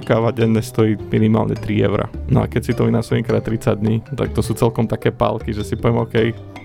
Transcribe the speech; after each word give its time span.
káva 0.00 0.34
denne 0.34 0.60
stojí 0.64 0.96
minimálne 1.08 1.54
3 1.54 1.86
eur. 1.88 2.08
No 2.28 2.42
a 2.42 2.50
keď 2.50 2.62
si 2.64 2.72
to 2.76 2.88
vynásobím 2.88 3.24
krát 3.24 3.44
30 3.44 3.80
dní, 3.80 4.02
tak 4.16 4.32
to 4.32 4.40
sú 4.40 4.56
celkom 4.56 4.88
také 4.88 5.14
pálky, 5.14 5.52
že 5.52 5.64
si 5.64 5.76
poviem, 5.76 6.02
OK, 6.02 6.16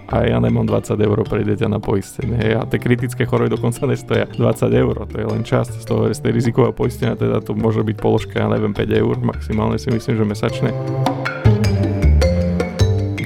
a 0.06 0.16
ja 0.22 0.38
nemám 0.38 0.70
20 0.70 1.02
eur 1.02 1.18
pre 1.26 1.42
dieťa 1.42 1.66
na 1.66 1.82
poistenie. 1.82 2.38
Hej. 2.38 2.54
A 2.62 2.70
tie 2.70 2.78
kritické 2.78 3.26
choroby 3.26 3.50
dokonca 3.50 3.90
nestoja 3.90 4.30
20 4.30 4.38
eur, 4.70 4.96
to 5.10 5.16
je 5.18 5.26
len 5.26 5.42
časť 5.42 5.82
z 5.82 5.86
toho 5.86 6.02
z 6.14 6.20
tej 6.22 6.32
rizikového 6.34 6.74
poistenia, 6.74 7.18
teda 7.18 7.42
to 7.42 7.58
môže 7.58 7.82
byť 7.82 7.98
položka, 7.98 8.38
ja 8.38 8.48
neviem, 8.50 8.74
5 8.74 9.02
eur, 9.02 9.16
maximálne 9.26 9.82
si 9.82 9.90
myslím, 9.90 10.22
že 10.22 10.26
mesačne 10.26 10.70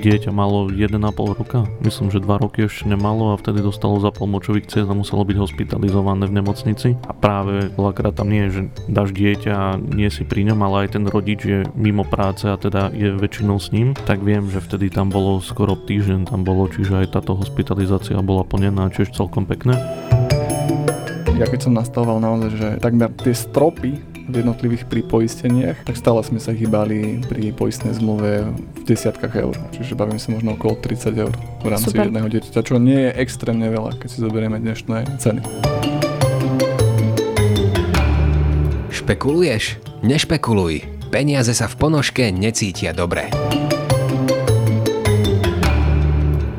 dieťa 0.09 0.33
malo 0.33 0.65
1,5 0.73 0.97
roka, 1.37 1.69
myslím, 1.85 2.09
že 2.09 2.17
2 2.17 2.41
roky 2.41 2.65
ešte 2.65 2.89
nemalo 2.89 3.37
a 3.37 3.37
vtedy 3.37 3.61
dostalo 3.61 4.01
za 4.01 4.09
močových 4.09 4.65
ciest 4.65 4.89
a 4.89 4.97
muselo 4.97 5.21
byť 5.21 5.37
hospitalizované 5.37 6.25
v 6.25 6.41
nemocnici. 6.41 6.97
A 7.05 7.13
práve 7.13 7.69
veľakrát 7.77 8.17
tam 8.17 8.33
nie 8.33 8.49
je, 8.49 8.49
že 8.49 8.61
dáš 8.89 9.13
dieťa 9.13 9.53
a 9.53 9.77
nie 9.77 10.09
si 10.09 10.25
pri 10.25 10.50
ňom, 10.50 10.59
ale 10.65 10.89
aj 10.89 10.97
ten 10.97 11.05
rodič 11.05 11.45
je 11.45 11.61
mimo 11.77 12.01
práce 12.01 12.50
a 12.50 12.57
teda 12.57 12.89
je 12.89 13.14
väčšinou 13.14 13.61
s 13.61 13.69
ním, 13.69 13.93
tak 13.93 14.25
viem, 14.25 14.50
že 14.50 14.57
vtedy 14.65 14.89
tam 14.89 15.14
bolo 15.14 15.37
skoro 15.45 15.77
týždeň 15.77 16.33
tam 16.33 16.41
bolo, 16.41 16.65
čiže 16.65 17.05
aj 17.05 17.14
táto 17.14 17.37
hospitalizácia 17.37 18.17
bola 18.25 18.41
plnená, 18.41 18.89
čiže 18.89 19.14
celkom 19.14 19.45
pekné. 19.45 19.78
Ja 21.37 21.47
keď 21.47 21.69
som 21.69 21.78
nastavoval 21.78 22.17
naozaj, 22.19 22.50
že 22.57 22.67
takmer 22.81 23.14
tie 23.15 23.31
stropy 23.31 24.08
jednotlivých 24.33 24.86
pripoisteniach, 24.86 25.86
tak 25.86 25.97
stále 25.97 26.21
sme 26.21 26.37
sa 26.37 26.54
hýbali 26.54 27.25
pri 27.25 27.50
poistnej 27.54 27.97
zmluve 27.97 28.46
v 28.54 28.82
desiatkách 28.86 29.33
eur. 29.42 29.56
Čiže 29.74 29.97
bavím 29.97 30.21
sa 30.21 30.29
možno 30.29 30.54
okolo 30.54 30.78
30 30.78 31.24
eur 31.24 31.33
v 31.64 31.68
rámci 31.68 31.89
Super. 31.89 32.09
jedného 32.09 32.28
dieťaťa, 32.30 32.61
čo 32.61 32.75
nie 32.78 33.09
je 33.09 33.11
extrémne 33.17 33.67
veľa, 33.70 33.97
keď 33.97 34.08
si 34.11 34.17
zoberieme 34.22 34.61
dnešné 34.61 34.97
ceny. 35.17 35.42
Špekuluješ? 38.94 39.81
Nešpekuluj. 40.06 40.86
Peniaze 41.09 41.58
sa 41.58 41.66
v 41.66 41.75
ponožke 41.81 42.30
necítia 42.30 42.94
dobre. 42.94 43.34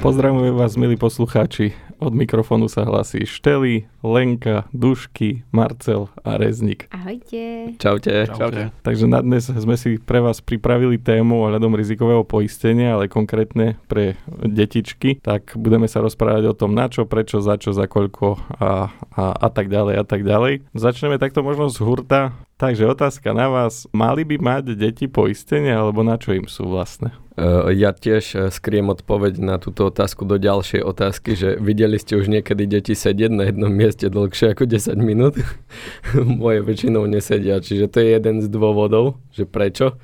Pozdravujem 0.00 0.56
vás, 0.56 0.74
milí 0.80 0.96
poslucháči. 0.96 1.89
Od 2.00 2.16
mikrofónu 2.16 2.64
sa 2.64 2.88
hlasí 2.88 3.28
Šteli, 3.28 3.84
Lenka, 4.00 4.64
Dušky, 4.72 5.44
Marcel 5.52 6.08
a 6.24 6.40
Reznik. 6.40 6.88
Ahojte. 6.88 7.76
Čaute. 7.76 8.24
Čaute. 8.24 8.40
Čaute. 8.40 8.62
Takže 8.80 9.04
na 9.04 9.20
dnes 9.20 9.52
sme 9.52 9.76
si 9.76 10.00
pre 10.00 10.24
vás 10.24 10.40
pripravili 10.40 10.96
tému 10.96 11.44
ohľadom 11.44 11.76
rizikového 11.76 12.24
poistenia, 12.24 12.96
ale 12.96 13.12
konkrétne 13.12 13.76
pre 13.84 14.16
detičky. 14.32 15.20
Tak 15.20 15.60
budeme 15.60 15.92
sa 15.92 16.00
rozprávať 16.00 16.48
o 16.48 16.56
tom 16.56 16.72
na 16.72 16.88
čo, 16.88 17.04
prečo, 17.04 17.44
za 17.44 17.60
čo, 17.60 17.76
za 17.76 17.84
koľko 17.84 18.40
a, 18.48 18.88
a, 19.12 19.24
a 19.36 19.48
tak 19.52 19.68
ďalej 19.68 20.00
a 20.00 20.04
tak 20.08 20.24
ďalej. 20.24 20.64
Začneme 20.72 21.20
takto 21.20 21.44
možno 21.44 21.68
z 21.68 21.84
hurta. 21.84 22.32
Takže 22.60 22.92
otázka 22.92 23.32
na 23.32 23.48
vás. 23.48 23.88
Mali 23.88 24.20
by 24.20 24.36
mať 24.36 24.76
deti 24.76 25.08
poistenie 25.08 25.72
alebo 25.72 26.04
na 26.04 26.20
čo 26.20 26.36
im 26.36 26.44
sú 26.44 26.68
vlastne? 26.68 27.16
Uh, 27.32 27.72
ja 27.72 27.88
tiež 27.96 28.24
uh, 28.36 28.40
skriem 28.52 28.84
odpoveď 28.92 29.40
na 29.40 29.56
túto 29.56 29.88
otázku 29.88 30.28
do 30.28 30.36
ďalšej 30.36 30.84
otázky, 30.84 31.40
že 31.40 31.56
videli 31.56 31.96
ste 31.96 32.20
už 32.20 32.28
niekedy 32.28 32.68
deti 32.68 32.92
sedieť 32.92 33.32
na 33.32 33.48
jednom 33.48 33.72
mieste 33.72 34.12
dlhšie 34.12 34.52
ako 34.52 34.68
10 34.68 34.92
minút? 35.00 35.40
Moje 36.44 36.60
väčšinou 36.60 37.08
nesedia, 37.08 37.64
čiže 37.64 37.88
to 37.88 38.04
je 38.04 38.20
jeden 38.20 38.44
z 38.44 38.52
dôvodov, 38.52 39.16
že 39.32 39.48
prečo. 39.48 39.96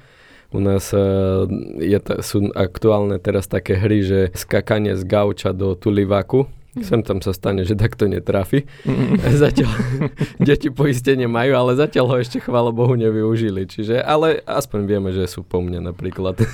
U 0.48 0.56
nás 0.56 0.96
uh, 0.96 1.44
je 1.76 2.00
sú 2.24 2.48
aktuálne 2.56 3.20
teraz 3.20 3.52
také 3.52 3.76
hry, 3.76 4.00
že 4.00 4.20
skakanie 4.32 4.96
z 4.96 5.04
gauča 5.04 5.52
do 5.52 5.76
tulivaku, 5.76 6.48
Sem 6.84 7.00
tam 7.00 7.24
sa 7.24 7.32
stane, 7.32 7.64
že 7.64 7.72
takto 7.72 8.04
netrafi. 8.04 8.68
Mm. 8.84 9.16
Zatiaľ 9.44 9.70
deti 10.48 10.68
poistenie 10.68 11.24
majú, 11.24 11.56
ale 11.56 11.72
zatiaľ 11.80 12.06
ho 12.12 12.16
ešte 12.20 12.44
chvála 12.44 12.68
Bohu 12.68 12.92
nevyužili. 13.00 13.64
Čiže, 13.64 14.04
ale 14.04 14.44
aspoň 14.44 14.80
vieme, 14.84 15.10
že 15.12 15.24
sú 15.24 15.40
po 15.40 15.64
mne 15.64 15.80
napríklad. 15.80 16.36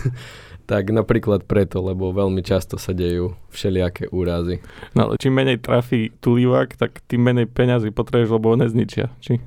tak 0.62 0.94
napríklad 0.94 1.42
preto, 1.42 1.82
lebo 1.82 2.14
veľmi 2.14 2.38
často 2.40 2.78
sa 2.78 2.94
dejú 2.94 3.34
všelijaké 3.50 4.06
úrazy. 4.14 4.62
No 4.94 5.10
ale 5.10 5.18
čím 5.18 5.34
menej 5.34 5.58
trafí 5.58 6.14
tulivák, 6.22 6.78
tak 6.78 7.02
tým 7.10 7.26
menej 7.26 7.50
peňazí 7.50 7.90
potrebuješ, 7.90 8.30
lebo 8.30 8.54
ho 8.54 8.56
nezničia. 8.56 9.10
Či? 9.18 9.42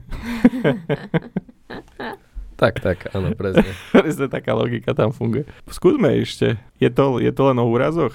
tak, 2.61 2.83
tak, 2.83 3.15
áno, 3.15 3.31
presne. 3.31 3.63
presne 3.95 4.27
taká 4.27 4.53
logika 4.59 4.91
tam 4.91 5.15
funguje. 5.15 5.47
Skúsme 5.71 6.19
ešte. 6.19 6.59
Je 6.83 6.91
to, 6.91 7.23
je 7.23 7.31
to 7.31 7.41
len 7.47 7.57
o 7.63 7.65
úrazoch? 7.65 8.13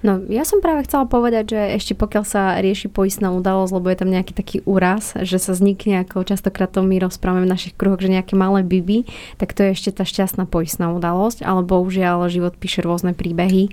No, 0.00 0.16
ja 0.32 0.48
som 0.48 0.64
práve 0.64 0.88
chcela 0.88 1.04
povedať, 1.04 1.52
že 1.52 1.60
ešte 1.76 1.92
pokiaľ 1.92 2.24
sa 2.24 2.56
rieši 2.56 2.88
poistná 2.88 3.36
udalosť, 3.36 3.72
lebo 3.76 3.86
je 3.92 4.00
tam 4.00 4.08
nejaký 4.08 4.32
taký 4.32 4.56
úraz, 4.64 5.12
že 5.12 5.36
sa 5.36 5.52
vznikne, 5.52 6.00
ako 6.00 6.24
častokrát 6.24 6.72
to 6.72 6.80
my 6.80 6.96
rozprávame 6.96 7.44
v 7.44 7.52
našich 7.52 7.76
kruhoch, 7.76 8.00
že 8.00 8.08
nejaké 8.08 8.32
malé 8.32 8.64
biby, 8.64 9.04
tak 9.36 9.52
to 9.52 9.60
je 9.60 9.76
ešte 9.76 10.00
tá 10.00 10.08
šťastná 10.08 10.48
poistná 10.48 10.88
udalosť, 10.96 11.44
ale 11.44 11.68
bohužiaľ 11.68 12.32
život 12.32 12.56
píše 12.56 12.80
rôzne 12.80 13.12
príbehy 13.12 13.68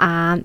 a 0.00 0.40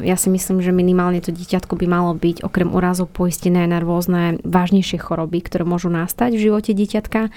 ja 0.00 0.16
si 0.16 0.32
myslím, 0.32 0.64
že 0.64 0.72
minimálne 0.72 1.20
to 1.20 1.36
dieťatko 1.36 1.76
by 1.76 1.86
malo 1.92 2.16
byť 2.16 2.40
okrem 2.40 2.72
úrazov 2.72 3.12
poistené 3.12 3.68
na 3.68 3.76
rôzne 3.76 4.40
vážnejšie 4.40 4.96
choroby, 4.96 5.44
ktoré 5.44 5.68
môžu 5.68 5.92
nastať 5.92 6.32
v 6.32 6.48
živote 6.48 6.72
dieťatka 6.72 7.28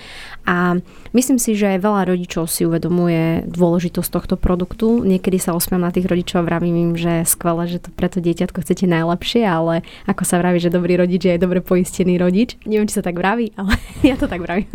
a 0.48 0.80
myslím 1.12 1.36
si, 1.36 1.52
že 1.60 1.84
veľa 1.84 2.08
rodičov 2.08 2.48
si 2.48 2.64
uvedomuje 2.64 3.44
dôležitosť 3.52 4.08
tohto 4.08 4.36
produktu. 4.40 5.04
Niekedy 5.04 5.36
sa 5.36 5.52
osmiam 5.52 5.84
na 5.84 5.92
tých 5.92 6.08
rodičov 6.08 6.40
a 6.40 6.48
vravím 6.48 6.80
im, 6.80 6.94
že 6.96 7.25
skvelé, 7.26 7.68
že 7.68 7.84
to 7.84 7.90
pre 7.92 8.08
to 8.08 8.24
dieťatko 8.24 8.62
chcete 8.62 8.86
najlepšie, 8.88 9.44
ale 9.44 9.82
ako 10.06 10.24
sa 10.24 10.40
vraví, 10.40 10.62
že 10.62 10.74
dobrý 10.74 10.96
rodič 10.96 11.26
je 11.26 11.36
aj 11.36 11.42
dobre 11.42 11.60
poistený 11.60 12.22
rodič. 12.22 12.56
Neviem, 12.64 12.88
či 12.88 12.98
sa 12.98 13.06
tak 13.06 13.18
vraví, 13.18 13.52
ale 13.60 13.76
ja 14.10 14.16
to 14.16 14.30
tak 14.30 14.42
vravím. 14.42 14.70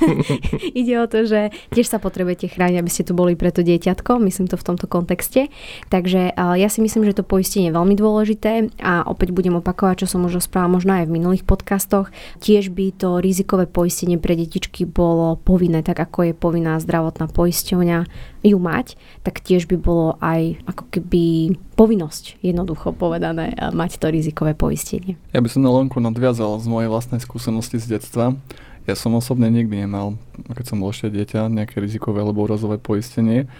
Ide 0.80 0.94
o 1.00 1.06
to, 1.06 1.24
že 1.24 1.54
tiež 1.72 1.86
sa 1.86 2.02
potrebujete 2.02 2.50
chrániť, 2.50 2.78
aby 2.82 2.90
ste 2.90 3.06
tu 3.06 3.14
boli 3.14 3.38
pre 3.38 3.54
to 3.54 3.64
dieťatko, 3.64 4.20
myslím 4.26 4.50
to 4.50 4.58
v 4.58 4.66
tomto 4.66 4.86
kontexte. 4.90 5.48
Takže 5.88 6.34
ja 6.34 6.68
si 6.68 6.82
myslím, 6.82 7.06
že 7.06 7.16
to 7.16 7.24
poistenie 7.24 7.70
je 7.70 7.76
veľmi 7.78 7.94
dôležité 7.94 8.74
a 8.82 9.06
opäť 9.06 9.32
budem 9.32 9.56
opakovať, 9.58 10.04
čo 10.04 10.18
som 10.18 10.26
už 10.26 10.42
rozprávala 10.42 10.76
možno 10.76 10.92
aj 10.98 11.06
v 11.06 11.14
minulých 11.16 11.46
podcastoch. 11.46 12.10
Tiež 12.42 12.74
by 12.74 12.92
to 12.98 13.22
rizikové 13.22 13.70
poistenie 13.70 14.18
pre 14.18 14.34
detičky 14.34 14.84
bolo 14.84 15.38
povinné, 15.38 15.86
tak 15.86 16.02
ako 16.02 16.30
je 16.30 16.32
povinná 16.34 16.76
zdravotná 16.82 17.30
poisťovňa 17.30 17.98
ju 18.46 18.58
mať, 18.62 18.94
tak 19.26 19.42
tiež 19.42 19.66
by 19.66 19.76
bolo 19.76 20.14
aj 20.22 20.62
ako 20.70 20.84
keby 20.94 21.54
povinnosť, 21.74 22.38
jednoducho 22.40 22.94
povedané, 22.94 23.52
mať 23.74 23.98
to 23.98 24.06
rizikové 24.08 24.54
poistenie. 24.54 25.18
Ja 25.34 25.42
by 25.42 25.48
som 25.50 25.66
na 25.66 25.70
Lonku 25.74 25.98
nadviazal 25.98 26.62
z 26.62 26.66
mojej 26.70 26.88
vlastnej 26.88 27.18
skúsenosti 27.18 27.82
z 27.82 27.98
detstva. 27.98 28.38
Ja 28.86 28.94
som 28.94 29.18
osobne 29.18 29.50
nikdy 29.50 29.82
nemal, 29.82 30.14
keď 30.46 30.64
som 30.70 30.78
bol 30.78 30.94
ešte 30.94 31.10
dieťa, 31.10 31.50
nejaké 31.50 31.82
rizikové 31.82 32.22
alebo 32.22 32.46
úrazové 32.46 32.78
poistenie. 32.78 33.50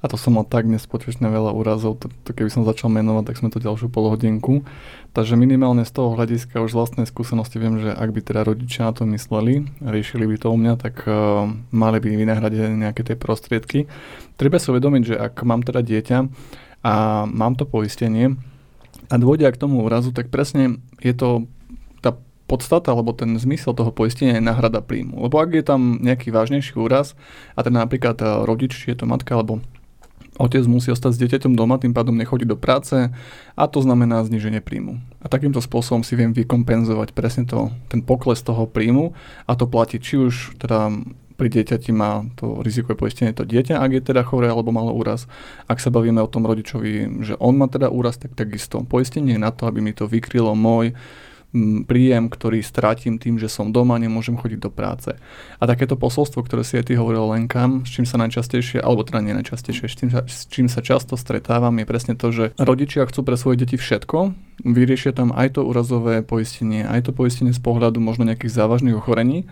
A 0.00 0.12
to 0.12 0.20
som 0.20 0.36
mal 0.36 0.44
tak 0.44 0.68
nespočetne 0.68 1.28
veľa 1.28 1.56
úrazov, 1.56 1.96
to, 1.98 2.12
to 2.24 2.36
keby 2.36 2.52
som 2.52 2.68
začal 2.68 2.92
menovať, 2.92 3.32
tak 3.32 3.38
sme 3.40 3.48
to 3.48 3.62
ďalšiu 3.62 3.88
polhodinku. 3.88 4.62
Takže 5.16 5.40
minimálne 5.40 5.88
z 5.88 5.92
toho 5.96 6.12
hľadiska 6.12 6.60
už 6.60 6.72
z 6.72 6.78
vlastnej 6.78 7.06
skúsenosti 7.08 7.56
viem, 7.56 7.80
že 7.80 7.90
ak 7.90 8.12
by 8.12 8.20
teda 8.20 8.44
rodičia 8.44 8.88
na 8.88 8.92
to 8.92 9.08
mysleli, 9.08 9.64
riešili 9.80 10.28
by 10.28 10.36
to 10.36 10.52
u 10.52 10.56
mňa, 10.60 10.74
tak 10.76 11.08
uh, 11.08 11.48
mali 11.72 11.98
by 11.98 12.12
vynahradiť 12.12 12.76
nejaké 12.76 13.02
tie 13.02 13.16
prostriedky. 13.16 13.88
Treba 14.36 14.60
si 14.60 14.68
uvedomiť, 14.68 15.02
že 15.02 15.16
ak 15.16 15.40
mám 15.48 15.64
teda 15.64 15.80
dieťa 15.80 16.18
a 16.84 17.24
mám 17.24 17.56
to 17.56 17.64
poistenie 17.64 18.36
a 19.10 19.14
dôjde 19.16 19.48
k 19.50 19.60
tomu 19.60 19.82
úrazu, 19.86 20.10
tak 20.10 20.28
presne 20.28 20.82
je 20.98 21.14
to 21.14 21.46
tá 22.02 22.18
podstata, 22.50 22.90
alebo 22.90 23.14
ten 23.14 23.38
zmysel 23.38 23.74
toho 23.74 23.90
poistenia 23.94 24.38
je 24.38 24.44
náhrada 24.44 24.82
príjmu. 24.82 25.18
Lebo 25.26 25.38
ak 25.38 25.50
je 25.54 25.64
tam 25.64 25.98
nejaký 26.02 26.34
vážnejší 26.34 26.78
úraz 26.78 27.14
a 27.54 27.62
teda 27.62 27.86
napríklad 27.86 28.18
eh, 28.22 28.28
rodič, 28.46 28.86
je 28.86 28.94
to 28.94 29.06
matka 29.06 29.34
alebo 29.34 29.62
Otec 30.36 30.68
musí 30.68 30.92
ostať 30.92 31.16
s 31.16 31.20
dieťaťom 31.24 31.56
doma, 31.56 31.80
tým 31.80 31.96
pádom 31.96 32.12
nechodí 32.12 32.44
do 32.44 32.60
práce 32.60 33.08
a 33.56 33.62
to 33.64 33.78
znamená 33.80 34.20
zniženie 34.24 34.60
príjmu. 34.60 35.00
A 35.24 35.32
takýmto 35.32 35.64
spôsobom 35.64 36.04
si 36.04 36.12
viem 36.12 36.36
vykompenzovať 36.36 37.16
presne 37.16 37.48
to, 37.48 37.72
ten 37.88 38.04
pokles 38.04 38.44
toho 38.44 38.68
príjmu 38.68 39.16
a 39.48 39.52
to 39.56 39.64
platí 39.64 39.96
či 39.96 40.20
už 40.20 40.60
teda 40.60 40.92
pri 41.36 41.52
dieťati 41.52 41.92
má 41.92 42.24
to 42.32 42.64
rizikové 42.64 42.96
poistenie 42.96 43.36
to 43.36 43.44
dieťa, 43.44 43.76
ak 43.76 43.90
je 43.92 44.02
teda 44.08 44.24
choré 44.24 44.48
alebo 44.48 44.72
malo 44.72 44.96
úraz. 44.96 45.28
Ak 45.68 45.84
sa 45.84 45.92
bavíme 45.92 46.24
o 46.24 46.32
tom 46.32 46.48
rodičovi, 46.48 47.20
že 47.20 47.36
on 47.36 47.60
má 47.60 47.68
teda 47.68 47.92
úraz, 47.92 48.16
tak 48.16 48.32
takisto 48.32 48.80
poistenie 48.88 49.36
je 49.36 49.44
na 49.44 49.52
to, 49.52 49.68
aby 49.68 49.84
mi 49.84 49.92
to 49.92 50.08
vykrylo 50.08 50.56
môj 50.56 50.96
príjem, 51.84 52.28
ktorý 52.28 52.60
stratím 52.60 53.16
tým, 53.16 53.40
že 53.40 53.48
som 53.48 53.72
doma, 53.72 53.96
nemôžem 53.96 54.36
chodiť 54.36 54.60
do 54.60 54.70
práce. 54.70 55.10
A 55.56 55.64
takéto 55.64 55.96
posolstvo, 55.96 56.44
ktoré 56.44 56.62
si 56.62 56.76
aj 56.76 56.92
ty 56.92 56.94
hovoril 56.94 57.32
Lenka, 57.32 57.66
s 57.82 57.90
čím 57.90 58.04
sa 58.04 58.20
najčastejšie, 58.20 58.84
alebo 58.84 59.02
teda 59.02 59.24
nie 59.24 59.34
najčastejšie, 59.36 59.86
s 59.88 59.94
čím, 59.96 60.10
sa, 60.12 60.20
s 60.26 60.44
čím 60.46 60.66
sa 60.68 60.80
často 60.84 61.16
stretávam, 61.16 61.74
je 61.80 61.86
presne 61.88 62.14
to, 62.14 62.28
že 62.30 62.44
rodičia 62.60 63.08
chcú 63.08 63.24
pre 63.24 63.36
svoje 63.40 63.64
deti 63.64 63.80
všetko, 63.80 64.36
vyriešia 64.64 65.16
tam 65.16 65.32
aj 65.32 65.58
to 65.58 65.66
úrazové 65.66 66.20
poistenie, 66.20 66.84
aj 66.84 67.08
to 67.08 67.10
poistenie 67.16 67.52
z 67.56 67.60
pohľadu 67.60 67.98
možno 67.98 68.28
nejakých 68.28 68.52
závažných 68.52 68.96
ochorení, 68.96 69.48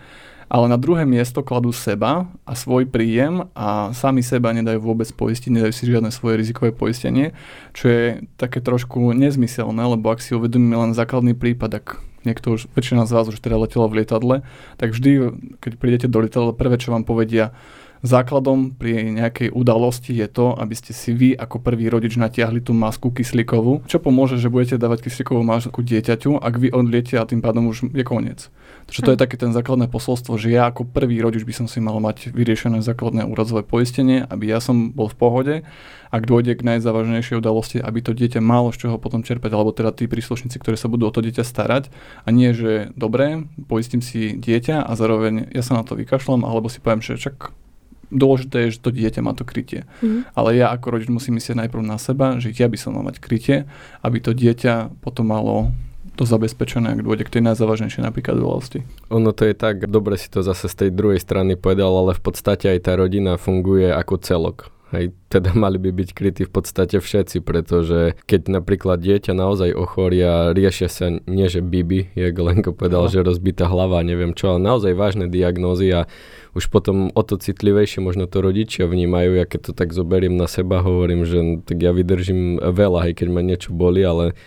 ale 0.49 0.65
na 0.69 0.77
druhé 0.77 1.03
miesto 1.03 1.41
kladú 1.41 1.73
seba 1.73 2.29
a 2.45 2.53
svoj 2.53 2.85
príjem 2.85 3.49
a 3.57 3.91
sami 3.97 4.21
seba 4.21 4.53
nedajú 4.53 4.81
vôbec 4.81 5.09
poistiť, 5.09 5.49
nedajú 5.49 5.73
si 5.73 5.89
žiadne 5.89 6.13
svoje 6.13 6.41
rizikové 6.41 6.69
poistenie, 6.71 7.33
čo 7.73 7.85
je 7.89 8.03
také 8.37 8.61
trošku 8.61 9.13
nezmyselné, 9.13 9.83
lebo 9.85 10.13
ak 10.13 10.21
si 10.21 10.37
uvedomíme 10.37 10.77
len 10.77 10.91
základný 10.93 11.33
prípad, 11.33 11.71
ak 11.81 11.87
niekto 12.25 12.57
už, 12.57 12.69
väčšina 12.73 13.05
z 13.05 13.13
vás 13.13 13.29
už 13.29 13.37
teda 13.37 13.55
letelo 13.61 13.85
v 13.85 14.01
lietadle, 14.01 14.35
tak 14.81 14.91
vždy, 14.91 15.33
keď 15.61 15.71
prídete 15.77 16.07
do 16.09 16.25
lietadla, 16.25 16.57
prvé, 16.57 16.81
čo 16.81 16.89
vám 16.89 17.05
povedia, 17.05 17.53
Základom 18.05 18.77
pri 18.77 19.09
nejakej 19.09 19.49
udalosti 19.49 20.13
je 20.13 20.29
to, 20.29 20.53
aby 20.53 20.77
ste 20.77 20.93
si 20.93 21.09
vy 21.09 21.33
ako 21.33 21.57
prvý 21.57 21.89
rodič 21.89 22.21
natiahli 22.21 22.61
tú 22.61 22.77
masku 22.77 23.09
kyslíkovú, 23.09 23.81
čo 23.89 23.97
pomôže, 23.97 24.37
že 24.37 24.53
budete 24.53 24.77
dávať 24.77 25.09
kyslíkovú 25.09 25.41
masku 25.41 25.81
dieťaťu, 25.81 26.37
ak 26.37 26.53
vy 26.61 26.69
odliete 26.69 27.17
a 27.17 27.25
tým 27.25 27.41
pádom 27.41 27.73
už 27.73 27.89
je 27.89 28.05
koniec. 28.05 28.53
Takže 28.85 29.01
to 29.01 29.09
je 29.09 29.17
hm. 29.17 29.23
také 29.25 29.35
ten 29.41 29.49
základné 29.49 29.89
posolstvo, 29.89 30.37
že 30.37 30.53
ja 30.53 30.69
ako 30.69 30.85
prvý 30.85 31.17
rodič 31.17 31.41
by 31.41 31.53
som 31.57 31.65
si 31.65 31.81
mal 31.81 31.97
mať 31.97 32.29
vyriešené 32.29 32.85
základné 32.85 33.25
úrazové 33.25 33.65
poistenie, 33.65 34.21
aby 34.29 34.53
ja 34.53 34.61
som 34.61 34.93
bol 34.93 35.09
v 35.09 35.17
pohode, 35.17 35.55
ak 36.13 36.29
dôjde 36.29 36.61
k 36.61 36.77
najzávažnejšej 36.77 37.41
udalosti, 37.41 37.81
aby 37.81 38.05
to 38.05 38.13
dieťa 38.13 38.37
malo 38.37 38.69
z 38.69 38.85
čoho 38.85 39.01
potom 39.01 39.25
čerpať, 39.25 39.49
alebo 39.49 39.73
teda 39.73 39.89
tí 39.89 40.05
príslušníci, 40.05 40.61
ktorí 40.61 40.77
sa 40.77 40.93
budú 40.93 41.09
o 41.09 41.13
to 41.15 41.25
dieťa 41.25 41.41
starať 41.41 41.89
a 42.21 42.29
nie, 42.29 42.53
že 42.53 42.93
dobre, 42.93 43.49
poistím 43.65 44.05
si 44.05 44.37
dieťa 44.37 44.85
a 44.85 44.91
zároveň 44.93 45.49
ja 45.49 45.65
sa 45.65 45.73
na 45.73 45.81
to 45.81 45.97
vykašľam, 45.97 46.45
alebo 46.45 46.69
si 46.69 46.77
poviem, 46.77 47.01
že 47.01 47.17
čak 47.17 47.49
dôležité 48.13 48.69
je, 48.69 48.77
že 48.77 48.83
to 48.83 48.89
dieťa 48.93 49.21
má 49.25 49.33
to 49.33 49.47
krytie. 49.47 49.87
Mm. 50.01 50.25
Ale 50.33 50.57
ja 50.57 50.73
ako 50.73 50.97
rodič 50.97 51.09
musím 51.09 51.37
myslieť 51.37 51.65
najprv 51.65 51.83
na 51.85 51.97
seba, 51.97 52.37
že 52.37 52.53
ja 52.53 52.69
by 52.69 52.77
som 52.77 52.97
mal 52.97 53.05
mať 53.05 53.17
krytie, 53.21 53.69
aby 54.01 54.17
to 54.21 54.33
dieťa 54.33 55.01
potom 55.01 55.29
malo 55.29 55.73
to 56.15 56.23
zabezpečené, 56.23 56.95
ak 56.95 57.03
dôjde 57.03 57.27
k 57.27 57.33
tej 57.39 57.43
najzávažnejšej 57.43 58.01
napríklad 58.01 58.39
udalosti. 58.39 58.87
Ono 59.11 59.35
to 59.35 59.43
je 59.43 59.55
tak, 59.57 59.83
dobre 59.91 60.15
si 60.15 60.31
to 60.31 60.41
zase 60.41 60.71
z 60.71 60.75
tej 60.87 60.89
druhej 60.95 61.19
strany 61.19 61.59
povedal, 61.59 61.91
ale 61.91 62.15
v 62.15 62.23
podstate 62.23 62.71
aj 62.71 62.87
tá 62.87 62.95
rodina 62.95 63.35
funguje 63.35 63.91
ako 63.91 64.15
celok. 64.23 64.74
Hej, 64.93 65.17
teda 65.33 65.49
mali 65.63 65.81
by 65.81 65.89
byť 65.89 66.09
krytí 66.13 66.43
v 66.45 66.51
podstate 66.53 67.01
všetci, 67.01 67.41
pretože 67.41 68.13
keď 68.29 68.61
napríklad 68.61 69.01
dieťa 69.01 69.33
naozaj 69.33 69.73
ochoria, 69.73 70.53
riešia 70.53 70.89
sa 70.89 71.09
nie 71.25 71.47
že 71.49 71.65
Bibi, 71.65 72.13
jak 72.13 72.37
Lenko 72.37 72.77
povedal, 72.77 73.09
no. 73.09 73.11
že 73.11 73.25
rozbitá 73.25 73.65
hlava, 73.65 74.05
neviem 74.05 74.37
čo, 74.37 74.55
ale 74.55 74.61
naozaj 74.61 74.93
vážne 74.93 75.25
diagnózy 75.25 75.89
a 75.89 76.05
už 76.53 76.69
potom 76.69 77.09
o 77.11 77.21
to 77.25 77.41
citlivejšie 77.41 77.99
možno 78.05 78.29
to 78.29 78.39
rodičia 78.39 78.85
vnímajú, 78.85 79.41
ja 79.41 79.45
keď 79.49 79.59
to 79.59 79.71
tak 79.73 79.91
zoberiem 79.91 80.37
na 80.37 80.45
seba, 80.45 80.85
hovorím, 80.85 81.25
že 81.25 81.65
tak 81.65 81.81
ja 81.81 81.89
vydržím 81.89 82.61
veľa, 82.61 83.09
hej, 83.09 83.13
keď 83.17 83.27
ma 83.33 83.41
niečo 83.41 83.73
boli, 83.73 84.05
ale 84.05 84.37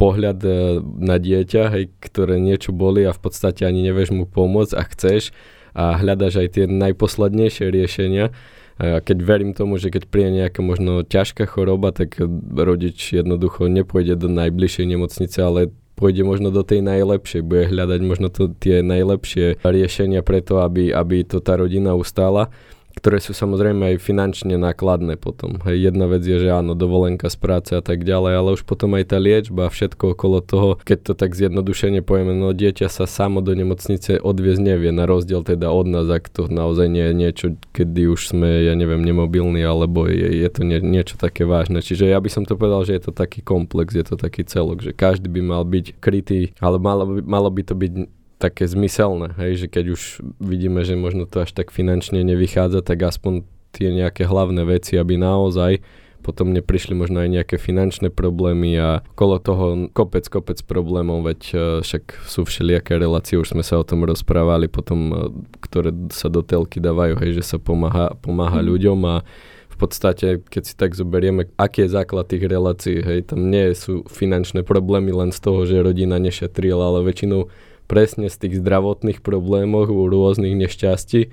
pohľad 0.00 0.38
e, 0.42 0.50
na 0.82 1.20
dieťa, 1.20 1.62
hej, 1.76 1.84
ktoré 2.00 2.40
niečo 2.40 2.74
boli 2.74 3.04
a 3.06 3.14
v 3.14 3.20
podstate 3.22 3.62
ani 3.68 3.86
nevieš 3.86 4.10
mu 4.10 4.24
pomôcť 4.24 4.74
a 4.74 4.82
chceš 4.88 5.30
a 5.72 5.96
hľadaš 5.96 6.44
aj 6.44 6.48
tie 6.60 6.64
najposlednejšie 6.68 7.66
riešenia, 7.72 8.30
keď 8.80 9.18
verím 9.22 9.52
tomu, 9.52 9.76
že 9.76 9.92
keď 9.92 10.08
príde 10.08 10.30
nejaká 10.42 10.64
možno 10.64 11.04
ťažká 11.04 11.44
choroba, 11.46 11.92
tak 11.92 12.18
rodič 12.56 13.12
jednoducho 13.12 13.68
nepôjde 13.68 14.16
do 14.16 14.32
najbližšej 14.32 14.86
nemocnice, 14.88 15.38
ale 15.38 15.60
pôjde 15.94 16.24
možno 16.24 16.50
do 16.50 16.64
tej 16.64 16.80
najlepšej, 16.82 17.46
bude 17.46 17.68
hľadať 17.68 18.00
možno 18.02 18.32
to, 18.32 18.50
tie 18.58 18.80
najlepšie 18.82 19.60
riešenia 19.62 20.24
preto, 20.24 20.64
aby, 20.64 20.90
aby 20.90 21.22
to 21.22 21.38
tá 21.38 21.54
rodina 21.60 21.94
ustála 21.94 22.50
ktoré 22.96 23.18
sú 23.18 23.32
samozrejme 23.32 23.94
aj 23.94 24.04
finančne 24.04 24.56
nákladné 24.60 25.16
potom. 25.16 25.60
Hej, 25.64 25.92
jedna 25.92 26.06
vec 26.08 26.22
je, 26.22 26.38
že 26.38 26.48
áno, 26.52 26.76
dovolenka 26.76 27.28
z 27.32 27.36
práce 27.40 27.72
a 27.72 27.82
tak 27.82 28.04
ďalej, 28.04 28.32
ale 28.38 28.48
už 28.54 28.62
potom 28.68 28.94
aj 28.96 29.12
tá 29.12 29.18
liečba 29.18 29.68
a 29.68 29.72
všetko 29.72 30.14
okolo 30.16 30.38
toho, 30.44 30.68
keď 30.84 30.98
to 31.10 31.12
tak 31.16 31.34
zjednodušene 31.34 32.04
povieme, 32.04 32.36
no 32.36 32.52
dieťa 32.52 32.88
sa 32.92 33.08
samo 33.08 33.40
do 33.40 33.56
nemocnice 33.56 34.20
odviezť 34.20 34.62
nevie, 34.62 34.90
na 34.92 35.08
rozdiel 35.08 35.42
teda 35.42 35.72
od 35.72 35.86
nás, 35.88 36.06
ak 36.08 36.28
to 36.28 36.46
naozaj 36.46 36.86
nie 36.86 37.04
je 37.08 37.14
niečo, 37.14 37.46
kedy 37.72 38.08
už 38.12 38.36
sme, 38.36 38.68
ja 38.68 38.74
neviem, 38.76 39.02
nemobilní, 39.02 39.64
alebo 39.64 40.06
je, 40.06 40.28
je 40.42 40.48
to 40.52 40.62
nie, 40.62 40.78
niečo 40.78 41.16
také 41.18 41.48
vážne. 41.48 41.82
Čiže 41.82 42.08
ja 42.08 42.18
by 42.20 42.28
som 42.30 42.44
to 42.44 42.54
povedal, 42.54 42.84
že 42.86 42.96
je 42.96 43.02
to 43.08 43.12
taký 43.12 43.42
komplex, 43.42 43.96
je 43.96 44.04
to 44.06 44.16
taký 44.20 44.44
celok, 44.44 44.84
že 44.84 44.94
každý 44.94 45.32
by 45.32 45.40
mal 45.42 45.62
byť 45.66 45.98
krytý, 45.98 46.54
ale 46.60 46.76
malo 46.78 47.08
by, 47.08 47.20
malo 47.24 47.48
by 47.50 47.62
to 47.64 47.74
byť 47.74 48.21
také 48.42 48.66
zmyselné, 48.66 49.38
hej, 49.38 49.52
že 49.62 49.66
keď 49.70 49.94
už 49.94 50.02
vidíme, 50.42 50.82
že 50.82 50.98
možno 50.98 51.30
to 51.30 51.46
až 51.46 51.54
tak 51.54 51.70
finančne 51.70 52.26
nevychádza, 52.26 52.82
tak 52.82 53.06
aspoň 53.06 53.46
tie 53.70 53.94
nejaké 53.94 54.26
hlavné 54.26 54.66
veci, 54.66 54.98
aby 54.98 55.14
naozaj 55.14 55.78
potom 56.22 56.54
neprišli 56.54 56.94
možno 56.94 57.18
aj 57.18 57.28
nejaké 57.34 57.56
finančné 57.58 58.14
problémy 58.14 58.78
a 58.78 59.02
okolo 59.14 59.42
toho 59.42 59.66
kopec, 59.90 60.22
kopec 60.30 60.58
problémov, 60.62 61.26
veď 61.26 61.40
uh, 61.52 61.60
však 61.82 62.22
sú 62.26 62.46
všelijaké 62.46 62.94
relácie, 62.94 63.34
už 63.34 63.58
sme 63.58 63.66
sa 63.66 63.82
o 63.82 63.84
tom 63.84 64.06
rozprávali 64.06 64.70
potom, 64.70 64.98
uh, 65.10 65.18
ktoré 65.58 65.90
sa 66.14 66.30
do 66.30 66.46
telky 66.46 66.78
dávajú, 66.78 67.18
hej, 67.18 67.42
že 67.42 67.54
sa 67.54 67.56
pomáha, 67.58 68.14
pomáha 68.22 68.62
mm. 68.62 68.66
ľuďom 68.70 68.98
a 69.02 69.14
v 69.72 69.76
podstate, 69.80 70.38
keď 70.46 70.62
si 70.62 70.74
tak 70.78 70.94
zoberieme, 70.94 71.50
aký 71.58 71.90
je 71.90 71.94
základ 71.98 72.30
tých 72.30 72.46
relácií, 72.46 73.02
hej, 73.02 73.26
tam 73.26 73.50
nie 73.50 73.74
sú 73.74 74.06
finančné 74.06 74.62
problémy 74.62 75.10
len 75.10 75.34
z 75.34 75.42
toho, 75.42 75.66
že 75.66 75.82
rodina 75.82 76.22
nešetrila, 76.22 76.86
ale 76.86 77.02
väčšinou 77.02 77.50
presne 77.92 78.32
z 78.32 78.40
tých 78.40 78.64
zdravotných 78.64 79.20
problémov, 79.20 79.92
rôznych 79.92 80.56
nešťastí 80.56 81.28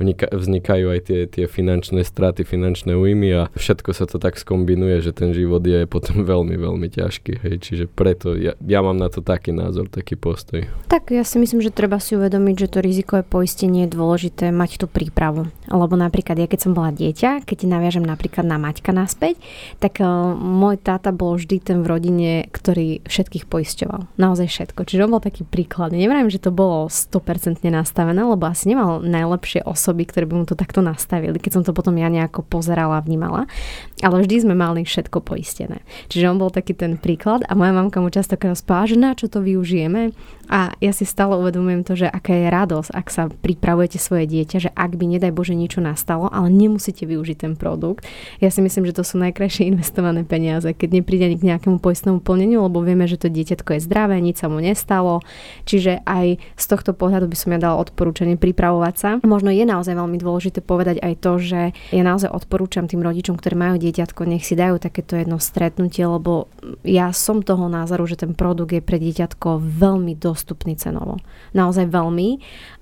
vznikajú 0.00 0.86
aj 0.92 1.00
tie, 1.04 1.20
tie 1.28 1.44
finančné 1.46 2.02
straty, 2.02 2.42
finančné 2.46 2.96
újmy 2.96 3.28
a 3.34 3.42
všetko 3.54 3.90
sa 3.92 4.08
to 4.08 4.16
tak 4.16 4.40
skombinuje, 4.40 5.04
že 5.04 5.12
ten 5.12 5.36
život 5.36 5.60
je 5.62 5.84
potom 5.84 6.24
veľmi, 6.32 6.56
veľmi 6.56 6.88
ťažký. 6.88 7.44
Hej. 7.44 7.54
Čiže 7.62 7.84
preto 7.90 8.34
ja, 8.34 8.56
ja 8.58 8.80
mám 8.80 8.96
na 8.96 9.12
to 9.12 9.20
taký 9.20 9.52
názor, 9.52 9.92
taký 9.92 10.16
postoj. 10.16 10.64
Tak 10.88 11.12
ja 11.12 11.22
si 11.22 11.36
myslím, 11.38 11.60
že 11.60 11.74
treba 11.74 12.00
si 12.00 12.16
uvedomiť, 12.16 12.66
že 12.66 12.70
to 12.72 12.78
rizikové 12.80 13.22
poistenie 13.22 13.84
je 13.86 13.94
dôležité 13.94 14.50
mať 14.50 14.82
tú 14.82 14.86
prípravu. 14.88 15.48
Lebo 15.68 15.94
napríklad 15.96 16.36
ja 16.38 16.48
keď 16.48 16.60
som 16.68 16.72
bola 16.76 16.92
dieťa, 16.92 17.44
keď 17.46 17.68
naviažem 17.68 18.04
napríklad 18.04 18.44
na 18.44 18.60
Maťka 18.60 18.92
naspäť, 18.92 19.40
tak 19.78 20.02
uh, 20.02 20.34
môj 20.36 20.80
táta 20.80 21.14
bol 21.14 21.38
vždy 21.38 21.56
ten 21.62 21.78
v 21.82 21.86
rodine, 21.88 22.30
ktorý 22.52 23.04
všetkých 23.06 23.48
poisťoval. 23.48 24.18
Naozaj 24.20 24.48
všetko. 24.48 24.84
Čiže 24.84 25.04
on 25.08 25.12
bol 25.16 25.22
taký 25.24 25.46
príklad. 25.46 25.94
Neviem, 25.94 26.28
že 26.28 26.42
to 26.42 26.52
bolo 26.52 26.86
100% 26.90 27.64
nastavené, 27.72 28.20
lebo 28.20 28.44
asi 28.44 28.68
nemal 28.68 29.00
najlepšie 29.00 29.64
osoby 29.64 29.81
osoby, 29.82 30.06
ktoré 30.06 30.30
by 30.30 30.34
mu 30.38 30.44
to 30.46 30.54
takto 30.54 30.78
nastavili, 30.78 31.42
keď 31.42 31.58
som 31.58 31.62
to 31.66 31.74
potom 31.74 31.98
ja 31.98 32.06
nejako 32.06 32.46
pozerala 32.46 33.02
a 33.02 33.04
vnímala. 33.04 33.50
Ale 33.98 34.22
vždy 34.22 34.46
sme 34.46 34.54
mali 34.54 34.86
všetko 34.86 35.18
poistené. 35.18 35.82
Čiže 36.06 36.30
on 36.30 36.38
bol 36.38 36.54
taký 36.54 36.78
ten 36.78 36.94
príklad 36.94 37.42
a 37.50 37.58
moja 37.58 37.74
mamka 37.74 37.98
mu 37.98 38.14
častokrát 38.14 38.54
spáva, 38.54 38.86
že 38.86 38.94
na 38.94 39.18
čo 39.18 39.26
to 39.26 39.42
využijeme. 39.42 40.14
A 40.52 40.76
ja 40.84 40.92
si 40.92 41.08
stále 41.08 41.32
uvedomujem 41.34 41.80
to, 41.80 41.96
že 41.96 42.12
aká 42.12 42.36
je 42.36 42.46
radosť, 42.52 42.90
ak 42.92 43.06
sa 43.08 43.22
pripravujete 43.32 43.96
svoje 43.96 44.28
dieťa, 44.28 44.56
že 44.68 44.70
ak 44.76 45.00
by 45.00 45.16
nedaj 45.16 45.32
Bože 45.32 45.56
niečo 45.56 45.80
nastalo, 45.80 46.28
ale 46.28 46.52
nemusíte 46.52 47.08
využiť 47.08 47.48
ten 47.48 47.52
produkt. 47.56 48.04
Ja 48.36 48.52
si 48.52 48.60
myslím, 48.60 48.84
že 48.84 49.00
to 49.00 49.02
sú 49.02 49.16
najkrajšie 49.16 49.66
investované 49.72 50.28
peniaze, 50.28 50.68
keď 50.76 51.00
nepríde 51.00 51.24
ani 51.32 51.40
k 51.40 51.48
nejakému 51.48 51.80
poistnému 51.80 52.20
plneniu, 52.20 52.68
lebo 52.68 52.84
vieme, 52.84 53.08
že 53.08 53.16
to 53.16 53.32
dieťatko 53.32 53.80
je 53.80 53.84
zdravé, 53.88 54.20
nič 54.20 54.44
sa 54.44 54.52
mu 54.52 54.60
nestalo. 54.60 55.24
Čiže 55.64 56.04
aj 56.04 56.36
z 56.36 56.64
tohto 56.68 56.92
pohľadu 56.92 57.32
by 57.32 57.36
som 57.38 57.56
ja 57.56 57.58
dala 57.62 57.80
odporúčanie 57.80 58.36
pripravovať 58.36 58.94
sa. 59.00 59.10
Možno 59.24 59.48
je 59.48 59.64
naozaj 59.72 59.96
veľmi 59.96 60.20
dôležité 60.20 60.60
povedať 60.60 61.00
aj 61.00 61.14
to, 61.24 61.32
že 61.40 61.60
ja 61.72 62.02
naozaj 62.04 62.28
odporúčam 62.28 62.84
tým 62.84 63.00
rodičom, 63.00 63.40
ktorí 63.40 63.56
majú 63.56 63.80
dieťatko, 63.80 64.28
nech 64.28 64.44
si 64.44 64.52
dajú 64.52 64.76
takéto 64.76 65.16
jedno 65.16 65.40
stretnutie, 65.40 66.04
lebo 66.04 66.52
ja 66.84 67.08
som 67.16 67.40
toho 67.40 67.72
názoru, 67.72 68.04
že 68.04 68.20
ten 68.20 68.36
produkt 68.36 68.76
je 68.76 68.84
pre 68.84 69.00
dieťatko 69.00 69.58
veľmi 69.58 70.12
dostupný 70.20 70.76
cenovo. 70.76 71.16
Naozaj 71.56 71.88
veľmi. 71.88 72.28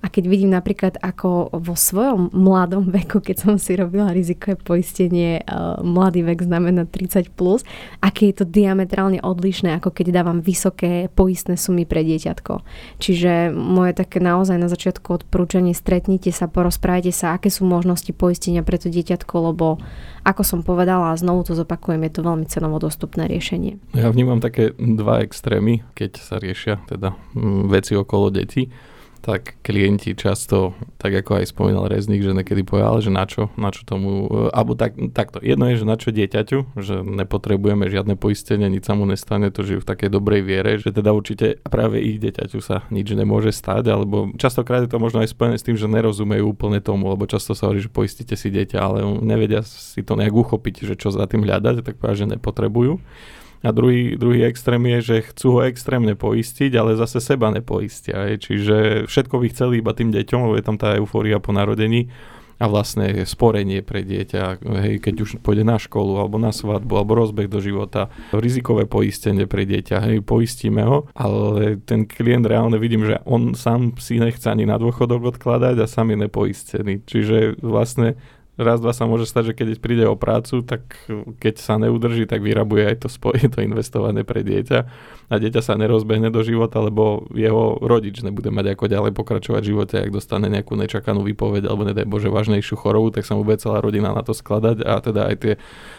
A 0.03 0.11
keď 0.11 0.23
vidím 0.27 0.51
napríklad 0.51 0.99
ako 0.99 1.55
vo 1.55 1.75
svojom 1.77 2.33
mladom 2.35 2.91
veku, 2.97 3.23
keď 3.23 3.47
som 3.47 3.55
si 3.55 3.79
robila 3.79 4.11
rizikové 4.11 4.59
poistenie, 4.59 5.45
uh, 5.45 5.79
mladý 5.79 6.25
vek 6.27 6.43
znamená 6.43 6.89
30+, 6.89 7.31
plus, 7.31 7.63
aké 8.03 8.33
je 8.33 8.43
to 8.43 8.45
diametrálne 8.45 9.21
odlišné, 9.21 9.77
ako 9.79 9.93
keď 9.93 10.21
dávam 10.21 10.43
vysoké 10.43 11.07
poistné 11.13 11.55
sumy 11.55 11.87
pre 11.87 12.03
dieťatko. 12.03 12.65
Čiže 12.97 13.53
moje 13.53 13.93
také 13.95 14.17
naozaj 14.19 14.57
na 14.57 14.67
začiatku 14.67 15.23
odporúčanie 15.23 15.77
stretnite 15.77 16.33
sa, 16.33 16.49
porozprávajte 16.49 16.80
Rozprávajte 16.81 17.13
sa, 17.13 17.37
aké 17.37 17.53
sú 17.53 17.61
možnosti 17.69 18.09
poistenia 18.09 18.65
pre 18.65 18.73
to 18.81 18.89
dieťatko, 18.89 19.53
lebo 19.53 19.77
ako 20.25 20.41
som 20.41 20.65
povedala 20.65 21.13
a 21.13 21.19
znovu 21.21 21.45
to 21.45 21.53
zopakujem, 21.53 22.01
je 22.09 22.17
to 22.17 22.25
veľmi 22.25 22.49
cenovo 22.49 22.81
dostupné 22.81 23.29
riešenie. 23.29 23.77
Ja 23.93 24.09
vnímam 24.09 24.41
také 24.41 24.73
dva 24.81 25.21
extrémy, 25.21 25.85
keď 25.93 26.17
sa 26.17 26.41
riešia 26.41 26.81
teda 26.89 27.13
mm, 27.37 27.69
veci 27.69 27.93
okolo 27.93 28.33
detí 28.33 28.73
tak 29.21 29.61
klienti 29.61 30.17
často, 30.17 30.73
tak 30.97 31.13
ako 31.13 31.37
aj 31.39 31.53
spomínal 31.53 31.85
Rezník, 31.85 32.25
že 32.25 32.33
nekedy 32.33 32.65
povedal, 32.65 33.05
že 33.05 33.13
na 33.13 33.29
čo, 33.29 33.53
na 33.53 33.69
čo 33.69 33.85
tomu, 33.85 34.25
e, 34.27 34.49
alebo 34.49 34.73
tak, 34.73 34.97
takto. 35.13 35.37
Jedno 35.39 35.69
je, 35.69 35.77
že 35.77 35.85
na 35.85 35.95
čo 35.95 36.09
dieťaťu, 36.09 36.75
že 36.81 37.05
nepotrebujeme 37.05 37.85
žiadne 37.85 38.17
poistenie, 38.17 38.65
nič 38.65 38.89
sa 38.89 38.97
mu 38.97 39.05
nestane, 39.05 39.53
to 39.53 39.61
žijú 39.61 39.85
v 39.85 39.89
takej 39.93 40.09
dobrej 40.09 40.41
viere, 40.41 40.81
že 40.81 40.89
teda 40.89 41.13
určite 41.13 41.61
práve 41.69 42.01
ich 42.01 42.17
dieťaťu 42.17 42.59
sa 42.65 42.81
nič 42.89 43.13
nemôže 43.13 43.53
stať, 43.53 43.93
alebo 43.93 44.33
častokrát 44.41 44.83
je 44.83 44.91
to 44.91 44.97
možno 44.97 45.21
aj 45.21 45.29
spojené 45.29 45.61
s 45.61 45.65
tým, 45.65 45.77
že 45.77 45.85
nerozumejú 45.85 46.43
úplne 46.49 46.81
tomu, 46.81 47.13
lebo 47.13 47.29
často 47.29 47.53
sa 47.53 47.69
hovorí, 47.69 47.85
že 47.85 47.93
poistíte 47.93 48.33
si 48.33 48.49
dieťa, 48.49 48.77
ale 48.81 49.05
nevedia 49.21 49.61
si 49.61 50.01
to 50.01 50.17
nejak 50.17 50.33
uchopiť, 50.33 50.89
že 50.89 50.95
čo 50.97 51.13
za 51.13 51.29
tým 51.29 51.45
hľadať, 51.45 51.85
tak 51.85 52.01
povedia, 52.01 52.25
že 52.25 52.31
nepotrebujú. 52.33 52.97
A 53.61 53.69
druhý, 53.69 54.17
druhý 54.17 54.41
extrém 54.45 54.81
je, 54.97 54.99
že 55.01 55.27
chcú 55.33 55.59
ho 55.59 55.61
extrémne 55.69 56.17
poistiť, 56.17 56.73
ale 56.73 56.97
zase 56.97 57.21
seba 57.21 57.53
nepoistia. 57.53 58.25
Je. 58.33 58.35
Čiže 58.41 58.75
všetko 59.05 59.35
by 59.37 59.47
chceli 59.53 59.73
iba 59.85 59.93
tým 59.93 60.09
deťom, 60.09 60.49
lebo 60.49 60.55
je 60.57 60.65
tam 60.65 60.77
tá 60.81 60.97
eufória 60.97 61.37
po 61.37 61.53
narodení 61.53 62.09
a 62.61 62.69
vlastne 62.69 63.25
sporenie 63.25 63.81
pre 63.81 64.05
dieťa, 64.05 64.61
hej, 64.85 65.01
keď 65.01 65.15
už 65.25 65.29
pôjde 65.41 65.65
na 65.65 65.81
školu 65.81 66.21
alebo 66.21 66.37
na 66.37 66.53
svadbu 66.53 66.93
alebo 66.93 67.17
rozbeh 67.17 67.49
do 67.49 67.57
života, 67.57 68.13
rizikové 68.29 68.85
poistenie 68.85 69.49
pre 69.49 69.65
dieťa, 69.65 69.97
hej, 70.05 70.21
poistíme 70.21 70.85
ho, 70.85 71.09
ale 71.17 71.81
ten 71.81 72.05
klient 72.05 72.45
reálne 72.45 72.77
vidím, 72.77 73.09
že 73.09 73.17
on 73.25 73.57
sám 73.57 73.97
si 73.97 74.21
nechce 74.21 74.45
ani 74.45 74.69
na 74.69 74.77
dôchodok 74.77 75.33
odkladať 75.33 75.81
a 75.81 75.89
sám 75.89 76.13
je 76.13 76.17
nepoistený. 76.29 76.93
Čiže 77.09 77.57
vlastne 77.65 78.13
raz, 78.61 78.77
dva 78.79 78.93
sa 78.93 79.09
môže 79.09 79.25
stať, 79.25 79.51
že 79.51 79.57
keď 79.57 79.67
príde 79.81 80.05
o 80.05 80.15
prácu, 80.15 80.61
tak 80.61 80.85
keď 81.41 81.55
sa 81.57 81.81
neudrží, 81.81 82.29
tak 82.29 82.45
vyrabuje 82.45 82.85
aj 82.87 83.05
to 83.05 83.07
spoje, 83.09 83.45
to 83.53 83.65
investované 83.65 84.21
pre 84.21 84.45
dieťa 84.45 84.79
a 85.31 85.39
dieťa 85.39 85.61
sa 85.63 85.79
nerozbehne 85.79 86.27
do 86.27 86.43
života, 86.43 86.83
lebo 86.83 87.23
jeho 87.31 87.79
rodič 87.79 88.19
nebude 88.19 88.51
mať 88.51 88.75
ako 88.75 88.85
ďalej 88.91 89.11
pokračovať 89.15 89.61
v 89.63 89.69
živote, 89.71 89.95
ak 89.95 90.11
dostane 90.11 90.51
nejakú 90.51 90.75
nečakanú 90.75 91.23
výpoveď 91.23 91.71
alebo 91.71 91.87
nedaj 91.87 92.03
Bože 92.03 92.27
vážnejšiu 92.27 92.75
chorobu, 92.75 93.15
tak 93.15 93.23
sa 93.23 93.39
mu 93.39 93.47
bude 93.47 93.55
celá 93.63 93.79
rodina 93.79 94.11
na 94.11 94.27
to 94.27 94.35
skladať 94.35 94.83
a 94.83 94.99
teda 94.99 95.31
aj 95.31 95.35
tie 95.39 95.53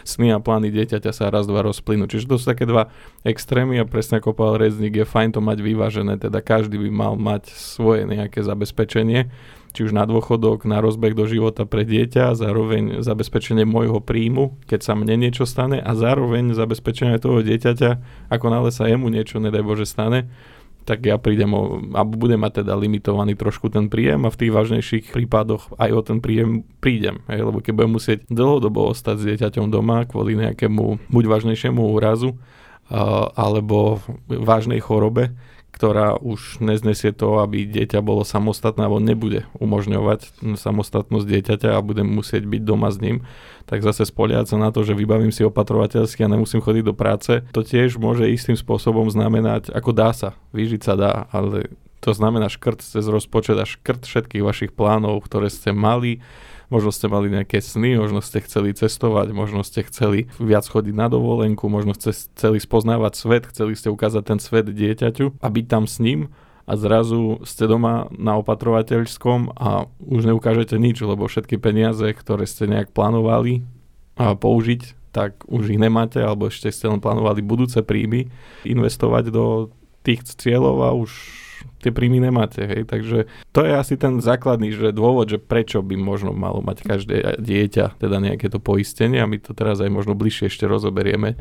sny 0.05 0.37
a 0.37 0.37
plány 0.37 0.69
dieťaťa 0.69 1.09
sa 1.09 1.33
raz, 1.33 1.49
dva 1.49 1.65
rozplynú. 1.65 2.05
Čiže 2.05 2.29
to 2.29 2.37
sú 2.37 2.45
také 2.45 2.69
dva 2.69 2.93
extrémy 3.25 3.81
a 3.81 3.89
presne 3.89 4.21
ako 4.21 4.37
povedal 4.37 4.69
Rezník, 4.69 5.01
je 5.01 5.05
fajn 5.09 5.33
to 5.33 5.41
mať 5.41 5.57
vyvážené, 5.65 6.21
teda 6.21 6.37
každý 6.45 6.77
by 6.77 6.89
mal 6.93 7.13
mať 7.17 7.49
svoje 7.57 8.05
nejaké 8.05 8.45
zabezpečenie 8.45 9.33
či 9.73 9.89
už 9.89 9.91
na 9.91 10.05
dôchodok, 10.05 10.69
na 10.69 10.79
rozbeh 10.79 11.17
do 11.17 11.25
života 11.25 11.65
pre 11.65 11.81
dieťa, 11.83 12.37
zároveň 12.37 13.01
zabezpečenie 13.01 13.65
môjho 13.65 13.99
príjmu, 13.99 14.61
keď 14.69 14.79
sa 14.85 14.93
mne 14.93 15.17
niečo 15.17 15.49
stane 15.49 15.81
a 15.81 15.91
zároveň 15.97 16.53
zabezpečenie 16.53 17.17
toho 17.17 17.41
dieťaťa, 17.41 17.89
ako 18.29 18.45
nále 18.53 18.69
sa 18.69 18.85
jemu 18.85 19.09
niečo, 19.09 19.41
nedaj 19.41 19.65
Bože, 19.65 19.89
stane, 19.89 20.29
tak 20.83 21.07
ja 21.07 21.15
prídem 21.15 21.51
o, 21.55 21.79
a 21.95 22.03
budem 22.03 22.37
mať 22.37 22.61
teda 22.61 22.75
limitovaný 22.75 23.39
trošku 23.39 23.71
ten 23.71 23.87
príjem 23.87 24.27
a 24.27 24.33
v 24.33 24.39
tých 24.39 24.51
vážnejších 24.51 25.05
prípadoch 25.15 25.73
aj 25.79 25.89
o 25.95 26.01
ten 26.03 26.19
príjem 26.19 26.67
prídem, 26.83 27.23
hej, 27.31 27.39
lebo 27.47 27.63
keď 27.63 27.71
budem 27.73 27.93
musieť 27.95 28.19
dlhodobo 28.27 28.91
ostať 28.91 29.15
s 29.15 29.27
dieťaťom 29.31 29.71
doma 29.71 30.03
kvôli 30.03 30.35
nejakému 30.37 31.07
buď 31.07 31.23
vážnejšiemu 31.25 31.81
úrazu, 31.81 32.35
alebo 33.39 34.03
vážnej 34.27 34.83
chorobe, 34.83 35.31
ktorá 35.73 36.21
už 36.21 36.61
neznesie 36.61 37.09
to, 37.11 37.41
aby 37.41 37.65
dieťa 37.65 38.05
bolo 38.05 38.21
samostatné, 38.21 38.85
alebo 38.85 39.01
nebude 39.01 39.49
umožňovať 39.57 40.45
samostatnosť 40.53 41.25
dieťaťa 41.25 41.73
a 41.73 41.81
budem 41.81 42.05
musieť 42.05 42.45
byť 42.45 42.61
doma 42.61 42.93
s 42.93 43.01
ním, 43.01 43.25
tak 43.65 43.81
zase 43.81 44.05
spoliať 44.05 44.53
sa 44.53 44.57
na 44.61 44.69
to, 44.69 44.85
že 44.85 44.93
vybavím 44.93 45.33
si 45.33 45.41
opatrovateľsky 45.41 46.21
a 46.21 46.31
nemusím 46.31 46.61
chodiť 46.61 46.83
do 46.85 46.93
práce, 46.93 47.41
to 47.49 47.65
tiež 47.65 47.97
môže 47.97 48.29
istým 48.29 48.53
spôsobom 48.53 49.09
znamenať, 49.09 49.73
ako 49.73 49.91
dá 49.91 50.13
sa, 50.13 50.37
vyžiť 50.53 50.81
sa 50.85 50.93
dá, 50.93 51.13
ale 51.33 51.73
to 52.03 52.13
znamená 52.13 52.51
škrt 52.51 52.83
cez 52.83 53.07
rozpočet 53.07 53.57
a 53.57 53.65
škrt 53.65 54.05
všetkých 54.05 54.43
vašich 54.43 54.71
plánov, 54.75 55.25
ktoré 55.25 55.49
ste 55.49 55.73
mali, 55.73 56.21
Možno 56.73 56.89
ste 56.89 57.05
mali 57.05 57.29
nejaké 57.29 57.61
sny, 57.61 58.01
možno 58.01 58.17
ste 58.25 58.41
chceli 58.41 58.73
cestovať, 58.73 59.29
možno 59.29 59.61
ste 59.61 59.85
chceli 59.85 60.25
viac 60.41 60.65
chodiť 60.65 60.97
na 60.97 61.05
dovolenku, 61.05 61.69
možno 61.69 61.93
ste 61.93 62.09
chceli 62.09 62.57
spoznávať 62.57 63.13
svet, 63.13 63.43
chceli 63.45 63.77
ste 63.77 63.93
ukázať 63.93 64.23
ten 64.25 64.39
svet 64.41 64.73
dieťaťu 64.73 65.37
a 65.37 65.47
byť 65.53 65.65
tam 65.69 65.85
s 65.85 66.01
ním 66.01 66.33
a 66.65 66.73
zrazu 66.73 67.45
ste 67.45 67.69
doma 67.69 68.09
na 68.09 68.41
opatrovateľskom 68.41 69.53
a 69.53 69.85
už 70.01 70.25
neukážete 70.33 70.73
nič, 70.81 70.97
lebo 71.05 71.29
všetky 71.29 71.61
peniaze, 71.61 72.09
ktoré 72.09 72.49
ste 72.49 72.65
nejak 72.65 72.89
plánovali 72.89 73.61
a 74.17 74.33
použiť, 74.33 75.13
tak 75.13 75.45
už 75.45 75.77
ich 75.77 75.77
nemáte, 75.77 76.25
alebo 76.25 76.49
ešte 76.49 76.73
ste 76.73 76.89
len 76.89 76.97
plánovali 76.97 77.45
budúce 77.45 77.85
príjmy 77.85 78.33
investovať 78.65 79.29
do 79.29 79.69
tých 80.01 80.25
cieľov 80.25 80.77
a 80.81 80.89
už 80.97 81.11
tie 81.83 81.91
príjmy 81.91 82.23
nemáte. 82.23 82.63
Hej? 82.63 82.87
Takže 82.87 83.27
to 83.51 83.65
je 83.67 83.71
asi 83.75 83.99
ten 83.99 84.19
základný 84.23 84.71
že 84.73 84.95
dôvod, 84.95 85.29
že 85.29 85.37
prečo 85.37 85.83
by 85.83 85.95
možno 85.99 86.31
malo 86.31 86.63
mať 86.63 86.83
každé 86.83 87.37
dieťa 87.37 87.99
teda 87.99 88.17
nejaké 88.23 88.49
to 88.49 88.57
poistenie 88.57 89.19
a 89.19 89.29
my 89.29 89.37
to 89.39 89.51
teraz 89.53 89.83
aj 89.83 89.91
možno 89.91 90.15
bližšie 90.15 90.49
ešte 90.49 90.65
rozoberieme. 90.65 91.35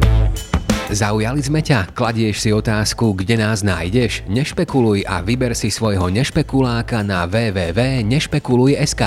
Zaujali 0.93 1.41
sme 1.41 1.65
ťa? 1.65 1.97
Kladieš 1.97 2.45
si 2.45 2.51
otázku, 2.53 3.17
kde 3.17 3.41
nás 3.41 3.65
nájdeš? 3.65 4.29
Nešpekuluj 4.29 5.09
a 5.09 5.25
vyber 5.25 5.57
si 5.57 5.73
svojho 5.73 6.13
nešpekuláka 6.13 7.01
na 7.01 7.25
www.nešpekuluj.sk. 7.25 9.03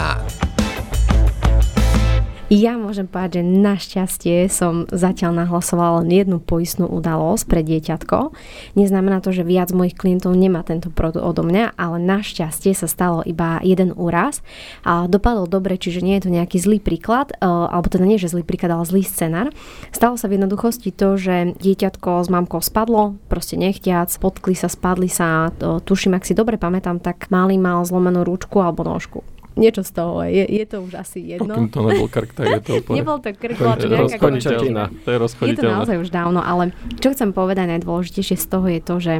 Ja 2.46 2.78
môžem 2.78 3.10
povedať, 3.10 3.42
že 3.42 3.58
našťastie 3.58 4.38
som 4.54 4.86
zatiaľ 4.94 5.34
nahlasovala 5.34 6.06
len 6.06 6.14
jednu 6.14 6.38
poistnú 6.38 6.86
udalosť 6.86 7.50
pre 7.50 7.66
dieťatko. 7.66 8.38
Neznamená 8.78 9.18
to, 9.26 9.34
že 9.34 9.42
viac 9.42 9.74
mojich 9.74 9.98
klientov 9.98 10.38
nemá 10.38 10.62
tento 10.62 10.94
produkt 10.94 11.26
odo 11.26 11.42
mňa, 11.42 11.74
ale 11.74 11.98
našťastie 12.06 12.78
sa 12.78 12.86
stalo 12.86 13.26
iba 13.26 13.58
jeden 13.66 13.98
úraz. 13.98 14.46
A 14.86 15.10
dopadol 15.10 15.50
dobre, 15.50 15.82
čiže 15.82 16.06
nie 16.06 16.22
je 16.22 16.30
to 16.30 16.36
nejaký 16.38 16.62
zlý 16.62 16.78
príklad, 16.78 17.34
e, 17.34 17.42
alebo 17.42 17.90
teda 17.90 18.06
nie, 18.06 18.22
že 18.22 18.30
zlý 18.30 18.46
príklad, 18.46 18.78
ale 18.78 18.86
zlý 18.86 19.02
scenár. 19.02 19.50
Stalo 19.90 20.14
sa 20.14 20.30
v 20.30 20.38
jednoduchosti 20.38 20.94
to, 20.94 21.18
že 21.18 21.58
dieťatko 21.58 22.22
s 22.22 22.30
mamkou 22.30 22.62
spadlo, 22.62 23.18
proste 23.26 23.58
nechtiac, 23.58 24.14
potkli 24.22 24.54
sa, 24.54 24.70
spadli 24.70 25.10
sa, 25.10 25.50
tuším, 25.58 26.14
ak 26.14 26.30
si 26.30 26.38
dobre 26.38 26.62
pamätám, 26.62 27.02
tak 27.02 27.26
malý 27.34 27.58
mal 27.58 27.82
zlomenú 27.82 28.22
ručku 28.22 28.62
alebo 28.62 28.86
nožku 28.86 29.26
niečo 29.56 29.82
z 29.82 29.92
toho, 29.92 30.24
je, 30.28 30.44
je 30.44 30.66
to 30.68 30.84
už 30.84 31.00
asi 31.00 31.20
jedno. 31.24 31.56
Pokým 31.56 31.72
to 31.72 31.80
nebol 31.88 32.08
krk, 32.12 32.32
tak 32.36 32.46
je 32.48 32.62
to 32.62 32.72
úplne... 32.84 32.96
Nebol 33.00 33.18
to 33.24 33.30
krk, 33.32 33.56
bola 33.56 33.76
to 33.80 33.88
nejaká 33.88 34.28
To 35.04 35.10
je 35.10 35.18
Je 35.48 35.56
to 35.56 35.66
naozaj 35.66 35.98
už 36.00 36.10
dávno, 36.12 36.40
ale 36.44 36.76
čo 37.00 37.16
chcem 37.16 37.32
povedať 37.32 37.80
najdôležitejšie 37.80 38.36
z 38.36 38.48
toho 38.52 38.68
je 38.68 38.82
to, 38.84 38.96
že 39.00 39.14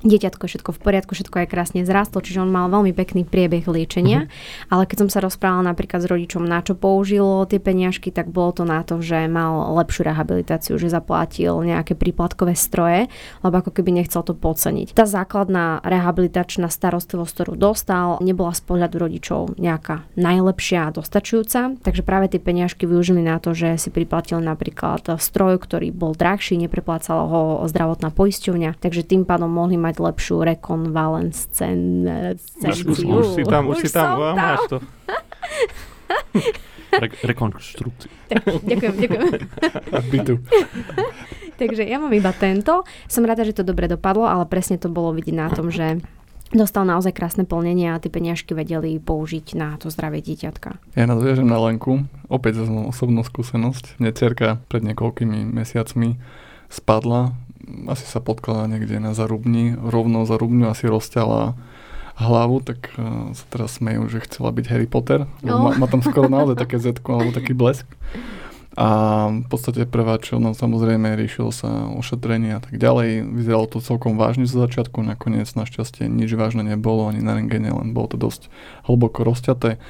Dieťatko 0.00 0.48
všetko 0.48 0.70
v 0.72 0.80
poriadku, 0.80 1.12
všetko 1.12 1.44
je 1.44 1.50
krásne 1.50 1.80
zrastlo, 1.84 2.24
čiže 2.24 2.40
on 2.40 2.48
mal 2.48 2.72
veľmi 2.72 2.96
pekný 2.96 3.28
priebeh 3.28 3.68
liečenia, 3.68 4.24
uh-huh. 4.24 4.72
ale 4.72 4.88
keď 4.88 5.04
som 5.04 5.10
sa 5.12 5.20
rozprávala 5.20 5.76
napríklad 5.76 6.00
s 6.00 6.08
rodičom, 6.08 6.40
na 6.40 6.64
čo 6.64 6.72
použilo 6.72 7.44
tie 7.44 7.60
peniažky, 7.60 8.08
tak 8.08 8.32
bolo 8.32 8.56
to 8.56 8.64
na 8.64 8.80
to, 8.80 9.04
že 9.04 9.28
mal 9.28 9.76
lepšiu 9.76 10.08
rehabilitáciu, 10.08 10.80
že 10.80 10.88
zaplatil 10.88 11.52
nejaké 11.60 11.92
príplatkové 11.92 12.56
stroje, 12.56 13.12
lebo 13.44 13.60
ako 13.60 13.76
keby 13.76 14.00
nechcel 14.00 14.24
to 14.24 14.32
podceniť. 14.32 14.96
Tá 14.96 15.04
základná 15.04 15.84
rehabilitačná 15.84 16.72
starostlivosť, 16.72 17.32
ktorú 17.36 17.52
dostal, 17.60 18.16
nebola 18.24 18.56
z 18.56 18.62
pohľadu 18.64 18.96
rodičov 18.96 19.60
nejaká 19.60 20.08
najlepšia 20.16 20.88
a 20.88 20.94
dostačujúca, 20.96 21.76
takže 21.84 22.00
práve 22.06 22.32
tie 22.32 22.40
peniažky 22.40 22.88
využili 22.88 23.20
na 23.20 23.36
to, 23.36 23.52
že 23.52 23.76
si 23.76 23.92
priplatil 23.92 24.40
napríklad 24.40 25.20
stroj, 25.20 25.60
ktorý 25.60 25.92
bol 25.92 26.16
drahší, 26.16 26.56
nepreplácala 26.56 27.28
ho 27.28 27.42
zdravotná 27.68 28.08
poisťovňa, 28.14 28.80
takže 28.80 29.04
tým 29.04 29.28
pádom 29.28 29.50
mohli 29.50 29.76
mať 29.76 29.89
mať 29.90 29.98
lepšiu 29.98 30.46
rekonvalescenciu. 30.46 32.86
Už, 32.86 33.02
už 33.02 33.34
si 33.34 33.42
tam, 33.42 33.66
už, 33.66 33.82
už 33.82 33.84
si 33.84 33.90
tam, 33.90 34.14
tam. 34.14 34.38
máš 34.38 34.62
to. 34.70 34.78
Re- 36.90 37.22
rekonštrukciu. 37.22 38.10
ďakujem, 38.30 38.94
ďakujem. 38.98 40.38
Takže 41.60 41.84
ja 41.84 42.00
mám 42.00 42.16
iba 42.16 42.32
tento. 42.32 42.88
Som 43.06 43.28
rada, 43.28 43.44
že 43.44 43.52
to 43.52 43.62
dobre 43.62 43.86
dopadlo, 43.86 44.26
ale 44.26 44.48
presne 44.48 44.80
to 44.80 44.88
bolo 44.88 45.12
vidieť 45.12 45.36
na 45.36 45.52
tom, 45.52 45.68
že 45.68 46.00
dostal 46.50 46.82
naozaj 46.82 47.14
krásne 47.14 47.46
plnenie 47.46 47.94
a 47.94 48.02
tie 48.02 48.10
peniažky 48.10 48.56
vedeli 48.56 48.98
použiť 48.98 49.54
na 49.54 49.78
to 49.78 49.86
zdravie 49.92 50.18
dieťatka. 50.24 50.82
Ja 50.98 51.06
nadviažem 51.06 51.46
na 51.46 51.62
Lenku. 51.62 52.10
Opäť 52.26 52.58
za 52.62 52.64
osobnú 52.66 53.22
skúsenosť. 53.22 54.02
Mne 54.02 54.10
cerka 54.16 54.58
pred 54.66 54.82
niekoľkými 54.82 55.46
mesiacmi 55.46 56.18
spadla 56.72 57.38
asi 57.88 58.06
sa 58.06 58.20
potkala 58.22 58.66
niekde 58.70 58.98
na 58.98 59.14
zarubni, 59.16 59.74
rovno 59.74 60.24
zarubňu 60.24 60.70
asi 60.70 60.90
rozťala 60.90 61.58
hlavu, 62.20 62.60
tak 62.60 62.92
uh, 63.00 63.32
sa 63.32 63.44
teraz 63.48 63.80
smejú, 63.80 64.06
že 64.12 64.24
chcela 64.28 64.52
byť 64.52 64.66
Harry 64.68 64.88
Potter. 64.88 65.24
Oh. 65.40 65.72
Má, 65.72 65.80
má 65.80 65.86
tam 65.88 66.04
skoro 66.04 66.28
naozaj 66.28 66.60
také 66.60 66.76
zetko 66.76 67.16
alebo 67.16 67.30
taký 67.32 67.56
blesk. 67.56 67.88
A 68.78 68.88
v 69.28 69.46
podstate 69.50 69.82
prvá 69.82 70.16
čo, 70.22 70.38
no 70.38 70.54
samozrejme 70.54 71.18
riešil 71.18 71.50
sa 71.50 71.90
ošetrenie 71.90 72.54
a 72.54 72.62
tak 72.62 72.78
ďalej. 72.78 73.26
Vyzeralo 73.26 73.66
to 73.66 73.82
celkom 73.82 74.14
vážne 74.14 74.46
zo 74.46 74.62
začiatku, 74.62 75.02
nakoniec 75.02 75.50
našťastie 75.50 76.06
nič 76.06 76.30
vážne 76.38 76.62
nebolo, 76.62 77.10
ani 77.10 77.18
na 77.18 77.34
rengene, 77.34 77.74
len 77.74 77.90
bolo 77.90 78.14
to 78.14 78.16
dosť 78.16 78.46
hlboko 78.86 79.26
rozťaté. 79.26 79.82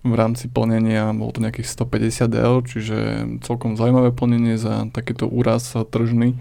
V 0.00 0.14
rámci 0.16 0.48
plnenia 0.48 1.12
bolo 1.12 1.34
to 1.36 1.44
nejakých 1.44 1.68
150 1.68 2.32
eur, 2.32 2.60
čiže 2.64 2.98
celkom 3.44 3.76
zaujímavé 3.76 4.14
plnenie 4.14 4.56
za 4.56 4.88
takýto 4.94 5.28
úraz 5.28 5.76
tržný 5.92 6.38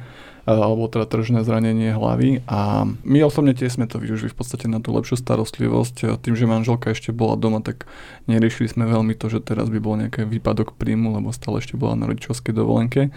alebo 0.49 0.89
teda 0.89 1.05
tržné 1.05 1.45
zranenie 1.45 1.93
hlavy 1.93 2.41
a 2.49 2.89
my 3.05 3.19
osobne 3.21 3.53
tiež 3.53 3.77
sme 3.77 3.85
to 3.85 4.01
využili 4.01 4.33
v 4.33 4.37
podstate 4.41 4.65
na 4.65 4.81
tú 4.81 4.89
lepšiu 4.89 5.21
starostlivosť. 5.21 6.17
Tým, 6.25 6.33
že 6.33 6.49
manželka 6.49 6.89
ešte 6.89 7.13
bola 7.13 7.37
doma, 7.37 7.61
tak 7.61 7.85
neriešili 8.25 8.65
sme 8.65 8.89
veľmi 8.89 9.13
to, 9.13 9.29
že 9.29 9.45
teraz 9.45 9.69
by 9.69 9.77
bol 9.77 9.93
nejaký 9.93 10.25
výpadok 10.25 10.73
príjmu, 10.73 11.13
lebo 11.21 11.29
stále 11.29 11.61
ešte 11.61 11.77
bola 11.77 11.93
na 11.93 12.09
rodičovskej 12.09 12.57
dovolenke. 12.57 13.13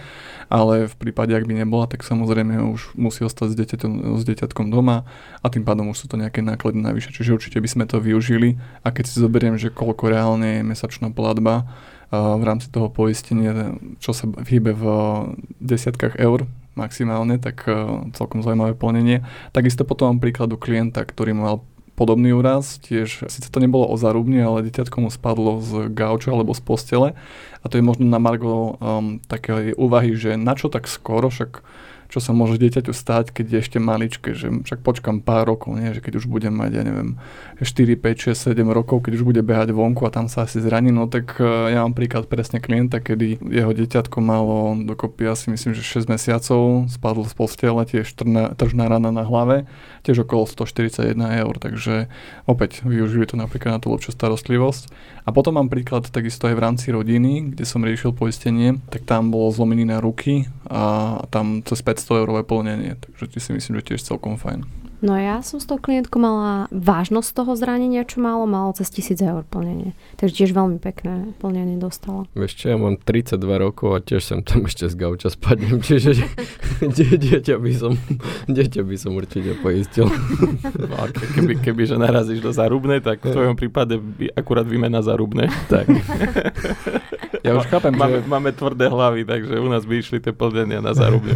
Ale 0.52 0.92
v 0.92 0.94
prípade, 1.00 1.32
ak 1.32 1.48
by 1.48 1.64
nebola, 1.64 1.88
tak 1.88 2.04
samozrejme 2.04 2.68
už 2.68 3.00
musí 3.00 3.24
ostať 3.24 3.48
s, 3.48 3.56
dieťaťom, 3.56 4.20
s 4.20 4.22
dieťatkom 4.28 4.68
doma 4.68 5.08
a 5.40 5.46
tým 5.48 5.64
pádom 5.64 5.88
už 5.88 6.04
sú 6.04 6.06
to 6.12 6.20
nejaké 6.20 6.44
náklady 6.44 6.84
navyše. 6.84 7.16
Čiže 7.16 7.32
určite 7.32 7.64
by 7.64 7.68
sme 7.72 7.84
to 7.88 7.96
využili 7.96 8.60
a 8.84 8.92
keď 8.92 9.08
si 9.08 9.16
zoberiem, 9.24 9.56
že 9.56 9.72
koľko 9.72 10.12
reálne 10.12 10.60
je 10.60 10.68
mesačná 10.68 11.08
platba, 11.08 11.64
v 12.12 12.44
rámci 12.44 12.68
toho 12.68 12.92
poistenia, 12.92 13.72
čo 13.96 14.12
sa 14.12 14.28
hýbe 14.28 14.76
v 14.76 14.84
desiatkách 15.64 16.20
eur 16.20 16.44
maximálne, 16.74 17.36
tak 17.36 17.68
celkom 18.16 18.40
zaujímavé 18.40 18.72
plnenie. 18.72 19.20
Takisto 19.52 19.84
potom 19.84 20.16
mám 20.16 20.20
príkladu 20.24 20.56
klienta, 20.56 21.04
ktorý 21.04 21.36
mal 21.36 21.54
podobný 21.92 22.32
úraz, 22.32 22.80
tiež 22.80 23.28
síce 23.28 23.52
to 23.52 23.60
nebolo 23.60 23.84
o 23.84 24.00
zarubne, 24.00 24.40
ale 24.40 24.64
dieťatko 24.64 24.96
mu 25.04 25.10
spadlo 25.12 25.60
z 25.60 25.92
gauča 25.92 26.32
alebo 26.32 26.56
z 26.56 26.62
postele 26.64 27.08
a 27.60 27.64
to 27.68 27.78
je 27.78 27.84
možno 27.84 28.08
na 28.08 28.18
Margo 28.18 28.74
um, 28.80 29.20
také 29.28 29.76
úvahy, 29.76 30.16
že 30.16 30.40
na 30.40 30.56
čo 30.56 30.72
tak 30.72 30.88
skoro, 30.88 31.28
však 31.28 31.62
čo 32.12 32.20
sa 32.20 32.36
môže 32.36 32.60
dieťaťu 32.60 32.92
stať, 32.92 33.32
keď 33.32 33.46
je 33.48 33.58
ešte 33.64 33.78
maličké, 33.80 34.36
že 34.36 34.52
však 34.52 34.84
počkam 34.84 35.24
pár 35.24 35.48
rokov, 35.48 35.80
nie? 35.80 35.96
že 35.96 36.04
keď 36.04 36.20
už 36.20 36.28
budem 36.28 36.52
mať, 36.52 36.70
ja 36.76 36.82
neviem, 36.84 37.16
4, 37.56 37.96
5, 37.96 38.36
6, 38.36 38.52
7 38.52 38.68
rokov, 38.68 39.08
keď 39.08 39.16
už 39.16 39.24
bude 39.24 39.40
behať 39.40 39.72
vonku 39.72 40.04
a 40.04 40.12
tam 40.12 40.28
sa 40.28 40.44
asi 40.44 40.60
zraní, 40.60 40.92
no 40.92 41.08
tak 41.08 41.40
uh, 41.40 41.72
ja 41.72 41.80
mám 41.80 41.96
príklad 41.96 42.28
presne 42.28 42.60
klienta, 42.60 43.00
kedy 43.00 43.40
jeho 43.40 43.72
dieťatko 43.72 44.20
malo 44.20 44.76
dokopy 44.76 45.24
asi 45.24 45.48
myslím, 45.48 45.72
že 45.72 45.80
6 45.80 46.12
mesiacov, 46.12 46.92
spadlo 46.92 47.24
z 47.24 47.32
postele, 47.32 47.80
tiež 47.88 48.12
tržná 48.60 48.92
rana 48.92 49.08
na 49.08 49.24
hlave, 49.24 49.64
tiež 50.02 50.26
okolo 50.26 50.50
141 50.50 51.14
eur, 51.14 51.54
takže 51.62 52.10
opäť 52.44 52.82
využili 52.82 53.26
to 53.26 53.38
napríklad 53.38 53.78
na 53.78 53.80
tú 53.80 53.94
lepšiu 53.94 54.12
starostlivosť. 54.14 54.90
A 55.22 55.30
potom 55.30 55.54
mám 55.54 55.70
príklad 55.70 56.10
takisto 56.10 56.50
aj 56.50 56.58
v 56.58 56.64
rámci 56.66 56.86
rodiny, 56.90 57.54
kde 57.54 57.62
som 57.62 57.86
riešil 57.86 58.10
poistenie, 58.10 58.82
tak 58.90 59.06
tam 59.06 59.30
bolo 59.30 59.54
zlomenina 59.54 60.02
ruky 60.02 60.50
a 60.66 61.22
tam 61.30 61.62
cez 61.62 61.78
500 61.80 62.26
eurové 62.26 62.42
plnenie, 62.42 62.98
takže 62.98 63.38
si 63.38 63.50
myslím, 63.54 63.78
že 63.78 63.94
tiež 63.94 64.02
celkom 64.02 64.34
fajn. 64.34 64.81
No 65.02 65.18
ja 65.18 65.42
som 65.42 65.58
s 65.58 65.66
tou 65.66 65.82
klientkou 65.82 66.22
mala 66.22 66.70
vážnosť 66.70 67.34
toho 67.34 67.58
zranenia, 67.58 68.06
čo 68.06 68.22
malo, 68.22 68.46
malo 68.46 68.70
cez 68.70 68.86
1000 68.86 69.18
eur 69.18 69.42
plnenie. 69.42 69.98
Takže 70.14 70.46
tiež 70.46 70.54
veľmi 70.54 70.78
pekné 70.78 71.34
plnenie 71.42 71.74
dostala. 71.74 72.30
Vieš 72.38 72.54
čo, 72.54 72.64
ja 72.70 72.78
mám 72.78 72.94
32 72.94 73.34
rokov 73.58 73.88
a 73.90 73.98
tiež 73.98 74.22
som 74.22 74.46
tam 74.46 74.70
ešte 74.70 74.86
z 74.86 74.94
gauča 74.94 75.34
spadnem, 75.34 75.82
čiže 75.82 76.22
dieťa 77.18 77.58
by 77.58 77.72
som, 77.74 77.98
dieťa 78.46 78.86
by 78.86 78.94
som 78.94 79.18
určite 79.18 79.58
poistil. 79.58 80.06
No, 80.78 80.94
keby, 81.10 81.58
keby, 81.58 81.82
že 81.82 81.98
narazíš 81.98 82.38
do 82.38 82.54
zarubnej, 82.54 83.02
tak 83.02 83.26
v 83.26 83.34
tvojom 83.34 83.58
prípade 83.58 83.98
by 83.98 84.30
akurát 84.38 84.70
vymena 84.70 85.02
zarubné. 85.02 85.50
Tak. 85.66 85.90
Ja 87.42 87.58
už 87.58 87.66
chápem, 87.66 87.90
máme, 87.90 88.22
že... 88.22 88.30
máme 88.30 88.54
tvrdé 88.54 88.86
hlavy, 88.86 89.26
takže 89.26 89.58
u 89.58 89.66
nás 89.66 89.82
by 89.82 89.98
išli 89.98 90.22
tie 90.22 90.30
plnenia 90.30 90.78
na 90.78 90.94
zarubne. 90.94 91.34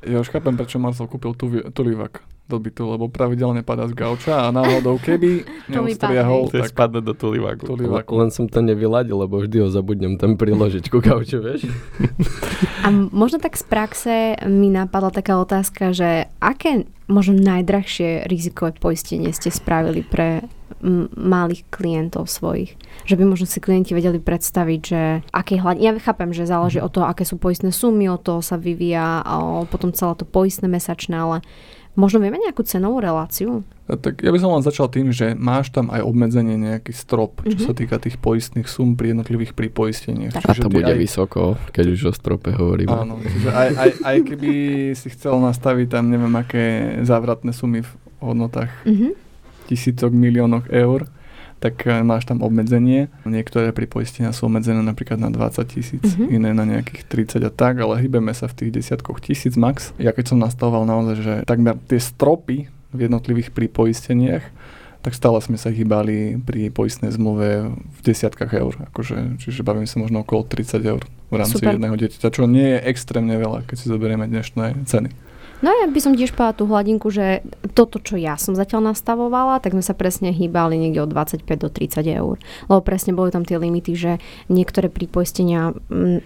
Ja 0.00 0.24
už 0.24 0.32
chápem, 0.32 0.56
prečo 0.56 0.80
Marcel 0.80 1.04
kúpil 1.04 1.36
tulivak 1.68 2.24
do 2.48 2.56
bytu, 2.56 2.88
lebo 2.88 3.12
pravidelne 3.12 3.60
padá 3.60 3.84
z 3.84 3.92
gauča 3.92 4.48
a 4.48 4.48
náhodou 4.48 4.96
keby 4.96 5.44
neustriahol, 5.72 6.48
tak 6.48 6.72
spadne 6.72 7.04
do 7.04 7.12
tulivaku. 7.12 7.68
tulivaku. 7.68 8.12
Len 8.24 8.32
som 8.32 8.48
to 8.48 8.64
nevyladil, 8.64 9.20
lebo 9.20 9.44
vždy 9.44 9.60
ho 9.60 9.68
zabudnem 9.68 10.16
tam 10.16 10.40
priložiť 10.40 10.88
ku 10.88 11.04
gauču, 11.04 11.44
vieš. 11.44 11.68
A 12.86 12.88
možno 12.90 13.36
tak 13.36 13.60
z 13.60 13.64
praxe 13.68 14.14
mi 14.48 14.72
napadla 14.72 15.12
taká 15.12 15.36
otázka, 15.36 15.92
že 15.92 16.32
aké 16.40 16.88
možno 17.04 17.36
najdrahšie 17.36 18.24
rizikové 18.24 18.72
poistenie 18.76 19.28
ste 19.36 19.52
spravili 19.52 20.00
pre 20.00 20.48
m- 20.80 21.12
malých 21.12 21.68
klientov 21.68 22.32
svojich? 22.32 22.80
Že 23.04 23.14
by 23.20 23.24
možno 23.28 23.44
si 23.44 23.60
klienti 23.60 23.92
vedeli 23.92 24.16
predstaviť, 24.16 24.80
že 24.80 25.02
aké 25.32 25.60
hľadne... 25.60 25.84
Ja 25.84 25.92
chápem, 26.00 26.32
že 26.32 26.48
záleží 26.48 26.80
od 26.80 26.92
toho, 26.92 27.04
aké 27.04 27.28
sú 27.28 27.36
poistné 27.36 27.76
sumy, 27.76 28.08
od 28.08 28.24
toho 28.24 28.40
sa 28.40 28.56
vyvíja 28.56 29.20
a 29.20 29.64
potom 29.68 29.92
celé 29.92 30.16
to 30.16 30.24
poistné 30.24 30.68
mesačné, 30.68 31.16
ale 31.16 31.36
Možno 31.98 32.22
vieme 32.22 32.38
nejakú 32.38 32.62
cenovú 32.62 33.02
reláciu? 33.02 33.66
Tak 33.90 34.22
ja 34.22 34.30
by 34.30 34.38
som 34.38 34.54
len 34.54 34.62
začal 34.62 34.86
tým, 34.86 35.10
že 35.10 35.34
máš 35.34 35.74
tam 35.74 35.90
aj 35.90 36.06
obmedzenie 36.06 36.54
nejaký 36.54 36.94
strop, 36.94 37.42
čo 37.42 37.58
mm-hmm. 37.58 37.66
sa 37.66 37.72
týka 37.74 37.98
tých 37.98 38.22
poistných 38.22 38.70
sum 38.70 38.94
pri 38.94 39.10
jednotlivých 39.10 39.58
pripoisteniach. 39.58 40.38
A 40.38 40.54
to 40.54 40.70
bude 40.70 40.86
aj... 40.86 40.94
vysoko, 40.94 41.58
keď 41.74 41.98
už 41.98 42.00
o 42.06 42.12
strope 42.14 42.54
hovoríme. 42.54 42.94
Áno, 42.94 43.18
čiže 43.18 43.50
aj, 43.50 43.70
aj, 43.74 43.90
aj 44.06 44.16
keby 44.30 44.52
si 44.94 45.08
chcel 45.10 45.42
nastaviť 45.42 45.90
tam 45.90 46.06
neviem 46.06 46.30
aké 46.38 47.02
závratné 47.02 47.50
sumy 47.50 47.82
v 47.82 47.90
hodnotách 48.22 48.70
mm-hmm. 48.86 49.12
tisícok, 49.66 50.14
miliónoch 50.14 50.70
eur, 50.70 51.10
tak 51.58 51.84
eh, 51.86 52.02
máš 52.06 52.26
tam 52.26 52.40
obmedzenie. 52.40 53.10
Niektoré 53.26 53.74
pripoistenia 53.74 54.30
sú 54.30 54.46
obmedzené 54.46 54.80
napríklad 54.82 55.18
na 55.18 55.30
20 55.30 55.66
tisíc, 55.68 56.02
mm-hmm. 56.02 56.28
iné 56.34 56.50
na 56.54 56.64
nejakých 56.64 57.02
30 57.38 57.46
a 57.46 57.52
tak, 57.52 57.82
ale 57.82 57.98
hýbeme 58.02 58.30
sa 58.32 58.46
v 58.46 58.64
tých 58.64 58.70
desiatkoch 58.82 59.18
tisíc 59.18 59.58
max. 59.58 59.90
Ja 59.98 60.14
keď 60.14 60.34
som 60.34 60.38
nastavoval 60.38 60.86
naozaj, 60.86 61.16
že 61.20 61.34
takmer 61.44 61.76
tie 61.90 61.98
stropy 61.98 62.70
v 62.94 62.98
jednotlivých 63.04 63.52
pripoisteniach, 63.52 64.44
tak 64.98 65.14
stále 65.14 65.38
sme 65.38 65.54
sa 65.54 65.70
hýbali 65.70 66.42
pri 66.42 66.74
poistnej 66.74 67.14
zmluve 67.14 67.70
v 67.70 68.00
desiatkách 68.02 68.50
eur. 68.58 68.74
Akože, 68.90 69.38
čiže 69.38 69.62
bavím 69.62 69.86
sa 69.86 70.02
možno 70.02 70.26
okolo 70.26 70.42
30 70.42 70.82
eur 70.82 71.02
v 71.30 71.34
rámci 71.38 71.62
Super. 71.62 71.78
jedného 71.78 71.94
dieťaťa, 71.94 72.28
čo 72.34 72.50
nie 72.50 72.66
je 72.76 72.78
extrémne 72.88 73.36
veľa, 73.38 73.62
keď 73.68 73.76
si 73.78 73.86
zoberieme 73.86 74.26
dnešné 74.26 74.88
ceny. 74.90 75.27
No 75.58 75.74
ja 75.74 75.90
by 75.90 75.98
som 75.98 76.14
tiež 76.14 76.38
povedala 76.38 76.54
tú 76.54 76.64
hladinku, 76.70 77.10
že 77.10 77.42
toto, 77.74 77.98
čo 77.98 78.14
ja 78.14 78.38
som 78.38 78.54
zatiaľ 78.54 78.94
nastavovala, 78.94 79.58
tak 79.58 79.74
sme 79.74 79.82
sa 79.82 79.90
presne 79.90 80.30
hýbali 80.30 80.78
niekde 80.78 81.02
od 81.02 81.10
25 81.10 81.42
do 81.58 81.68
30 81.68 82.06
eur. 82.06 82.38
Lebo 82.70 82.80
presne 82.80 83.10
boli 83.10 83.34
tam 83.34 83.42
tie 83.42 83.58
limity, 83.58 83.92
že 83.98 84.12
niektoré 84.46 84.86
prípoistenia 84.86 85.74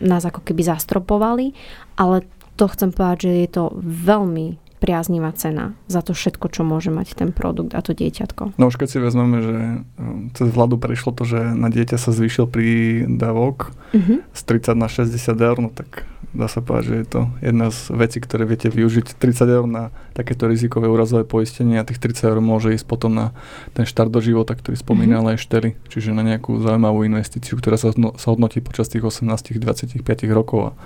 nás 0.04 0.22
ako 0.28 0.44
keby 0.44 0.68
zastropovali, 0.68 1.56
ale 1.96 2.28
to 2.60 2.68
chcem 2.68 2.92
povedať, 2.92 3.18
že 3.26 3.32
je 3.32 3.48
to 3.48 3.64
veľmi 3.82 4.61
priaznivá 4.82 5.30
cena 5.38 5.78
za 5.86 6.02
to 6.02 6.10
všetko, 6.10 6.50
čo 6.50 6.66
môže 6.66 6.90
mať 6.90 7.14
ten 7.14 7.30
produkt 7.30 7.78
a 7.78 7.80
to 7.86 7.94
dieťatko. 7.94 8.58
No 8.58 8.66
už 8.66 8.82
keď 8.82 8.88
si 8.90 8.98
vezmeme, 8.98 9.38
že 9.38 9.56
um, 9.94 10.34
cez 10.34 10.50
vládu 10.50 10.74
prešlo 10.82 11.14
to, 11.14 11.22
že 11.22 11.38
na 11.54 11.70
dieťa 11.70 12.02
sa 12.02 12.10
zvýšil 12.10 12.50
prídavok 12.50 13.70
uh-huh. 13.94 14.26
z 14.34 14.40
30 14.42 14.74
na 14.74 14.90
60 14.90 15.14
eur, 15.38 15.56
no 15.62 15.70
tak 15.70 16.02
dá 16.34 16.48
sa 16.48 16.64
povedať, 16.64 16.84
že 16.88 16.94
je 16.96 17.06
to 17.06 17.20
jedna 17.44 17.68
z 17.68 17.80
vecí, 17.92 18.18
ktoré 18.18 18.48
viete 18.48 18.72
využiť. 18.72 19.20
30 19.20 19.56
eur 19.56 19.64
na 19.68 19.92
takéto 20.16 20.48
rizikové 20.48 20.88
úrazové 20.88 21.28
poistenie 21.28 21.76
a 21.76 21.86
tých 21.86 22.00
30 22.00 22.32
eur 22.32 22.38
môže 22.40 22.72
ísť 22.72 22.88
potom 22.88 23.12
na 23.12 23.36
ten 23.76 23.84
štart 23.84 24.08
do 24.08 24.18
života, 24.24 24.56
ktorý 24.56 24.74
spomínal 24.80 25.28
mm-hmm. 25.28 25.38
aj 25.38 25.44
Šteli, 25.44 25.70
čiže 25.92 26.16
na 26.16 26.24
nejakú 26.24 26.56
zaujímavú 26.58 27.04
investíciu, 27.04 27.60
ktorá 27.60 27.76
sa, 27.76 27.92
sa 27.92 28.26
hodnotí 28.32 28.64
počas 28.64 28.88
tých 28.88 29.04
18-25 29.04 30.00
rokov 30.32 30.72
a 30.72 30.76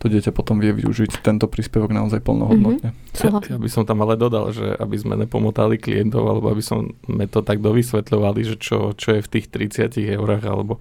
to 0.00 0.08
dieťa 0.08 0.32
potom 0.32 0.64
vie 0.64 0.72
využiť 0.72 1.20
tento 1.20 1.44
príspevok 1.44 1.92
naozaj 1.92 2.24
plnohodnotne. 2.24 2.96
Mm-hmm. 2.96 3.20
Ja, 3.20 3.36
ja 3.36 3.58
by 3.60 3.68
som 3.68 3.84
tam 3.84 4.00
ale 4.00 4.16
dodal, 4.16 4.48
že 4.48 4.72
aby 4.72 4.96
sme 4.96 5.20
nepomotali 5.20 5.76
klientov, 5.76 6.24
alebo 6.24 6.48
aby 6.48 6.64
sme 6.64 7.28
to 7.28 7.44
tak 7.44 7.60
dovysvetľovali, 7.60 8.40
že 8.48 8.56
čo, 8.56 8.96
čo 8.96 9.20
je 9.20 9.20
v 9.20 9.28
tých 9.28 9.52
30 9.52 10.00
eurách, 10.16 10.48
alebo 10.48 10.80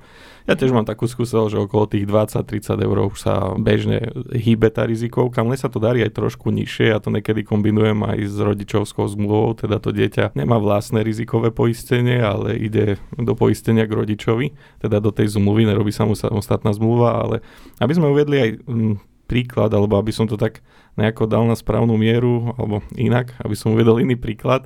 ja 0.49 0.57
tiež 0.57 0.73
mám 0.73 0.87
takú 0.87 1.05
skúsenosť, 1.05 1.51
že 1.53 1.61
okolo 1.61 1.85
tých 1.85 2.09
20-30 2.09 2.81
eur 2.81 2.97
už 3.11 3.21
sa 3.21 3.53
bežne 3.53 4.09
hýbe 4.33 4.73
tá 4.73 4.87
rizikovka, 4.87 5.45
mne 5.45 5.53
sa 5.59 5.69
to 5.69 5.77
darí 5.77 6.01
aj 6.01 6.15
trošku 6.17 6.49
nižšie, 6.49 6.89
ja 6.89 6.97
to 6.97 7.13
niekedy 7.13 7.45
kombinujem 7.45 8.01
aj 8.01 8.17
s 8.25 8.37
rodičovskou 8.41 9.05
zmluvou, 9.13 9.53
teda 9.53 9.77
to 9.77 9.93
dieťa 9.93 10.33
nemá 10.33 10.57
vlastné 10.57 11.05
rizikové 11.05 11.53
poistenie, 11.53 12.17
ale 12.17 12.57
ide 12.57 12.97
do 13.13 13.37
poistenia 13.37 13.85
k 13.85 13.93
rodičovi, 13.93 14.55
teda 14.81 14.97
do 14.97 15.13
tej 15.13 15.37
zmluvy, 15.37 15.69
nerobí 15.69 15.93
sa 15.93 16.09
mu 16.09 16.17
samostatná 16.17 16.73
zmluva, 16.73 17.19
ale 17.19 17.35
aby 17.77 17.93
sme 17.93 18.09
uvedli 18.09 18.37
aj 18.41 18.49
mm, 18.65 19.08
príklad, 19.29 19.69
alebo 19.69 20.01
aby 20.01 20.09
som 20.09 20.25
to 20.25 20.33
tak 20.33 20.65
nejako 20.97 21.29
dal 21.29 21.45
na 21.45 21.53
správnu 21.53 21.93
mieru, 21.93 22.57
alebo 22.57 22.81
inak, 22.97 23.37
aby 23.45 23.53
som 23.53 23.77
uvedol 23.77 24.01
iný 24.01 24.17
príklad, 24.17 24.65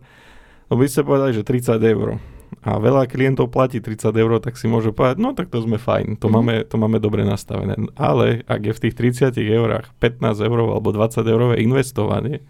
lebo 0.71 0.79
by 0.79 0.87
ste 0.87 1.03
povedali, 1.03 1.35
že 1.35 1.43
30 1.43 1.83
eur 1.83 2.23
a 2.63 2.77
veľa 2.77 3.09
klientov 3.09 3.49
platí 3.49 3.81
30 3.81 4.13
eur, 4.13 4.31
tak 4.37 4.55
si 4.55 4.69
môžu 4.69 4.93
povedať, 4.93 5.17
no 5.17 5.33
tak 5.33 5.49
to 5.49 5.59
sme 5.59 5.81
fajn, 5.81 6.21
to, 6.21 6.29
mm. 6.29 6.33
máme, 6.33 6.55
to 6.63 6.75
máme 6.77 6.97
dobre 7.01 7.25
nastavené. 7.25 7.75
Ale 7.97 8.45
ak 8.45 8.61
je 8.69 8.73
v 8.77 8.81
tých 8.87 8.95
30 9.33 9.35
eurách 9.41 9.91
15 9.97 10.37
eur 10.37 10.57
alebo 10.69 10.93
20 10.93 11.25
eurové 11.25 11.59
investovanie, 11.65 12.45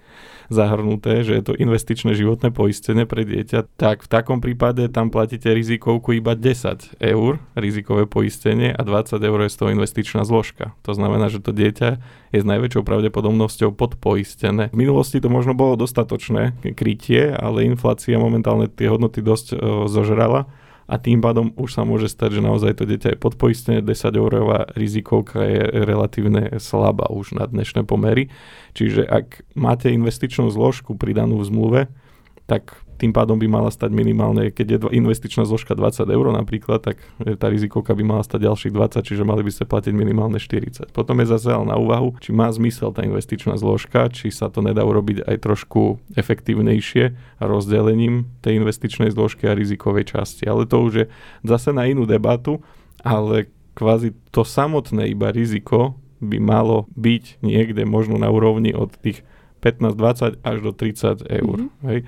zahrnuté, 0.49 1.23
že 1.23 1.39
je 1.39 1.43
to 1.43 1.53
investičné 1.55 2.15
životné 2.17 2.49
poistenie 2.49 3.03
pre 3.07 3.23
dieťa, 3.23 3.77
tak 3.77 4.03
v 4.03 4.11
takom 4.11 4.39
prípade 4.39 4.87
tam 4.91 5.13
platíte 5.13 5.51
rizikovku 5.51 6.17
iba 6.17 6.35
10 6.35 6.99
eur, 6.99 7.39
rizikové 7.53 8.07
poistenie 8.09 8.73
a 8.73 8.81
20 8.81 9.19
eur 9.19 9.39
je 9.45 9.53
z 9.53 9.57
toho 9.59 9.69
investičná 9.71 10.21
zložka. 10.27 10.75
To 10.83 10.91
znamená, 10.95 11.29
že 11.29 11.43
to 11.43 11.55
dieťa 11.55 11.89
je 12.33 12.39
s 12.41 12.45
najväčšou 12.47 12.81
pravdepodobnosťou 12.81 13.75
podpoistené. 13.77 14.73
V 14.73 14.77
minulosti 14.77 15.21
to 15.21 15.29
možno 15.29 15.53
bolo 15.53 15.77
dostatočné 15.77 16.57
krytie, 16.73 17.29
ale 17.29 17.69
inflácia 17.69 18.17
momentálne 18.17 18.71
tie 18.71 18.89
hodnoty 18.89 19.21
dosť 19.21 19.47
e, 19.53 19.55
zožrala 19.85 20.49
a 20.93 21.01
tým 21.01 21.25
pádom 21.25 21.49
už 21.57 21.73
sa 21.73 21.81
môže 21.81 22.05
stať, 22.05 22.37
že 22.37 22.45
naozaj 22.45 22.77
to 22.77 22.85
dieťa 22.85 23.17
je 23.17 23.23
podpoistené, 23.25 23.81
10 23.81 24.13
eurová 24.13 24.69
rizikovka 24.77 25.41
je 25.41 25.65
relatívne 25.89 26.61
slabá 26.61 27.09
už 27.09 27.33
na 27.33 27.49
dnešné 27.49 27.81
pomery. 27.89 28.29
Čiže 28.77 29.01
ak 29.09 29.41
máte 29.57 29.89
investičnú 29.89 30.53
zložku 30.53 30.93
pridanú 30.93 31.41
v 31.41 31.49
zmluve, 31.49 31.81
tak 32.45 32.77
tým 32.97 33.11
pádom 33.11 33.37
by 33.37 33.47
mala 33.49 33.69
stať 33.73 33.91
minimálne, 33.91 34.53
keď 34.53 34.67
je 34.67 34.77
investičná 34.93 35.43
zložka 35.43 35.73
20 35.73 36.07
eur 36.07 36.25
napríklad, 36.33 36.79
tak 36.81 37.01
tá 37.19 37.49
rizikovka 37.49 37.91
by 37.97 38.03
mala 38.05 38.23
stať 38.23 38.47
ďalších 38.47 38.73
20, 38.73 39.03
čiže 39.03 39.23
mali 39.25 39.41
by 39.41 39.51
ste 39.51 39.65
platiť 39.65 39.93
minimálne 39.93 40.37
40. 40.37 40.93
Potom 40.93 41.19
je 41.21 41.27
zase 41.27 41.51
na 41.53 41.75
úvahu, 41.75 42.15
či 42.21 42.31
má 42.31 42.47
zmysel 42.53 42.93
tá 42.93 43.01
investičná 43.03 43.57
zložka, 43.57 44.07
či 44.13 44.29
sa 44.29 44.47
to 44.47 44.61
nedá 44.61 44.85
urobiť 44.85 45.25
aj 45.25 45.37
trošku 45.41 45.99
efektívnejšie 46.15 47.17
rozdelením 47.41 48.29
tej 48.45 48.61
investičnej 48.61 49.09
zložky 49.11 49.49
a 49.49 49.57
rizikovej 49.57 50.13
časti. 50.13 50.45
Ale 50.45 50.69
to 50.69 50.77
už 50.81 50.93
je 50.93 51.05
zase 51.43 51.73
na 51.73 51.89
inú 51.89 52.05
debatu, 52.05 52.63
ale 53.03 53.49
kvázi 53.73 54.13
to 54.29 54.45
samotné 54.45 55.09
iba 55.11 55.33
riziko 55.33 55.97
by 56.23 56.39
malo 56.39 56.87
byť 56.95 57.43
niekde 57.43 57.83
možno 57.83 58.15
na 58.15 58.31
úrovni 58.31 58.71
od 58.71 58.95
tých 58.95 59.27
15, 59.63 59.95
20 59.95 60.43
až 60.43 60.57
do 60.59 60.75
30 60.75 61.23
eur. 61.23 61.57
Mm-hmm. 61.63 61.87
Hej. 61.87 61.99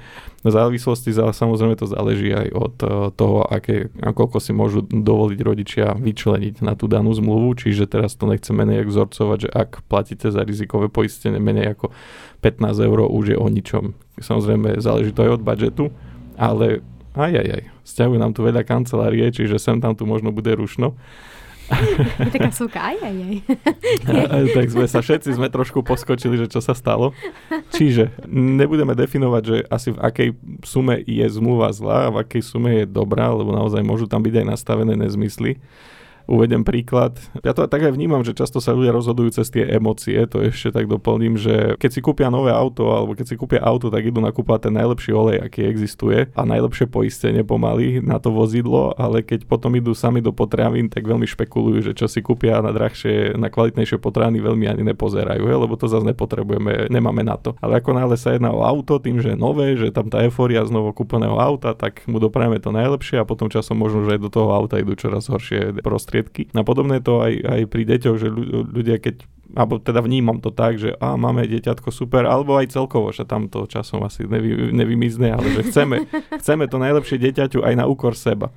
V 0.43 0.49
závislosti 0.51 1.15
samozrejme 1.15 1.79
to 1.79 1.87
záleží 1.87 2.35
aj 2.35 2.47
od 2.51 2.75
uh, 2.83 2.89
toho, 3.15 3.47
aké, 3.47 3.87
koľko 3.95 4.43
si 4.43 4.51
môžu 4.51 4.83
dovoliť 4.83 5.39
rodičia 5.39 5.95
vyčleniť 5.95 6.59
na 6.59 6.75
tú 6.75 6.91
danú 6.91 7.15
zmluvu, 7.15 7.55
čiže 7.55 7.87
teraz 7.87 8.19
to 8.19 8.27
nechceme 8.27 8.67
nejak 8.67 8.91
vzorcovať, 8.91 9.37
že 9.47 9.49
ak 9.55 9.87
platíte 9.87 10.27
za 10.27 10.43
rizikové 10.43 10.91
poistenie 10.91 11.39
menej 11.39 11.71
ako 11.79 11.95
15 12.43 12.75
eur, 12.75 12.99
už 13.07 13.25
je 13.31 13.37
o 13.39 13.47
ničom. 13.47 13.95
Samozrejme 14.19 14.83
záleží 14.83 15.15
to 15.15 15.23
aj 15.23 15.39
od 15.39 15.41
budžetu, 15.41 15.85
ale 16.35 16.83
aj, 17.15 17.31
aj, 17.31 17.47
aj. 17.47 17.63
Sťahujú 17.87 18.19
nám 18.19 18.35
tu 18.35 18.43
veľa 18.43 18.67
kancelárie, 18.67 19.31
čiže 19.31 19.55
sem 19.55 19.79
tam 19.79 19.95
tu 19.95 20.03
možno 20.03 20.35
bude 20.35 20.51
rušno. 20.51 20.99
Taká 22.33 22.51
súka, 22.53 22.77
aj, 22.77 22.97
aj, 23.01 23.15
aj. 24.05 24.43
tak 24.53 24.67
sme 24.69 24.85
sa 24.85 25.01
všetci 25.01 25.33
sme 25.33 25.49
trošku 25.49 25.81
poskočili, 25.81 26.37
že 26.37 26.47
čo 26.49 26.61
sa 26.61 26.77
stalo. 26.77 27.11
Čiže 27.73 28.13
nebudeme 28.29 28.93
definovať, 28.93 29.43
že 29.43 29.57
asi 29.67 29.89
v 29.93 29.99
akej 29.99 30.29
sume 30.61 31.01
je 31.01 31.25
zmluva 31.25 31.73
zlá 31.73 32.09
a 32.09 32.13
v 32.13 32.21
akej 32.21 32.43
sume 32.45 32.71
je 32.83 32.85
dobrá, 32.85 33.33
lebo 33.33 33.49
naozaj 33.49 33.81
môžu 33.81 34.05
tam 34.05 34.21
byť 34.21 34.45
aj 34.45 34.45
nastavené 34.45 34.93
nezmysly. 34.93 35.57
Uvedem 36.25 36.65
príklad. 36.65 37.21
Ja 37.45 37.53
to 37.53 37.69
tak 37.69 37.85
aj 37.85 37.93
vnímam, 37.93 38.25
že 38.25 38.33
často 38.33 38.57
sa 38.57 38.73
ľudia 38.73 38.89
rozhodujú 38.89 39.37
cez 39.37 39.53
tie 39.53 39.61
emócie, 39.77 40.17
to 40.25 40.41
ešte 40.41 40.73
tak 40.73 40.89
doplním, 40.89 41.37
že 41.37 41.77
keď 41.77 41.89
si 41.93 42.01
kúpia 42.01 42.33
nové 42.33 42.49
auto 42.49 42.97
alebo 42.97 43.13
keď 43.13 43.25
si 43.29 43.35
kúpia 43.37 43.61
auto, 43.61 43.93
tak 43.93 44.01
idú 44.09 44.17
nakúpať 44.25 44.69
ten 44.69 44.73
najlepší 44.73 45.13
olej, 45.13 45.37
aký 45.45 45.69
existuje 45.69 46.33
a 46.33 46.41
najlepšie 46.41 46.89
poistenie 46.89 47.45
pomaly 47.45 48.01
na 48.01 48.17
to 48.17 48.33
vozidlo, 48.33 48.97
ale 48.97 49.21
keď 49.21 49.45
potom 49.45 49.77
idú 49.77 49.93
sami 49.93 50.17
do 50.17 50.33
potravín, 50.33 50.89
tak 50.89 51.05
veľmi 51.05 51.29
špekulujú, 51.29 51.91
že 51.91 51.93
čo 51.93 52.09
si 52.09 52.25
kúpia 52.25 52.57
na 52.57 52.73
drahšie, 52.73 53.37
na 53.37 53.53
kvalitnejšie 53.53 54.01
potraviny 54.01 54.41
veľmi 54.41 54.65
ani 54.65 54.81
nepozerajú, 54.81 55.45
he, 55.45 55.53
lebo 55.53 55.77
to 55.77 55.85
zase 55.85 56.09
nepotrebujeme, 56.09 56.89
nemáme 56.89 57.21
na 57.21 57.37
to. 57.37 57.53
Ale 57.61 57.77
ako 57.77 57.93
náhle 57.93 58.17
sa 58.17 58.33
jedná 58.33 58.49
o 58.49 58.65
auto, 58.65 58.97
tým, 58.97 59.21
že 59.21 59.33
je 59.33 59.37
nové, 59.37 59.77
že 59.77 59.93
tam 59.93 60.09
tá 60.09 60.25
euforia 60.25 60.65
z 60.65 60.73
novo 60.73 60.89
kúpeného 60.89 61.37
auta, 61.37 61.77
tak 61.77 62.01
mu 62.09 62.17
doprajeme 62.17 62.57
to 62.57 62.73
najlepšie 62.73 63.21
a 63.21 63.29
potom 63.29 63.45
časom 63.45 63.77
možno, 63.77 64.09
že 64.09 64.17
aj 64.17 64.21
do 64.25 64.33
toho 64.33 64.49
auta 64.57 64.81
idú 64.81 64.97
čoraz 64.97 65.29
horšie 65.29 65.85
prostredie 65.85 66.14
prostriedky. 66.15 66.51
A 66.55 66.63
podobné 66.63 67.03
to 67.03 67.19
aj, 67.19 67.33
aj 67.43 67.61
pri 67.67 67.83
deťoch, 67.83 68.17
že 68.19 68.27
ľudia 68.71 68.97
keď 68.99 69.27
alebo 69.55 69.77
teda 69.77 70.01
vnímam 70.01 70.41
to 70.41 70.49
tak, 70.49 70.81
že 70.81 70.97
a 70.97 71.15
máme 71.15 71.45
dieťatko 71.45 71.93
super, 71.93 72.25
alebo 72.25 72.57
aj 72.57 72.75
celkovo, 72.75 73.13
že 73.13 73.29
tam 73.29 73.47
to 73.47 73.69
časom 73.69 74.01
asi 74.03 74.25
nevy, 74.25 74.73
nevymizne, 74.73 75.31
ale 75.31 75.47
že 75.53 75.69
chceme, 75.69 76.09
chceme 76.41 76.65
to 76.65 76.81
najlepšie 76.81 77.21
dieťaťu 77.21 77.61
aj 77.61 77.77
na 77.77 77.85
úkor 77.85 78.17
seba. 78.17 78.49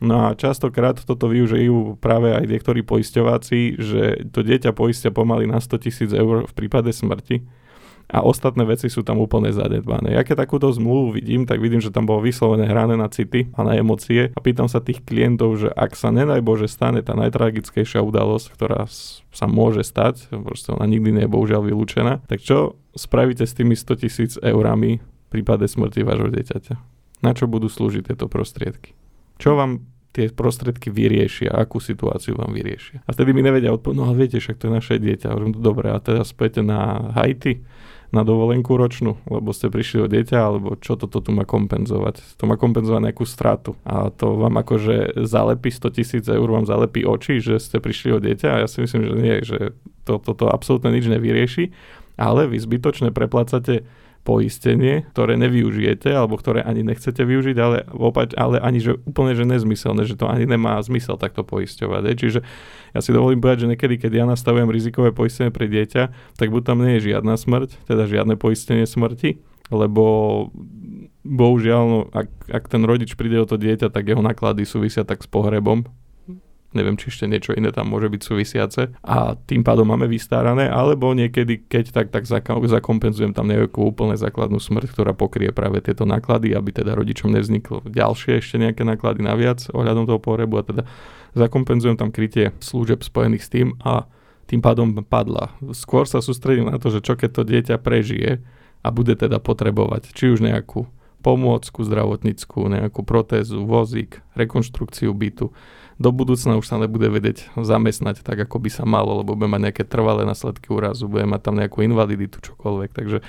No 0.00 0.32
a 0.32 0.34
častokrát 0.34 0.96
toto 0.96 1.28
využijú 1.28 2.00
práve 2.00 2.32
aj 2.32 2.48
niektorí 2.48 2.80
poisťováci, 2.82 3.78
že 3.78 4.02
to 4.32 4.40
dieťa 4.40 4.72
poistia 4.72 5.12
pomaly 5.12 5.44
na 5.44 5.60
100 5.60 5.84
tisíc 5.86 6.10
eur 6.10 6.48
v 6.48 6.52
prípade 6.56 6.88
smrti 6.88 7.44
a 8.10 8.26
ostatné 8.26 8.66
veci 8.66 8.90
sú 8.90 9.06
tam 9.06 9.22
úplne 9.22 9.54
zanedbané. 9.54 10.18
Ja 10.18 10.26
keď 10.26 10.44
takúto 10.44 10.66
zmluvu 10.74 11.14
vidím, 11.14 11.46
tak 11.46 11.62
vidím, 11.62 11.78
že 11.78 11.94
tam 11.94 12.10
bolo 12.10 12.26
vyslovené 12.26 12.66
hrané 12.66 12.98
na 12.98 13.06
city 13.06 13.48
a 13.54 13.62
na 13.62 13.78
emócie 13.78 14.34
a 14.34 14.38
pýtam 14.42 14.66
sa 14.66 14.82
tých 14.82 15.06
klientov, 15.06 15.62
že 15.62 15.68
ak 15.70 15.94
sa 15.94 16.10
nenaj 16.10 16.42
Bože 16.42 16.66
stane 16.66 17.00
tá 17.06 17.14
najtragickejšia 17.14 18.02
udalosť, 18.02 18.46
ktorá 18.58 18.90
sa 19.30 19.46
môže 19.46 19.86
stať, 19.86 20.26
proste 20.42 20.74
ona 20.74 20.90
nikdy 20.90 21.14
nie 21.14 21.24
je 21.24 21.32
bohužiaľ 21.32 21.70
vylúčená, 21.70 22.26
tak 22.26 22.42
čo 22.42 22.74
spravíte 22.98 23.46
s 23.46 23.54
tými 23.54 23.78
100 23.78 24.02
tisíc 24.02 24.32
eurami 24.42 24.98
v 24.98 25.26
prípade 25.30 25.70
smrti 25.70 26.02
vášho 26.02 26.34
dieťaťa? 26.34 26.74
Na 27.22 27.30
čo 27.36 27.46
budú 27.46 27.70
slúžiť 27.70 28.10
tieto 28.10 28.26
prostriedky? 28.26 28.96
Čo 29.38 29.54
vám 29.54 29.86
tie 30.10 30.26
prostriedky 30.30 30.90
vyriešia, 30.90 31.54
akú 31.54 31.78
situáciu 31.78 32.34
vám 32.34 32.50
vyriešia. 32.50 33.06
A 33.06 33.14
vtedy 33.14 33.30
mi 33.30 33.46
nevedia 33.46 33.70
odpovedať, 33.70 33.98
no 33.98 34.10
viete, 34.10 34.42
však 34.42 34.58
to 34.58 34.66
je 34.66 34.72
naše 34.74 34.94
dieťa. 34.98 35.30
Hovorím, 35.30 35.54
dobre, 35.54 35.94
a 35.94 35.98
teraz 36.02 36.34
späť 36.34 36.66
na 36.66 37.12
Haiti 37.14 37.62
na 38.10 38.26
dovolenku 38.26 38.74
ročnú, 38.74 39.22
lebo 39.30 39.54
ste 39.54 39.70
prišli 39.70 40.02
o 40.02 40.10
dieťa, 40.10 40.38
alebo 40.38 40.74
čo 40.82 40.98
toto 40.98 41.22
tu 41.22 41.30
má 41.30 41.46
kompenzovať. 41.46 42.42
To 42.42 42.44
má 42.50 42.58
kompenzovať 42.58 43.06
nejakú 43.06 43.22
stratu. 43.22 43.78
A 43.86 44.10
to 44.10 44.34
vám 44.34 44.58
akože 44.58 45.14
zalepí 45.30 45.70
100 45.70 45.94
tisíc 45.94 46.24
eur, 46.26 46.42
vám 46.50 46.66
zalepí 46.66 47.06
oči, 47.06 47.38
že 47.38 47.62
ste 47.62 47.78
prišli 47.78 48.10
o 48.10 48.18
dieťa 48.18 48.48
a 48.50 48.60
ja 48.62 48.68
si 48.68 48.82
myslím, 48.82 49.02
že 49.06 49.14
nie, 49.14 49.34
že 49.46 49.58
toto 50.02 50.34
to, 50.34 50.42
to 50.42 50.46
absolútne 50.50 50.90
nič 50.90 51.06
nevyrieši, 51.06 51.70
ale 52.18 52.50
vy 52.50 52.58
zbytočne 52.58 53.14
preplácate 53.14 53.86
poistenie, 54.20 55.08
ktoré 55.16 55.40
nevyužijete 55.40 56.12
alebo 56.12 56.36
ktoré 56.36 56.60
ani 56.60 56.84
nechcete 56.84 57.24
využiť, 57.24 57.56
ale, 57.56 57.88
opač, 57.88 58.36
ale 58.36 58.60
ani 58.60 58.78
že 58.78 59.00
úplne 59.08 59.32
že 59.32 59.48
nezmyselné, 59.48 60.04
že 60.04 60.16
to 60.16 60.28
ani 60.28 60.44
nemá 60.44 60.76
zmysel 60.84 61.16
takto 61.16 61.40
poisťovať. 61.40 62.02
Je. 62.04 62.14
Čiže 62.20 62.40
ja 62.92 63.00
si 63.00 63.10
dovolím 63.16 63.40
povedať, 63.40 63.64
že 63.64 63.70
niekedy, 63.72 63.96
keď 63.96 64.12
ja 64.22 64.24
nastavujem 64.28 64.68
rizikové 64.68 65.10
poistenie 65.16 65.48
pre 65.48 65.66
dieťa, 65.66 66.36
tak 66.36 66.48
buď 66.52 66.62
tam 66.62 66.84
nie 66.84 67.00
je 67.00 67.12
žiadna 67.14 67.34
smrť, 67.34 67.88
teda 67.88 68.04
žiadne 68.04 68.36
poistenie 68.36 68.84
smrti, 68.84 69.40
lebo 69.72 70.04
bohužiaľ, 71.24 71.82
no, 71.88 72.00
ak, 72.12 72.28
ak 72.48 72.64
ten 72.68 72.82
rodič 72.84 73.16
príde 73.16 73.40
o 73.40 73.48
to 73.48 73.60
dieťa, 73.60 73.92
tak 73.92 74.08
jeho 74.08 74.24
náklady 74.24 74.64
súvisia 74.64 75.04
tak 75.04 75.24
s 75.24 75.28
pohrebom, 75.28 75.84
neviem, 76.70 76.94
či 76.94 77.10
ešte 77.10 77.26
niečo 77.26 77.50
iné 77.52 77.74
tam 77.74 77.90
môže 77.90 78.06
byť 78.06 78.20
súvisiace 78.22 78.94
a 79.02 79.34
tým 79.34 79.66
pádom 79.66 79.90
máme 79.90 80.06
vystárané, 80.06 80.70
alebo 80.70 81.10
niekedy, 81.12 81.66
keď 81.66 81.90
tak, 81.90 82.06
tak 82.14 82.24
zakompenzujem 82.30 83.34
tam 83.34 83.50
nejakú 83.50 83.90
úplne 83.90 84.14
základnú 84.14 84.62
smrť, 84.62 84.94
ktorá 84.94 85.12
pokrie 85.12 85.50
práve 85.50 85.82
tieto 85.82 86.06
náklady, 86.06 86.54
aby 86.54 86.70
teda 86.70 86.94
rodičom 86.94 87.34
nevzniklo 87.34 87.82
ďalšie 87.86 88.38
ešte 88.38 88.56
nejaké 88.62 88.86
náklady 88.86 89.26
naviac 89.26 89.66
ohľadom 89.74 90.06
toho 90.06 90.22
pohrebu 90.22 90.54
a 90.60 90.66
teda 90.66 90.82
zakompenzujem 91.34 91.98
tam 91.98 92.14
krytie 92.14 92.54
služeb 92.62 93.02
spojených 93.02 93.42
s 93.46 93.50
tým 93.50 93.68
a 93.82 94.06
tým 94.50 94.58
pádom 94.58 94.90
padla. 95.06 95.54
Skôr 95.70 96.10
sa 96.10 96.18
sústredím 96.18 96.70
na 96.70 96.78
to, 96.82 96.90
že 96.90 97.02
čo 97.06 97.14
keď 97.14 97.30
to 97.30 97.42
dieťa 97.46 97.76
prežije 97.78 98.42
a 98.82 98.88
bude 98.90 99.14
teda 99.14 99.38
potrebovať 99.38 100.10
či 100.10 100.34
už 100.34 100.42
nejakú 100.42 100.90
pomôcku 101.20 101.84
zdravotníckú, 101.84 102.66
nejakú 102.66 103.04
protézu, 103.04 103.62
vozík, 103.62 104.24
rekonštrukciu 104.34 105.12
bytu, 105.12 105.52
do 106.00 106.10
budúcna 106.16 106.56
už 106.56 106.64
sa 106.64 106.80
nebude 106.80 107.12
vedieť 107.12 107.52
zamestnať 107.60 108.24
tak, 108.24 108.48
ako 108.48 108.56
by 108.56 108.70
sa 108.72 108.88
malo, 108.88 109.20
lebo 109.20 109.36
bude 109.36 109.52
mať 109.52 109.68
nejaké 109.68 109.84
trvalé 109.84 110.24
následky 110.24 110.72
úrazu, 110.72 111.04
bude 111.04 111.28
mať 111.28 111.40
tam 111.44 111.60
nejakú 111.60 111.84
invaliditu, 111.84 112.40
čokoľvek. 112.40 112.90
Takže 112.96 113.20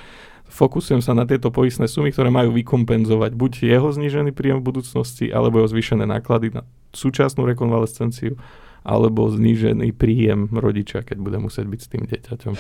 fokusujem 0.48 1.04
sa 1.04 1.12
na 1.12 1.28
tieto 1.28 1.52
poistné 1.52 1.92
sumy, 1.92 2.16
ktoré 2.16 2.32
majú 2.32 2.56
vykompenzovať 2.56 3.36
buď 3.36 3.52
jeho 3.68 3.92
znížený 3.92 4.32
príjem 4.32 4.64
v 4.64 4.72
budúcnosti, 4.72 5.28
alebo 5.28 5.60
jeho 5.60 5.68
zvýšené 5.68 6.08
náklady 6.08 6.56
na 6.56 6.64
súčasnú 6.96 7.44
rekonvalescenciu, 7.44 8.40
alebo 8.88 9.28
znížený 9.28 9.92
príjem 9.92 10.48
rodiča, 10.56 11.04
keď 11.04 11.18
bude 11.20 11.38
musieť 11.44 11.68
byť 11.68 11.80
s 11.84 11.88
tým 11.92 12.04
dieťaťom. 12.08 12.54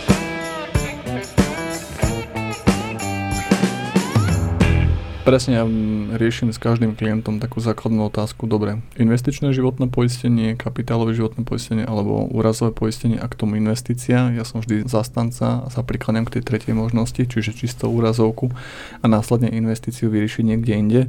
Presne, 5.22 5.54
ja 5.54 5.66
riešim 6.18 6.50
s 6.50 6.58
každým 6.58 6.98
klientom 6.98 7.38
takú 7.38 7.62
základnú 7.62 8.10
otázku. 8.10 8.50
Dobre, 8.50 8.82
investičné 8.98 9.54
životné 9.54 9.86
poistenie, 9.94 10.58
kapitálové 10.58 11.14
životné 11.14 11.46
poistenie 11.46 11.86
alebo 11.86 12.26
úrazové 12.34 12.74
poistenie 12.74 13.22
a 13.22 13.30
k 13.30 13.38
tomu 13.38 13.62
investícia. 13.62 14.34
Ja 14.34 14.42
som 14.42 14.66
vždy 14.66 14.90
zastanca 14.90 15.62
a 15.62 15.70
sa 15.70 15.86
prikladám 15.86 16.26
k 16.26 16.42
tej 16.42 16.44
tretej 16.50 16.74
možnosti, 16.74 17.22
čiže 17.22 17.54
čisto 17.54 17.86
úrazovku 17.86 18.50
a 19.00 19.06
následne 19.06 19.54
investíciu 19.54 20.10
vyriešiť 20.10 20.42
niekde 20.42 20.74
inde. 20.74 21.02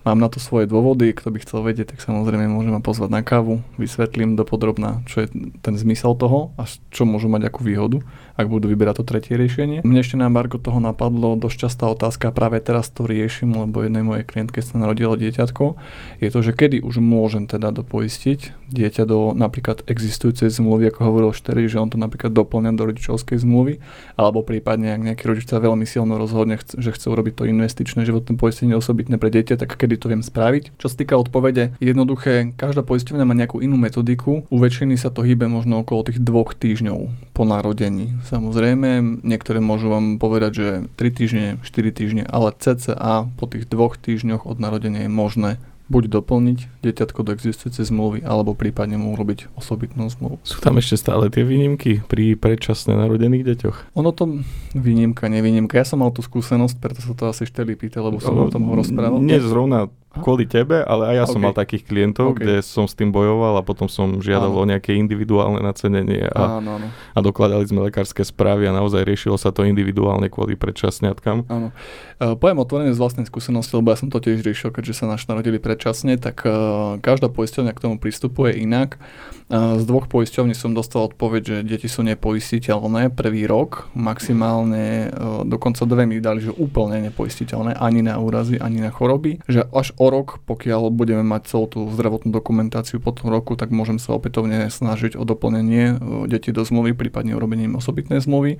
Mám 0.00 0.16
na 0.16 0.32
to 0.32 0.40
svoje 0.40 0.64
dôvody, 0.64 1.12
kto 1.12 1.28
by 1.28 1.38
chcel 1.44 1.60
vedieť, 1.60 1.92
tak 1.92 2.00
samozrejme 2.00 2.48
môžem 2.48 2.72
ma 2.72 2.80
pozvať 2.80 3.12
na 3.12 3.20
kávu, 3.20 3.60
vysvetlím 3.76 4.32
dopodrobná, 4.32 5.04
čo 5.04 5.24
je 5.24 5.52
ten 5.60 5.74
zmysel 5.76 6.16
toho 6.16 6.56
a 6.56 6.64
čo 6.88 7.04
môžu 7.04 7.28
mať 7.28 7.52
akú 7.52 7.60
výhodu, 7.60 8.00
ak 8.40 8.48
budú 8.48 8.72
vyberať 8.72 9.02
to 9.02 9.04
tretie 9.04 9.36
riešenie. 9.36 9.84
Mne 9.84 10.00
ešte 10.00 10.16
na 10.16 10.32
Margo 10.32 10.56
toho 10.56 10.80
napadlo 10.80 11.36
dosť 11.36 11.56
častá 11.68 11.84
otázka, 11.92 12.32
práve 12.32 12.64
teraz 12.64 12.88
to 12.88 13.04
riešim, 13.04 13.52
lebo 13.52 13.84
jednej 13.84 14.00
mojej 14.00 14.24
klientke 14.24 14.64
sa 14.64 14.80
narodilo 14.80 15.20
dieťatko, 15.20 15.76
je 16.24 16.28
to, 16.32 16.40
že 16.40 16.56
kedy 16.56 16.80
už 16.80 16.96
môžem 17.02 17.44
teda 17.44 17.68
dopoistiť 17.68 18.70
dieťa 18.70 19.02
do 19.04 19.34
napríklad 19.34 19.82
existujúcej 19.90 20.48
zmluvy, 20.48 20.94
ako 20.94 21.00
hovoril 21.10 21.30
Štery, 21.34 21.66
že 21.66 21.76
on 21.76 21.90
to 21.90 21.98
napríklad 21.98 22.30
doplňa 22.30 22.72
do 22.78 22.86
rodičovskej 22.86 23.42
zmluvy, 23.42 23.82
alebo 24.14 24.46
prípadne 24.46 24.94
ak 24.94 25.02
nejaký 25.12 25.24
rodič 25.26 25.50
sa 25.50 25.58
veľmi 25.58 25.84
silno 25.84 26.16
rozhodne, 26.16 26.56
že 26.56 26.94
chce 26.94 27.10
urobiť 27.10 27.42
to 27.42 27.44
investičné 27.50 28.06
životné 28.06 28.38
poistenie 28.38 28.78
osobitné 28.78 29.18
pre 29.18 29.34
dieťa, 29.34 29.58
tak 29.58 29.74
kedy 29.74 29.89
to 29.96 30.12
viem 30.12 30.22
spraviť. 30.22 30.76
Čo 30.76 30.86
sa 30.90 30.96
týka 30.98 31.14
odpovede, 31.16 31.74
jednoduché, 31.80 32.52
každá 32.54 32.84
poisťovňa 32.84 33.24
má 33.24 33.34
nejakú 33.34 33.64
inú 33.64 33.80
metodiku. 33.80 34.44
U 34.50 34.56
väčšiny 34.60 35.00
sa 35.00 35.08
to 35.08 35.24
hýbe 35.24 35.48
možno 35.48 35.80
okolo 35.80 36.06
tých 36.06 36.20
dvoch 36.20 36.52
týždňov 36.54 37.32
po 37.32 37.42
narodení. 37.48 38.14
Samozrejme, 38.28 39.22
niektoré 39.24 39.58
môžu 39.64 39.88
vám 39.88 40.20
povedať, 40.20 40.52
že 40.52 40.66
3 41.00 41.16
týždne, 41.16 41.46
4 41.64 41.90
týždne, 41.90 42.22
ale 42.28 42.52
cca 42.52 43.26
po 43.40 43.44
tých 43.48 43.66
dvoch 43.66 43.96
týždňoch 43.96 44.44
od 44.44 44.60
narodenia 44.60 45.08
je 45.08 45.10
možné 45.10 45.50
buď 45.90 46.22
doplniť 46.22 46.58
dieťatko 46.86 47.20
do 47.26 47.34
existujúcej 47.34 47.90
zmluvy, 47.90 48.22
alebo 48.22 48.54
prípadne 48.54 48.94
mu 48.94 49.12
urobiť 49.18 49.50
osobitnú 49.58 50.06
zmluvu. 50.06 50.38
Sú 50.46 50.62
tam 50.62 50.78
ešte 50.78 50.94
stále 50.96 51.26
tie 51.28 51.42
výnimky 51.42 52.00
pri 52.06 52.38
predčasne 52.38 52.94
narodených 52.94 53.44
deťoch? 53.44 53.76
Ono 53.98 54.10
to 54.14 54.40
výnimka, 54.72 55.26
nevýnimka. 55.26 55.74
Ja 55.74 55.84
som 55.84 56.06
mal 56.06 56.14
tú 56.14 56.22
skúsenosť, 56.22 56.78
preto 56.78 57.02
sa 57.02 57.12
to 57.18 57.26
asi 57.26 57.42
šteli 57.44 57.74
pýta, 57.74 57.98
lebo 57.98 58.22
som 58.22 58.38
o 58.38 58.46
tom 58.46 58.70
rozprával. 58.70 59.18
Nie 59.18 59.42
zrovna 59.42 59.90
kvôli 60.10 60.42
tebe, 60.42 60.82
ale 60.82 61.14
aj 61.14 61.14
ja 61.14 61.24
okay. 61.24 61.32
som 61.38 61.40
mal 61.46 61.54
takých 61.54 61.86
klientov, 61.86 62.34
okay. 62.34 62.42
kde 62.42 62.54
som 62.66 62.90
s 62.90 62.98
tým 62.98 63.14
bojoval 63.14 63.54
a 63.54 63.62
potom 63.62 63.86
som 63.86 64.18
žiadal 64.18 64.50
áno. 64.50 64.58
o 64.58 64.64
nejaké 64.66 64.98
individuálne 64.98 65.62
nacenenie 65.62 66.26
a, 66.34 66.58
áno, 66.58 66.82
áno. 66.82 66.88
a 66.90 67.18
dokladali 67.22 67.62
sme 67.70 67.86
lekárske 67.86 68.26
správy 68.26 68.66
a 68.66 68.74
naozaj 68.74 69.06
riešilo 69.06 69.38
sa 69.38 69.54
to 69.54 69.62
individuálne 69.62 70.26
kvôli 70.26 70.58
predčasňatkám. 70.58 71.46
Áno. 71.46 71.70
Uh, 72.18 72.34
poviem 72.34 72.58
otvorene 72.58 72.90
z 72.90 72.98
vlastnej 72.98 73.26
skúsenosti, 73.30 73.78
lebo 73.78 73.94
ja 73.94 73.98
som 74.02 74.10
to 74.10 74.18
tiež 74.18 74.42
riešil, 74.42 74.74
keďže 74.74 74.98
sa 74.98 75.06
naši 75.06 75.30
narodili 75.30 75.62
predčasne, 75.62 76.18
tak 76.18 76.42
uh, 76.42 76.98
každá 76.98 77.30
poisťovňa 77.30 77.70
k 77.70 77.82
tomu 77.86 77.96
pristupuje 78.02 78.58
inak. 78.58 78.98
Uh, 79.46 79.78
z 79.78 79.86
dvoch 79.86 80.10
poisťovní 80.10 80.58
som 80.58 80.74
dostal 80.74 81.06
odpoveď, 81.06 81.42
že 81.46 81.56
deti 81.62 81.86
sú 81.86 82.02
nepoistiteľné 82.02 83.14
prvý 83.14 83.46
rok, 83.46 83.86
maximálne 83.94 85.14
uh, 85.14 85.46
dokonca 85.46 85.86
dve 85.86 86.10
mi 86.10 86.18
dali, 86.18 86.42
že 86.42 86.50
úplne 86.50 86.98
nepoistiteľné 87.08 87.78
ani 87.78 88.02
na 88.02 88.18
úrazy, 88.18 88.58
ani 88.58 88.82
na 88.82 88.90
choroby, 88.90 89.38
že 89.46 89.64
až 89.70 89.94
o 90.00 90.06
rok, 90.08 90.40
pokiaľ 90.48 90.88
budeme 90.88 91.20
mať 91.20 91.52
celú 91.52 91.68
tú 91.68 91.80
zdravotnú 91.92 92.32
dokumentáciu 92.32 93.04
po 93.04 93.12
tom 93.12 93.28
roku, 93.28 93.52
tak 93.52 93.68
môžem 93.68 94.00
sa 94.00 94.16
opätovne 94.16 94.72
snažiť 94.72 95.12
o 95.20 95.28
doplnenie 95.28 95.84
e, 95.92 95.94
detí 96.24 96.56
do 96.56 96.64
zmluvy, 96.64 96.96
prípadne 96.96 97.36
urobením 97.36 97.76
osobitnej 97.76 98.24
zmluvy. 98.24 98.56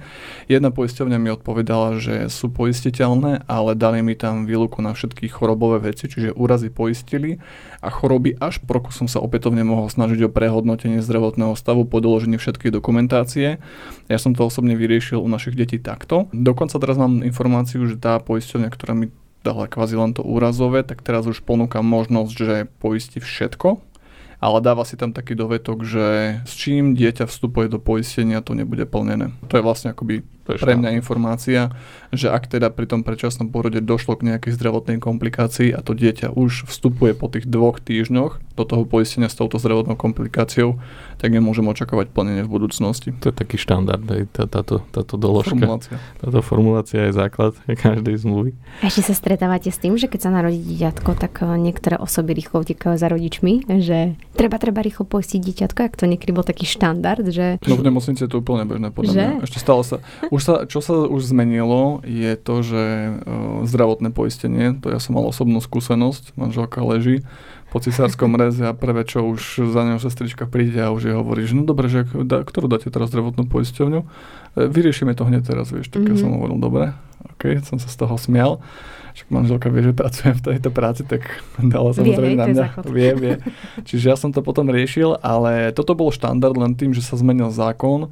Jedna 0.52 0.68
poisťovňa 0.68 1.16
mi 1.16 1.32
odpovedala, 1.32 1.96
že 1.96 2.28
sú 2.28 2.52
poistiteľné, 2.52 3.48
ale 3.48 3.72
dali 3.72 4.04
mi 4.04 4.12
tam 4.12 4.44
výluku 4.44 4.84
na 4.84 4.92
všetky 4.92 5.32
chorobové 5.32 5.80
veci, 5.80 6.12
čiže 6.12 6.36
úrazy 6.36 6.68
poistili 6.68 7.40
a 7.80 7.88
choroby 7.88 8.36
až 8.36 8.60
po 8.60 8.76
roku 8.76 8.92
som 8.92 9.08
sa 9.08 9.24
opätovne 9.24 9.64
mohol 9.64 9.88
snažiť 9.88 10.28
o 10.28 10.32
prehodnotenie 10.32 11.00
zdravotného 11.00 11.56
stavu 11.56 11.88
po 11.88 12.04
doložení 12.04 12.36
všetkej 12.36 12.68
dokumentácie. 12.68 13.56
Ja 14.12 14.18
som 14.20 14.36
to 14.36 14.44
osobne 14.44 14.76
vyriešil 14.76 15.16
u 15.16 15.28
našich 15.32 15.56
detí 15.56 15.80
takto. 15.80 16.28
Dokonca 16.36 16.76
teraz 16.76 17.00
mám 17.00 17.24
informáciu, 17.24 17.88
že 17.88 17.96
tá 17.96 18.20
poisťovňa, 18.20 18.68
ktorá 18.68 18.92
mi 18.92 19.08
dala 19.40 19.66
kvázi 19.66 19.96
len 19.96 20.12
to 20.12 20.20
úrazové, 20.24 20.84
tak 20.84 21.00
teraz 21.00 21.24
už 21.24 21.40
ponúka 21.44 21.80
možnosť, 21.80 22.32
že 22.32 22.56
poistí 22.80 23.18
všetko, 23.20 23.80
ale 24.40 24.58
dáva 24.64 24.88
si 24.88 24.96
tam 24.96 25.12
taký 25.12 25.36
dovetok, 25.36 25.84
že 25.84 26.40
s 26.48 26.52
čím 26.56 26.96
dieťa 26.96 27.28
vstupuje 27.28 27.68
do 27.68 27.76
poistenia, 27.76 28.40
to 28.40 28.56
nebude 28.56 28.88
plnené. 28.88 29.36
To 29.52 29.60
je 29.60 29.64
vlastne 29.64 29.92
akoby 29.92 30.24
pre 30.58 30.74
mňa 30.74 30.96
informácia, 30.98 31.70
že 32.10 32.32
ak 32.32 32.50
teda 32.50 32.72
pri 32.74 32.90
tom 32.90 33.06
predčasnom 33.06 33.54
porode 33.54 33.78
došlo 33.78 34.18
k 34.18 34.34
nejakej 34.34 34.58
zdravotnej 34.58 34.98
komplikácii 34.98 35.70
a 35.70 35.84
to 35.84 35.94
dieťa 35.94 36.34
už 36.34 36.66
vstupuje 36.66 37.14
po 37.14 37.30
tých 37.30 37.46
dvoch 37.46 37.78
týždňoch 37.78 38.42
do 38.58 38.64
toho 38.66 38.82
poistenia 38.84 39.30
s 39.30 39.38
touto 39.38 39.56
zdravotnou 39.56 39.96
komplikáciou, 39.96 40.76
tak 41.16 41.32
nemôžem 41.32 41.64
očakávať 41.64 42.12
plnenie 42.12 42.44
v 42.44 42.50
budúcnosti. 42.52 43.14
To 43.24 43.32
je 43.32 43.34
taký 43.34 43.56
štandard, 43.56 44.04
aj 44.04 44.22
tá, 44.32 44.44
táto, 44.44 44.84
táto 44.92 45.16
doložka. 45.16 45.56
Formulácia. 45.56 45.96
Táto 46.20 46.40
formulácia 46.44 47.00
je 47.08 47.12
základ 47.16 47.52
každej 47.64 48.20
zmluvy. 48.20 48.50
A 48.84 48.92
ešte 48.92 49.08
sa 49.08 49.14
stretávate 49.16 49.72
s 49.72 49.80
tým, 49.80 49.96
že 49.96 50.12
keď 50.12 50.28
sa 50.28 50.30
narodí 50.32 50.60
dieťatko, 50.60 51.10
tak 51.16 51.40
eh, 51.40 51.56
niektoré 51.56 51.96
osoby 51.96 52.36
rýchlo 52.36 52.60
utekajú 52.64 53.00
za 53.00 53.08
rodičmi, 53.08 53.64
že 53.80 54.16
treba, 54.36 54.60
treba 54.60 54.84
rýchlo 54.84 55.08
poistiť 55.08 55.40
dieťatko, 55.40 55.80
ak 55.80 55.94
to 55.96 56.04
niekedy 56.04 56.32
bol 56.36 56.44
taký 56.44 56.68
štandard, 56.68 57.24
že... 57.32 57.56
No 57.64 57.80
v 57.80 57.86
nemocnici 57.86 58.24
je 58.24 58.30
to 58.30 58.44
úplne 58.44 58.68
bežné, 58.68 58.92
podľa 58.92 59.12
že? 59.12 59.20
mňa. 59.20 59.44
Ešte 59.44 59.58
stále 59.60 59.82
sa... 59.84 59.96
Už 60.28 60.39
sa, 60.42 60.54
čo 60.66 60.80
sa 60.84 61.06
už 61.06 61.32
zmenilo, 61.32 62.04
je 62.04 62.32
to, 62.36 62.54
že 62.60 62.82
uh, 62.82 63.64
zdravotné 63.64 64.12
poistenie, 64.12 64.76
to 64.80 64.92
ja 64.92 64.98
som 64.98 65.16
mal 65.16 65.24
osobnú 65.28 65.60
skúsenosť, 65.62 66.36
manželka 66.36 66.80
leží 66.84 67.24
po 67.70 67.78
cisárskom 67.78 68.34
reze 68.34 68.66
a 68.66 68.74
prvé, 68.74 69.06
čo 69.06 69.22
už 69.22 69.70
za 69.70 69.86
ňou 69.86 70.02
sestrička 70.02 70.50
príde 70.50 70.82
a 70.82 70.90
už 70.90 71.02
je 71.06 71.14
hovorí, 71.14 71.46
že 71.46 71.54
no 71.54 71.62
dobre, 71.62 71.86
že 71.86 72.02
da, 72.26 72.42
ktorú 72.42 72.66
dáte 72.66 72.90
teraz 72.90 73.14
zdravotnú 73.14 73.46
poisťovňu? 73.46 74.00
E, 74.02 74.06
vyriešime 74.66 75.14
to 75.14 75.22
hneď 75.22 75.46
teraz, 75.46 75.70
vieš, 75.70 75.86
tak 75.94 76.02
mm-hmm. 76.02 76.10
ja 76.10 76.14
mhm. 76.18 76.20
som 76.20 76.30
hovoril, 76.34 76.58
dobre, 76.58 76.84
ok, 77.38 77.42
som 77.62 77.78
sa 77.78 77.86
z 77.86 77.96
toho 77.96 78.18
smial. 78.18 78.58
Však 79.10 79.26
manželka 79.30 79.66
vie, 79.74 79.90
že 79.90 79.92
pracujem 79.94 80.34
v 80.38 80.44
tejto 80.54 80.70
práci, 80.70 81.02
tak 81.06 81.26
dala 81.58 81.90
samozrejme 81.94 82.38
na 82.38 82.46
mňa. 82.50 82.66
Vie, 82.90 83.10
vie. 83.18 83.34
Čiže 83.86 84.04
ja 84.06 84.16
som 84.18 84.30
to 84.30 84.42
potom 84.42 84.70
riešil, 84.70 85.18
ale 85.22 85.74
toto 85.74 85.98
bol 85.98 86.14
štandard 86.14 86.54
len 86.54 86.78
tým, 86.78 86.94
že 86.94 87.02
sa 87.02 87.18
zmenil 87.18 87.50
zákon 87.50 88.10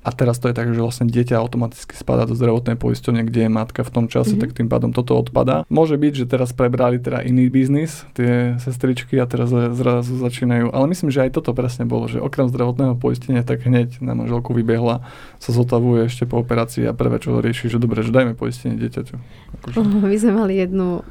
a 0.00 0.16
teraz 0.16 0.40
to 0.40 0.48
je 0.48 0.56
tak, 0.56 0.72
že 0.72 0.80
vlastne 0.80 1.04
dieťa 1.12 1.36
automaticky 1.36 1.92
spadá 1.92 2.24
do 2.24 2.32
zdravotnej 2.32 2.80
poisťovne, 2.80 3.20
kde 3.28 3.46
je 3.46 3.50
matka 3.52 3.84
v 3.84 3.92
tom 3.92 4.04
čase, 4.08 4.32
mm-hmm. 4.32 4.42
tak 4.48 4.56
tým 4.56 4.68
pádom 4.72 4.96
toto 4.96 5.12
odpadá. 5.12 5.68
Môže 5.68 6.00
byť, 6.00 6.24
že 6.24 6.24
teraz 6.24 6.56
prebrali 6.56 6.96
teda 6.96 7.20
iný 7.20 7.52
biznis, 7.52 8.08
tie 8.16 8.56
sestričky 8.56 9.20
a 9.20 9.28
teraz 9.28 9.52
zrazu 9.52 10.16
začínajú. 10.16 10.72
Ale 10.72 10.88
myslím, 10.88 11.12
že 11.12 11.28
aj 11.28 11.36
toto 11.36 11.52
presne 11.52 11.84
bolo, 11.84 12.08
že 12.08 12.16
okrem 12.16 12.48
zdravotného 12.48 12.96
poistenia 12.96 13.44
tak 13.44 13.68
hneď 13.68 14.00
na 14.00 14.16
manželku 14.16 14.56
vybehla, 14.56 15.04
sa 15.36 15.50
zotavuje 15.52 16.08
ešte 16.08 16.24
po 16.24 16.40
operácii 16.40 16.88
a 16.88 16.96
prvé, 16.96 17.20
čo 17.20 17.36
rieši, 17.36 17.68
že 17.68 17.76
dobre, 17.76 18.00
že 18.00 18.08
dajme 18.08 18.32
poistenie 18.32 18.80
dieťaťu. 18.80 19.14
Akože... 19.60 19.84
My 19.84 20.16
sme 20.16 20.32
mali 20.32 20.64
jednu, 20.64 21.04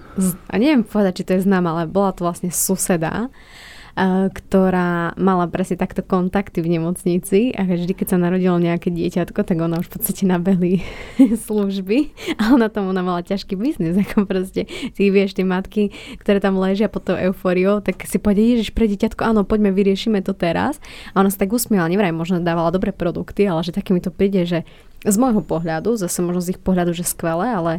a 0.49 0.55
neviem 0.57 0.81
povedať, 0.81 1.21
či 1.21 1.23
to 1.29 1.31
je 1.37 1.45
známa, 1.45 1.77
ale 1.77 1.83
bola 1.85 2.09
to 2.09 2.25
vlastne 2.25 2.49
suseda, 2.49 3.29
ktorá 4.31 5.11
mala 5.19 5.45
presne 5.51 5.75
takto 5.75 5.99
kontakty 5.99 6.63
v 6.63 6.79
nemocnici 6.79 7.51
a 7.51 7.67
vždy, 7.67 7.91
keď 7.91 8.15
sa 8.15 8.17
narodilo 8.17 8.55
nejaké 8.55 8.87
dieťatko, 8.95 9.43
tak 9.43 9.59
ona 9.59 9.83
už 9.83 9.91
v 9.91 9.93
podstate 9.99 10.23
nabehli 10.23 10.79
služby 11.47 12.15
a 12.39 12.55
ona 12.55 12.71
tam 12.71 12.87
ona 12.87 13.03
mala 13.03 13.19
ťažký 13.27 13.59
biznis, 13.59 13.99
ako 13.99 14.23
proste 14.23 14.71
si 14.95 15.11
vieš, 15.11 15.35
tie 15.35 15.43
matky, 15.43 15.91
ktoré 16.23 16.39
tam 16.39 16.55
ležia 16.55 16.87
pod 16.87 17.11
tou 17.11 17.19
eufóriou, 17.19 17.83
tak 17.83 17.99
si 18.07 18.15
povedia, 18.15 18.55
ježiš, 18.55 18.71
pre 18.71 18.87
dieťatko, 18.87 19.19
áno, 19.19 19.43
poďme, 19.43 19.75
vyriešime 19.75 20.23
to 20.23 20.31
teraz. 20.31 20.79
A 21.11 21.19
ona 21.19 21.27
sa 21.27 21.43
tak 21.43 21.51
usmiela, 21.51 21.91
nevraj, 21.91 22.15
možno 22.15 22.39
dávala 22.39 22.71
dobré 22.71 22.95
produkty, 22.95 23.43
ale 23.51 23.67
že 23.67 23.75
také 23.75 23.91
mi 23.91 23.99
to 23.99 24.15
príde, 24.15 24.47
že 24.47 24.63
z 25.03 25.15
môjho 25.15 25.43
pohľadu, 25.43 25.95
zase 25.95 26.19
možno 26.23 26.43
z 26.43 26.55
ich 26.55 26.59
pohľadu, 26.59 26.91
že 26.91 27.07
skvelé, 27.07 27.51
ale 27.51 27.73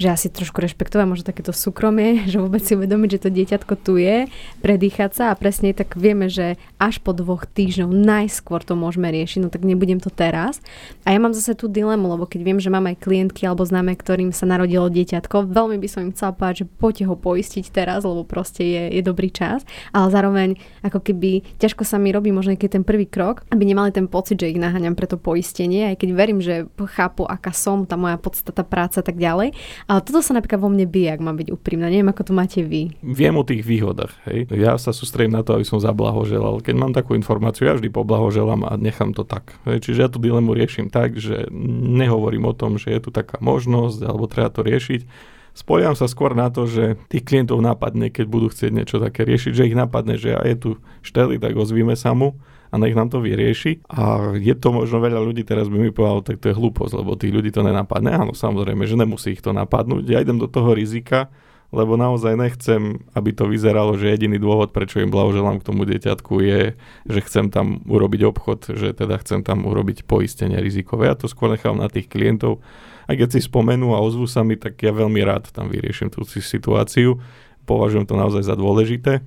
že 0.00 0.08
asi 0.08 0.32
trošku 0.32 0.58
rešpektovať 0.64 1.04
možno 1.04 1.24
takéto 1.28 1.52
súkromie, 1.52 2.22
že 2.30 2.40
vôbec 2.40 2.64
si 2.64 2.72
uvedomiť, 2.72 3.08
že 3.18 3.22
to 3.28 3.30
dieťatko 3.30 3.74
tu 3.84 4.00
je, 4.00 4.26
predýchať 4.64 5.10
sa 5.12 5.24
a 5.30 5.38
presne 5.38 5.76
tak 5.76 5.94
vieme, 6.00 6.32
že 6.32 6.56
až 6.80 6.98
po 7.04 7.12
dvoch 7.12 7.44
týždňoch 7.44 7.92
najskôr 7.92 8.64
to 8.64 8.72
môžeme 8.72 9.12
riešiť, 9.12 9.38
no 9.44 9.48
tak 9.52 9.68
nebudem 9.68 10.00
to 10.00 10.08
teraz. 10.08 10.64
A 11.04 11.12
ja 11.12 11.18
mám 11.20 11.36
zase 11.36 11.52
tú 11.52 11.68
dilemu, 11.68 12.16
lebo 12.16 12.24
keď 12.24 12.40
viem, 12.40 12.58
že 12.58 12.72
mám 12.72 12.88
aj 12.88 13.04
klientky 13.04 13.44
alebo 13.44 13.68
známe, 13.68 13.92
ktorým 13.92 14.32
sa 14.32 14.48
narodilo 14.48 14.88
dieťatko, 14.88 15.52
veľmi 15.52 15.76
by 15.76 15.88
som 15.88 16.08
im 16.08 16.14
chcela 16.16 16.32
povedať, 16.32 16.64
že 16.64 16.70
poďte 16.80 17.04
ho 17.10 17.14
poistiť 17.18 17.64
teraz, 17.68 18.08
lebo 18.08 18.24
proste 18.24 18.64
je, 18.64 18.82
je 18.96 19.02
dobrý 19.04 19.28
čas, 19.28 19.66
ale 19.92 20.08
zároveň 20.08 20.48
ako 20.80 21.04
keby 21.04 21.44
ťažko 21.60 21.84
sa 21.84 22.00
mi 22.00 22.10
robí 22.14 22.32
možno 22.32 22.54
keď 22.56 22.78
ten 22.78 22.84
prvý 22.86 23.10
krok, 23.10 23.42
aby 23.50 23.66
nemali 23.66 23.90
ten 23.90 24.06
pocit, 24.06 24.38
že 24.38 24.54
ich 24.54 24.60
naháňam 24.62 24.94
pre 24.94 25.10
to 25.10 25.18
poistenie, 25.18 25.90
aj 25.90 25.98
keď 25.98 26.08
verím, 26.14 26.38
že 26.38 26.70
chápu, 26.94 27.26
aká 27.26 27.50
som, 27.50 27.82
tá 27.82 27.98
moja 27.98 28.14
podstata 28.20 28.62
práca 28.62 29.02
a 29.02 29.04
tak 29.04 29.18
ďalej. 29.18 29.56
Ale 29.90 30.00
toto 30.04 30.22
sa 30.22 30.36
napríklad 30.36 30.60
vo 30.62 30.70
mne 30.70 30.86
bije, 30.86 31.10
ak 31.14 31.20
mám 31.22 31.36
byť 31.38 31.48
úprimná. 31.50 31.90
Neviem, 31.90 32.10
ako 32.10 32.30
to 32.30 32.32
máte 32.32 32.60
vy. 32.62 32.94
Viem 33.02 33.34
o 33.34 33.46
tých 33.46 33.66
výhodách. 33.66 34.14
Hej. 34.30 34.50
Ja 34.54 34.78
sa 34.78 34.94
sústredím 34.94 35.34
na 35.34 35.42
to, 35.42 35.58
aby 35.58 35.66
som 35.66 35.82
zablahoželal. 35.82 36.62
Keď 36.62 36.74
mám 36.78 36.92
takú 36.94 37.18
informáciu, 37.18 37.66
ja 37.66 37.74
vždy 37.74 37.90
poblahoželám 37.90 38.62
a 38.68 38.78
nechám 38.78 39.10
to 39.16 39.26
tak. 39.26 39.58
Hej. 39.66 39.90
Čiže 39.90 39.98
ja 40.06 40.08
tú 40.10 40.22
dilemu 40.22 40.54
riešim 40.54 40.88
tak, 40.92 41.18
že 41.18 41.50
nehovorím 41.92 42.46
o 42.46 42.54
tom, 42.54 42.78
že 42.78 42.94
je 42.94 43.00
tu 43.02 43.10
taká 43.10 43.42
možnosť 43.42 44.06
alebo 44.06 44.30
treba 44.30 44.50
to 44.52 44.62
riešiť. 44.62 45.32
Spoliam 45.52 45.92
sa 45.92 46.08
skôr 46.08 46.32
na 46.32 46.48
to, 46.48 46.64
že 46.64 46.96
tých 47.12 47.28
klientov 47.28 47.60
napadne, 47.60 48.08
keď 48.08 48.24
budú 48.24 48.48
chcieť 48.48 48.72
niečo 48.72 48.96
také 48.96 49.28
riešiť, 49.28 49.52
že 49.52 49.68
ich 49.68 49.76
napadne, 49.76 50.16
že 50.16 50.32
je 50.32 50.56
tu 50.56 50.70
šteli, 51.04 51.36
tak 51.36 51.52
ozvíme 51.52 51.92
sa 51.92 52.16
mu 52.16 52.40
a 52.72 52.80
nech 52.80 52.96
nám 52.96 53.12
to 53.12 53.20
vyrieši. 53.20 53.84
A 53.92 54.32
je 54.40 54.56
to 54.56 54.72
možno 54.72 55.04
veľa 55.04 55.20
ľudí 55.20 55.44
teraz 55.44 55.68
by 55.68 55.76
mi 55.76 55.92
povedal, 55.92 56.24
tak 56.24 56.40
to 56.40 56.48
je 56.48 56.56
hlúposť, 56.56 57.04
lebo 57.04 57.20
tých 57.20 57.36
ľudí 57.36 57.52
to 57.52 57.60
nenapadne. 57.60 58.08
Áno, 58.08 58.32
samozrejme, 58.32 58.88
že 58.88 58.96
nemusí 58.96 59.36
ich 59.36 59.44
to 59.44 59.52
napadnúť. 59.52 60.08
Ja 60.08 60.24
idem 60.24 60.40
do 60.40 60.48
toho 60.48 60.72
rizika, 60.72 61.28
lebo 61.68 62.00
naozaj 62.00 62.32
nechcem, 62.32 63.04
aby 63.12 63.36
to 63.36 63.44
vyzeralo, 63.44 64.00
že 64.00 64.16
jediný 64.16 64.40
dôvod, 64.40 64.72
prečo 64.72 65.04
im 65.04 65.12
blahoželám 65.12 65.60
k 65.60 65.68
tomu 65.68 65.84
dieťatku 65.84 66.32
je, 66.40 66.62
že 67.04 67.20
chcem 67.28 67.52
tam 67.52 67.84
urobiť 67.84 68.20
obchod, 68.24 68.72
že 68.72 68.96
teda 68.96 69.20
chcem 69.20 69.44
tam 69.44 69.68
urobiť 69.68 70.08
poistenie 70.08 70.56
rizikové. 70.56 71.12
Ja 71.12 71.16
to 71.16 71.28
skôr 71.28 71.52
nechám 71.52 71.76
na 71.76 71.92
tých 71.92 72.08
klientov. 72.08 72.64
A 73.04 73.12
keď 73.12 73.36
si 73.36 73.40
spomenú 73.44 73.92
a 73.92 74.00
ozvú 74.00 74.24
sa 74.24 74.40
mi, 74.40 74.56
tak 74.56 74.80
ja 74.80 74.96
veľmi 74.96 75.20
rád 75.20 75.52
tam 75.52 75.68
vyrieším 75.68 76.08
tú 76.08 76.24
situáciu. 76.24 77.20
Považujem 77.68 78.08
to 78.08 78.16
naozaj 78.16 78.48
za 78.48 78.56
dôležité 78.56 79.20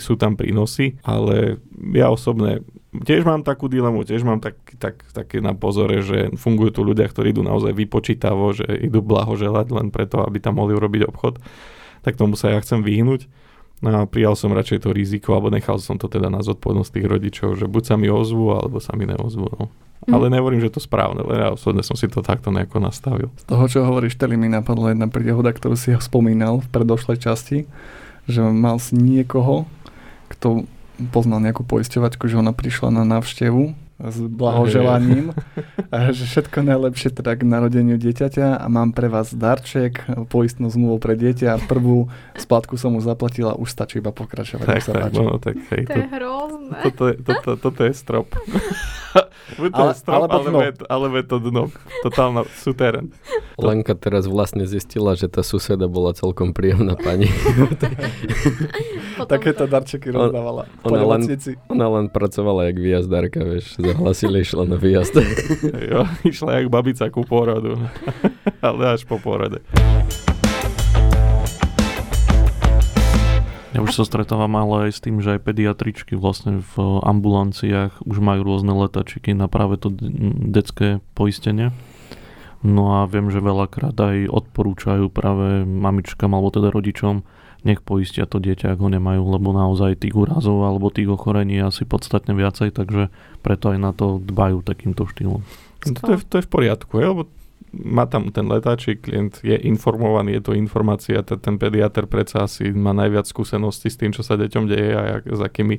sú 0.00 0.16
tam 0.16 0.40
prínosy, 0.40 0.96
ale 1.04 1.60
ja 1.92 2.08
osobne 2.08 2.64
tiež 3.04 3.28
mám 3.28 3.44
takú 3.44 3.68
dilemu, 3.68 4.06
tiež 4.08 4.24
mám 4.24 4.40
tak, 4.40 4.56
tak, 4.80 5.04
také 5.12 5.44
na 5.44 5.52
pozore, 5.52 6.00
že 6.00 6.32
fungujú 6.38 6.70
tu 6.72 6.80
ľudia, 6.86 7.04
ktorí 7.04 7.36
idú 7.36 7.44
naozaj 7.44 7.76
vypočítavo, 7.76 8.56
že 8.56 8.64
idú 8.80 9.04
blahoželať 9.04 9.66
len 9.74 9.88
preto, 9.92 10.24
aby 10.24 10.40
tam 10.40 10.56
mohli 10.56 10.72
urobiť 10.72 11.02
obchod, 11.12 11.42
tak 12.00 12.16
tomu 12.16 12.38
sa 12.38 12.54
ja 12.54 12.58
chcem 12.62 12.80
vyhnúť. 12.80 13.28
No 13.84 13.92
a 13.92 14.08
prijal 14.08 14.32
som 14.32 14.56
radšej 14.56 14.88
to 14.88 14.96
riziko, 14.96 15.36
alebo 15.36 15.52
nechal 15.52 15.76
som 15.76 16.00
to 16.00 16.08
teda 16.08 16.32
na 16.32 16.40
zodpovednosť 16.40 16.90
tých 16.96 17.06
rodičov, 17.12 17.60
že 17.60 17.68
buď 17.68 17.82
sa 17.84 17.94
mi 18.00 18.08
ozvu, 18.08 18.56
alebo 18.56 18.80
sa 18.80 18.96
mi 18.96 19.04
neozvu. 19.04 19.44
No. 19.52 19.68
Mm. 20.08 20.12
Ale 20.16 20.32
nehovorím, 20.32 20.64
že 20.64 20.72
to 20.72 20.80
správne, 20.80 21.20
len 21.20 21.44
ja 21.44 21.52
osobne 21.52 21.84
som 21.84 21.92
si 21.92 22.08
to 22.08 22.24
takto 22.24 22.48
nejako 22.48 22.80
nastavil. 22.80 23.28
Z 23.36 23.44
toho, 23.44 23.64
čo 23.68 23.84
hovoríš, 23.84 24.16
tedy 24.16 24.40
mi 24.40 24.48
napadla 24.48 24.96
jedna 24.96 25.12
príhoda, 25.12 25.52
ktorú 25.52 25.76
si 25.76 25.92
ho 25.92 26.00
spomínal 26.00 26.64
v 26.64 26.68
predošlej 26.72 27.20
časti 27.20 27.68
že 28.26 28.42
mal 28.42 28.82
si 28.82 28.98
niekoho, 28.98 29.66
kto 30.30 30.66
poznal 31.12 31.40
nejakú 31.44 31.62
poisťovačku, 31.62 32.26
že 32.26 32.40
ona 32.40 32.56
prišla 32.56 32.90
na 32.90 33.04
návštevu 33.06 33.85
s 33.96 34.20
blahoželaním, 34.20 35.32
a 35.88 36.12
že 36.12 36.24
všetko 36.24 36.60
najlepšie 36.60 37.10
teda 37.10 37.32
k 37.32 37.42
narodeniu 37.42 37.96
dieťaťa 37.96 38.60
a 38.60 38.66
mám 38.66 38.92
pre 38.92 39.08
vás 39.08 39.32
darček, 39.32 40.00
poistnú 40.26 40.68
zmluvu 40.68 40.98
pre 40.98 41.14
dieťa, 41.14 41.64
prvú 41.64 42.06
splatku 42.34 42.76
som 42.76 42.92
mu 42.92 43.00
zaplatila, 43.00 43.52
už 43.52 43.66
stačí 43.66 43.98
iba 43.98 44.12
pokračovať. 44.12 44.66
Tak, 44.66 44.80
tak, 44.84 45.12
no, 45.12 45.40
tak 45.40 45.56
hej, 45.72 45.88
To 45.88 45.96
je 45.96 46.08
hrozné. 46.12 46.76
toto, 46.84 47.02
je, 47.06 47.14
toto, 47.18 47.50
toto 47.56 47.80
je 47.82 47.92
strop. 47.92 48.28
Buď 49.56 49.70
to 49.70 49.80
Ale- 49.80 49.88
je 49.88 49.96
strop, 49.96 50.16
alebo 50.18 50.32
alebo, 50.36 50.48
dno. 50.50 50.60
je, 50.60 50.72
to- 50.74 50.86
alebo 50.86 51.14
je 51.16 51.24
to 51.24 51.36
dno. 51.40 51.64
Totálna 52.02 52.42
suterén. 52.52 53.06
Lenka 53.56 53.96
teraz 53.96 54.28
vlastne 54.28 54.68
zistila, 54.68 55.16
že 55.16 55.24
tá 55.26 55.40
suseda 55.40 55.88
bola 55.88 56.12
celkom 56.12 56.52
príjemná 56.52 56.92
pani. 56.92 57.32
Takéto 59.32 59.64
to- 59.64 59.70
darčeky 59.70 60.10
rozdávala. 60.10 60.68
Ona 60.84 61.00
len-. 61.06 61.24
Ona 61.68 61.86
len 61.88 62.06
pracovala 62.08 62.68
jak 62.68 62.76
výjazdárka, 62.76 63.40
vieš. 63.40 63.80
Zahlasili, 63.86 64.40
išla 64.42 64.64
na 64.66 64.76
výjazd. 64.76 65.14
Jo, 65.90 66.02
išla 66.26 66.58
jak 66.58 66.66
babica 66.68 67.06
ku 67.10 67.22
porodu. 67.22 67.78
Ale 68.66 68.98
až 68.98 69.06
po 69.06 69.22
porode. 69.22 69.62
Ja 73.76 73.84
už 73.84 73.92
sa 73.92 74.08
stretávam 74.08 74.56
ale 74.56 74.88
aj 74.88 74.92
s 74.96 75.04
tým, 75.04 75.20
že 75.20 75.36
aj 75.36 75.52
pediatričky 75.52 76.16
vlastne 76.16 76.64
v 76.64 76.74
ambulanciách 77.04 78.08
už 78.08 78.24
majú 78.24 78.40
rôzne 78.40 78.72
letačiky 78.72 79.36
na 79.36 79.52
práve 79.52 79.76
to 79.76 79.92
detské 80.48 81.04
poistenie. 81.12 81.76
No 82.64 83.04
a 83.04 83.04
viem, 83.04 83.28
že 83.28 83.44
veľakrát 83.44 83.92
aj 83.92 84.32
odporúčajú 84.32 85.12
práve 85.12 85.68
mamičkám 85.68 86.32
alebo 86.32 86.48
teda 86.48 86.72
rodičom, 86.72 87.20
nech 87.66 87.82
poistia 87.82 88.30
to 88.30 88.38
dieťa, 88.38 88.72
ak 88.72 88.78
ho 88.78 88.86
nemajú, 88.86 89.26
lebo 89.26 89.50
naozaj 89.50 89.98
tých 89.98 90.14
úrazov 90.14 90.62
alebo 90.62 90.94
tých 90.94 91.10
ochorení 91.10 91.58
je 91.58 91.66
asi 91.66 91.82
podstatne 91.82 92.38
viacej, 92.38 92.70
takže 92.70 93.10
preto 93.42 93.74
aj 93.74 93.78
na 93.82 93.90
to 93.90 94.22
dbajú 94.22 94.62
takýmto 94.62 95.10
štýlom. 95.10 95.42
No 95.42 95.98
To 95.98 96.14
je, 96.14 96.18
to 96.22 96.34
je 96.38 96.46
v 96.46 96.50
poriadku, 96.50 97.02
je, 97.02 97.06
lebo 97.10 97.22
má 97.76 98.06
tam 98.06 98.32
ten 98.32 98.46
letáčik, 98.48 99.04
klient 99.04 99.42
je 99.42 99.58
informovaný, 99.68 100.38
je 100.38 100.42
to 100.48 100.52
informácia, 100.56 101.20
ten, 101.26 101.36
ten 101.42 101.56
pediater 101.58 102.08
predsa 102.08 102.46
asi 102.46 102.72
má 102.72 102.96
najviac 102.96 103.28
skúseností 103.28 103.90
s 103.92 103.98
tým, 104.00 104.14
čo 104.14 104.24
sa 104.24 104.38
deťom 104.38 104.64
deje 104.70 104.90
a 104.94 105.02
jak, 105.18 105.24
s 105.28 105.40
akými 105.42 105.76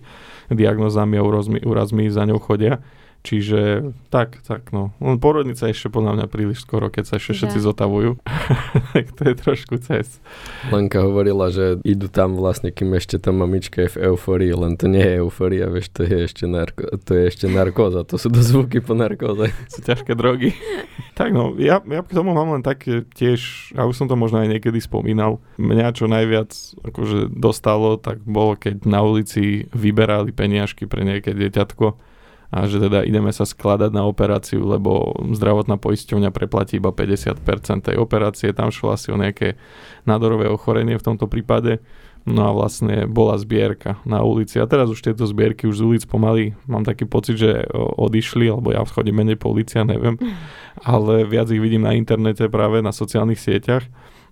diagnozami 0.52 1.16
a 1.18 1.24
úrazmi, 1.26 1.60
úrazmi 1.64 2.12
za 2.12 2.28
ňou 2.28 2.38
chodia. 2.44 2.84
Čiže 3.26 3.92
tak, 4.08 4.40
tak 4.48 4.72
no. 4.72 4.96
Len 5.04 5.20
porodnica 5.20 5.68
je 5.68 5.76
ešte 5.76 5.92
podľa 5.92 6.16
mňa 6.16 6.26
príliš 6.32 6.64
skoro, 6.64 6.88
keď 6.88 7.04
sa 7.04 7.14
ešte 7.20 7.44
všetci 7.44 7.60
Že? 7.60 7.66
zotavujú. 7.68 8.12
tak 8.96 9.12
to 9.20 9.22
je 9.28 9.34
trošku 9.36 9.76
cez. 9.84 10.24
Lenka 10.72 11.04
hovorila, 11.04 11.52
že 11.52 11.84
idú 11.84 12.08
tam 12.08 12.40
vlastne, 12.40 12.72
kým 12.72 12.96
ešte 12.96 13.20
tá 13.20 13.36
mamička 13.36 13.84
je 13.84 13.92
v 13.92 13.98
eufórii, 14.14 14.56
len 14.56 14.80
to 14.80 14.88
nie 14.88 15.04
je 15.04 15.20
eufória, 15.20 15.68
vieš, 15.68 15.92
to 15.92 16.08
je 16.08 16.24
ešte, 16.24 16.48
narko, 16.48 16.88
to 17.04 17.12
je 17.20 17.24
ešte 17.28 17.46
narkóza, 17.52 18.08
to 18.08 18.16
sú 18.16 18.32
dozvuky 18.32 18.80
po 18.80 18.96
narkóze. 18.96 19.52
sú 19.74 19.80
ťažké 19.84 20.16
drogy. 20.16 20.56
tak 21.20 21.36
no, 21.36 21.52
ja, 21.60 21.84
ja 21.84 22.02
k 22.08 22.16
tomu 22.16 22.32
mám 22.32 22.56
len 22.56 22.64
tak 22.64 22.88
tiež, 22.88 23.74
a 23.76 23.84
už 23.84 23.96
som 24.00 24.08
to 24.08 24.16
možno 24.16 24.40
aj 24.40 24.56
niekedy 24.56 24.80
spomínal, 24.80 25.44
mňa 25.60 25.92
čo 25.92 26.08
najviac 26.08 26.56
akože 26.80 27.28
dostalo, 27.36 28.00
tak 28.00 28.24
bolo, 28.24 28.56
keď 28.56 28.88
na 28.88 29.04
ulici 29.04 29.68
vyberali 29.76 30.32
peniažky 30.32 30.88
pre 30.88 31.04
nejaké 31.04 31.36
dieťatko 31.36 32.07
a 32.48 32.64
že 32.64 32.80
teda 32.80 33.04
ideme 33.04 33.36
sa 33.36 33.44
skladať 33.44 33.92
na 33.92 34.08
operáciu, 34.08 34.64
lebo 34.64 35.20
zdravotná 35.36 35.76
poisťovňa 35.76 36.32
preplatí 36.32 36.80
iba 36.80 36.96
50% 36.96 37.44
tej 37.92 38.00
operácie, 38.00 38.56
tam 38.56 38.72
šlo 38.72 38.96
asi 38.96 39.12
o 39.12 39.20
nejaké 39.20 39.60
nádorové 40.08 40.48
ochorenie 40.48 40.96
v 40.96 41.06
tomto 41.06 41.28
prípade. 41.28 41.84
No 42.28 42.44
a 42.44 42.52
vlastne 42.52 43.08
bola 43.08 43.40
zbierka 43.40 44.04
na 44.04 44.20
ulici. 44.20 44.60
A 44.60 44.68
teraz 44.68 44.92
už 44.92 45.00
tieto 45.00 45.24
zbierky 45.24 45.64
už 45.64 45.80
z 45.80 45.84
ulic 45.88 46.04
pomaly 46.04 46.60
mám 46.68 46.84
taký 46.84 47.08
pocit, 47.08 47.40
že 47.40 47.64
odišli, 47.72 48.52
alebo 48.52 48.76
ja 48.76 48.84
chodím 48.84 49.24
menej 49.24 49.40
po 49.40 49.56
ulici, 49.56 49.80
ja 49.80 49.88
neviem. 49.88 50.20
Ale 50.84 51.24
viac 51.24 51.48
ich 51.48 51.64
vidím 51.64 51.88
na 51.88 51.96
internete 51.96 52.52
práve 52.52 52.84
na 52.84 52.92
sociálnych 52.92 53.40
sieťach. 53.40 53.88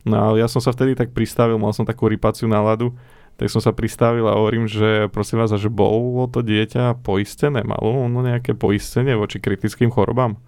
No 0.05 0.21
ale 0.21 0.45
ja 0.45 0.45
som 0.45 0.61
sa 0.61 0.69
vtedy 0.69 0.93
tak 0.93 1.17
pristavil, 1.17 1.57
mal 1.57 1.73
som 1.73 1.81
takú 1.81 2.05
rypaciu 2.05 2.45
náladu, 2.45 2.93
tak 3.35 3.51
som 3.51 3.59
sa 3.59 3.75
pristavil 3.75 4.23
a 4.27 4.37
hovorím, 4.39 4.65
že 4.65 5.11
prosím 5.11 5.43
vás, 5.43 5.51
že 5.51 5.67
bolo 5.67 6.23
to 6.31 6.39
dieťa 6.39 7.03
poistené, 7.03 7.67
malo 7.67 8.07
ono 8.07 8.23
nejaké 8.23 8.55
poistenie 8.55 9.15
voči 9.15 9.43
kritickým 9.43 9.91
chorobám? 9.91 10.39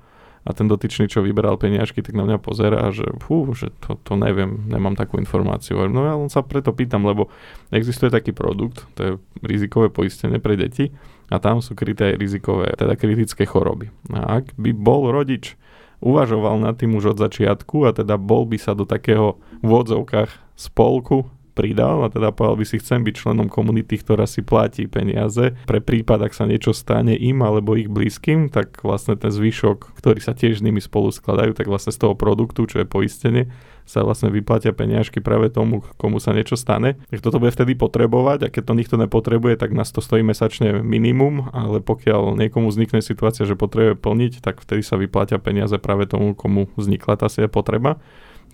A 0.47 0.55
ten 0.55 0.71
dotyčný, 0.71 1.11
čo 1.11 1.19
vyberal 1.19 1.59
peniažky, 1.59 1.99
tak 1.99 2.15
na 2.15 2.23
mňa 2.23 2.39
pozerá, 2.39 2.87
že 2.95 3.03
fú, 3.19 3.51
že 3.51 3.67
to, 3.83 3.99
to 3.99 4.15
neviem, 4.15 4.63
nemám 4.71 4.95
takú 4.95 5.19
informáciu. 5.19 5.91
No 5.91 6.07
ja 6.07 6.15
len 6.15 6.31
sa 6.31 6.39
preto 6.39 6.71
pýtam, 6.71 7.03
lebo 7.03 7.27
existuje 7.67 8.07
taký 8.07 8.31
produkt, 8.31 8.87
to 8.95 8.99
je 9.03 9.11
rizikové 9.43 9.91
poistenie 9.91 10.39
pre 10.39 10.55
deti 10.55 10.95
a 11.27 11.43
tam 11.43 11.59
sú 11.59 11.75
kryté 11.75 12.15
aj 12.15 12.23
rizikové, 12.23 12.71
teda 12.79 12.95
kritické 12.95 13.43
choroby. 13.43 13.91
A 14.15 14.39
ak 14.39 14.55
by 14.55 14.71
bol 14.71 15.11
rodič 15.11 15.59
uvažoval 15.99 16.63
nad 16.63 16.79
tým 16.79 16.95
už 16.95 17.11
od 17.11 17.17
začiatku 17.19 17.83
a 17.83 17.91
teda 17.91 18.15
bol 18.15 18.47
by 18.47 18.55
sa 18.55 18.71
do 18.71 18.87
takého 18.87 19.35
v 19.59 19.71
odzovkách 19.75 20.31
spolku 20.55 21.27
pridal 21.57 22.05
a 22.05 22.13
teda 22.13 22.29
povedal 22.29 22.61
by 22.61 22.65
si, 22.69 22.77
chcem 22.77 23.01
byť 23.01 23.15
členom 23.17 23.49
komunity, 23.49 23.97
ktorá 23.97 24.29
si 24.29 24.45
platí 24.45 24.85
peniaze 24.85 25.57
pre 25.65 25.81
prípad, 25.81 26.29
ak 26.29 26.37
sa 26.37 26.45
niečo 26.45 26.77
stane 26.77 27.17
im 27.17 27.41
alebo 27.41 27.73
ich 27.73 27.89
blízkym, 27.89 28.53
tak 28.53 28.85
vlastne 28.85 29.17
ten 29.17 29.33
zvyšok, 29.33 29.97
ktorý 29.97 30.21
sa 30.21 30.37
tiež 30.37 30.61
s 30.61 30.65
nimi 30.65 30.77
spolu 30.77 31.09
skladajú, 31.09 31.57
tak 31.57 31.65
vlastne 31.65 31.89
z 31.89 32.05
toho 32.05 32.13
produktu, 32.13 32.69
čo 32.69 32.85
je 32.85 32.85
poistenie, 32.85 33.49
sa 33.87 34.03
vlastne 34.03 34.27
vyplatia 34.27 34.75
peniažky 34.75 35.23
práve 35.23 35.47
tomu, 35.47 35.81
komu 35.95 36.19
sa 36.19 36.35
niečo 36.35 36.59
stane. 36.59 36.99
Tak 37.07 37.23
toto 37.23 37.39
bude 37.39 37.55
vtedy 37.55 37.73
potrebovať 37.73 38.39
a 38.45 38.51
keď 38.51 38.63
to 38.67 38.73
nikto 38.75 38.95
nepotrebuje, 38.99 39.55
tak 39.55 39.71
nás 39.71 39.89
to 39.95 40.03
stojí 40.03 40.21
mesačne 40.21 40.83
minimum, 40.83 41.49
ale 41.55 41.79
pokiaľ 41.79 42.35
niekomu 42.35 42.67
vznikne 42.67 42.99
situácia, 42.99 43.47
že 43.47 43.55
potrebuje 43.55 43.95
plniť, 43.95 44.43
tak 44.43 44.59
vtedy 44.59 44.83
sa 44.83 44.99
vyplatia 44.99 45.39
peniaze 45.39 45.79
práve 45.79 46.05
tomu, 46.05 46.35
komu 46.35 46.67
vznikla 46.75 47.15
tá 47.15 47.31
si 47.31 47.39
potreba 47.47 47.97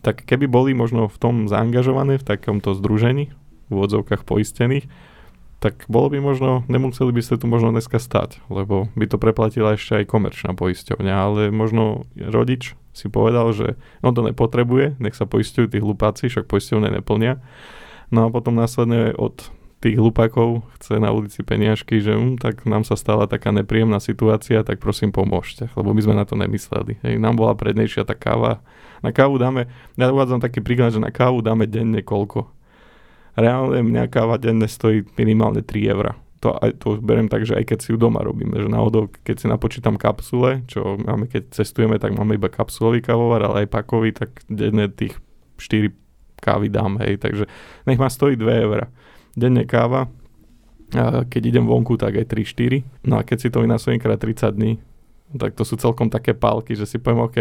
tak 0.04 0.28
keby 0.28 0.52
boli 0.52 0.76
možno 0.76 1.08
v 1.08 1.18
tom 1.18 1.36
zaangažované 1.48 2.20
v 2.20 2.28
takomto 2.28 2.76
združení, 2.76 3.32
v 3.32 3.72
úvodzovkách 3.72 4.28
poistených, 4.28 4.86
tak 5.64 5.88
bolo 5.88 6.12
by 6.12 6.20
možno, 6.20 6.68
nemuseli 6.68 7.16
by 7.16 7.24
ste 7.24 7.40
tu 7.40 7.48
možno 7.48 7.72
dneska 7.72 7.96
stať, 7.96 8.44
lebo 8.52 8.92
by 9.00 9.08
to 9.08 9.16
preplatila 9.16 9.80
ešte 9.80 10.04
aj 10.04 10.12
komerčná 10.12 10.52
poisťovňa, 10.60 11.14
ale 11.16 11.42
možno 11.56 12.04
rodič 12.20 12.76
si 12.92 13.08
povedal, 13.08 13.56
že 13.56 13.80
on 14.04 14.12
to 14.12 14.28
nepotrebuje, 14.28 15.00
nech 15.00 15.16
sa 15.16 15.24
poistujú 15.24 15.72
tí 15.72 15.80
hlupáci, 15.80 16.28
však 16.28 16.52
poisťovne 16.52 17.00
neplnia. 17.00 17.40
No 18.12 18.28
a 18.28 18.30
potom 18.30 18.60
následne 18.60 19.16
od 19.16 19.50
tých 19.84 20.00
hlupákov 20.00 20.64
chce 20.80 21.00
na 21.00 21.12
ulici 21.12 21.44
peniažky, 21.44 22.00
že 22.00 22.16
hm, 22.16 22.40
tak 22.44 22.64
nám 22.64 22.88
sa 22.88 23.00
stala 23.00 23.28
taká 23.28 23.52
nepríjemná 23.52 24.04
situácia, 24.04 24.64
tak 24.68 24.80
prosím 24.84 25.16
pomôžte, 25.16 25.68
lebo 25.76 25.92
my 25.92 26.02
sme 26.04 26.16
na 26.16 26.24
to 26.24 26.40
nemysleli. 26.40 27.00
Hej, 27.04 27.20
nám 27.20 27.36
bola 27.36 27.52
prednejšia 27.56 28.08
tá 28.08 28.16
káva. 28.16 28.64
Na 29.04 29.12
kávu 29.12 29.36
dáme, 29.36 29.68
ja 30.00 30.08
uvádzam 30.08 30.40
taký 30.40 30.64
príklad, 30.64 30.96
že 30.96 31.04
na 31.04 31.12
kávu 31.12 31.44
dáme 31.44 31.68
denne 31.68 32.00
koľko. 32.00 32.48
Reálne 33.36 33.84
mňa 33.84 34.08
káva 34.08 34.40
denne 34.40 34.66
stojí 34.66 35.04
minimálne 35.20 35.60
3 35.60 35.92
eurá. 35.92 36.16
To, 36.40 36.56
aj, 36.60 36.80
to 36.80 37.00
beriem 37.00 37.32
tak, 37.32 37.48
že 37.48 37.56
aj 37.56 37.72
keď 37.72 37.78
si 37.80 37.96
ju 37.96 37.98
doma 38.00 38.20
robíme, 38.20 38.56
že 38.60 38.68
náhodou, 38.68 39.08
keď 39.24 39.36
si 39.44 39.48
napočítam 39.48 39.96
kapsule, 39.96 40.64
čo 40.68 41.00
máme, 41.00 41.32
keď 41.32 41.56
cestujeme, 41.56 41.96
tak 42.00 42.16
máme 42.16 42.36
iba 42.36 42.52
kapsulový 42.52 43.00
kávovar, 43.00 43.48
ale 43.48 43.64
aj 43.64 43.72
pakový, 43.72 44.12
tak 44.12 44.44
denne 44.52 44.92
tých 44.92 45.16
4 45.60 45.92
kávy 46.44 46.68
dám, 46.68 47.00
hej, 47.00 47.16
takže 47.20 47.48
nech 47.88 47.96
ma 47.96 48.12
stojí 48.12 48.36
2 48.36 48.44
eurá 48.68 48.92
denne 49.40 49.64
káva, 49.64 50.12
a 50.94 51.26
keď 51.26 51.42
idem 51.58 51.66
vonku, 51.66 51.98
tak 51.98 52.14
aj 52.14 52.30
3-4. 52.30 53.10
No 53.10 53.18
a 53.18 53.26
keď 53.26 53.38
si 53.42 53.50
to 53.50 53.66
vynásobím 53.66 53.98
krát 53.98 54.22
30 54.22 54.54
dní, 54.54 54.78
tak 55.34 55.58
to 55.58 55.66
sú 55.66 55.74
celkom 55.74 56.14
také 56.14 56.38
pálky, 56.38 56.78
že 56.78 56.86
si 56.86 57.02
poviem, 57.02 57.26
OK, 57.26 57.38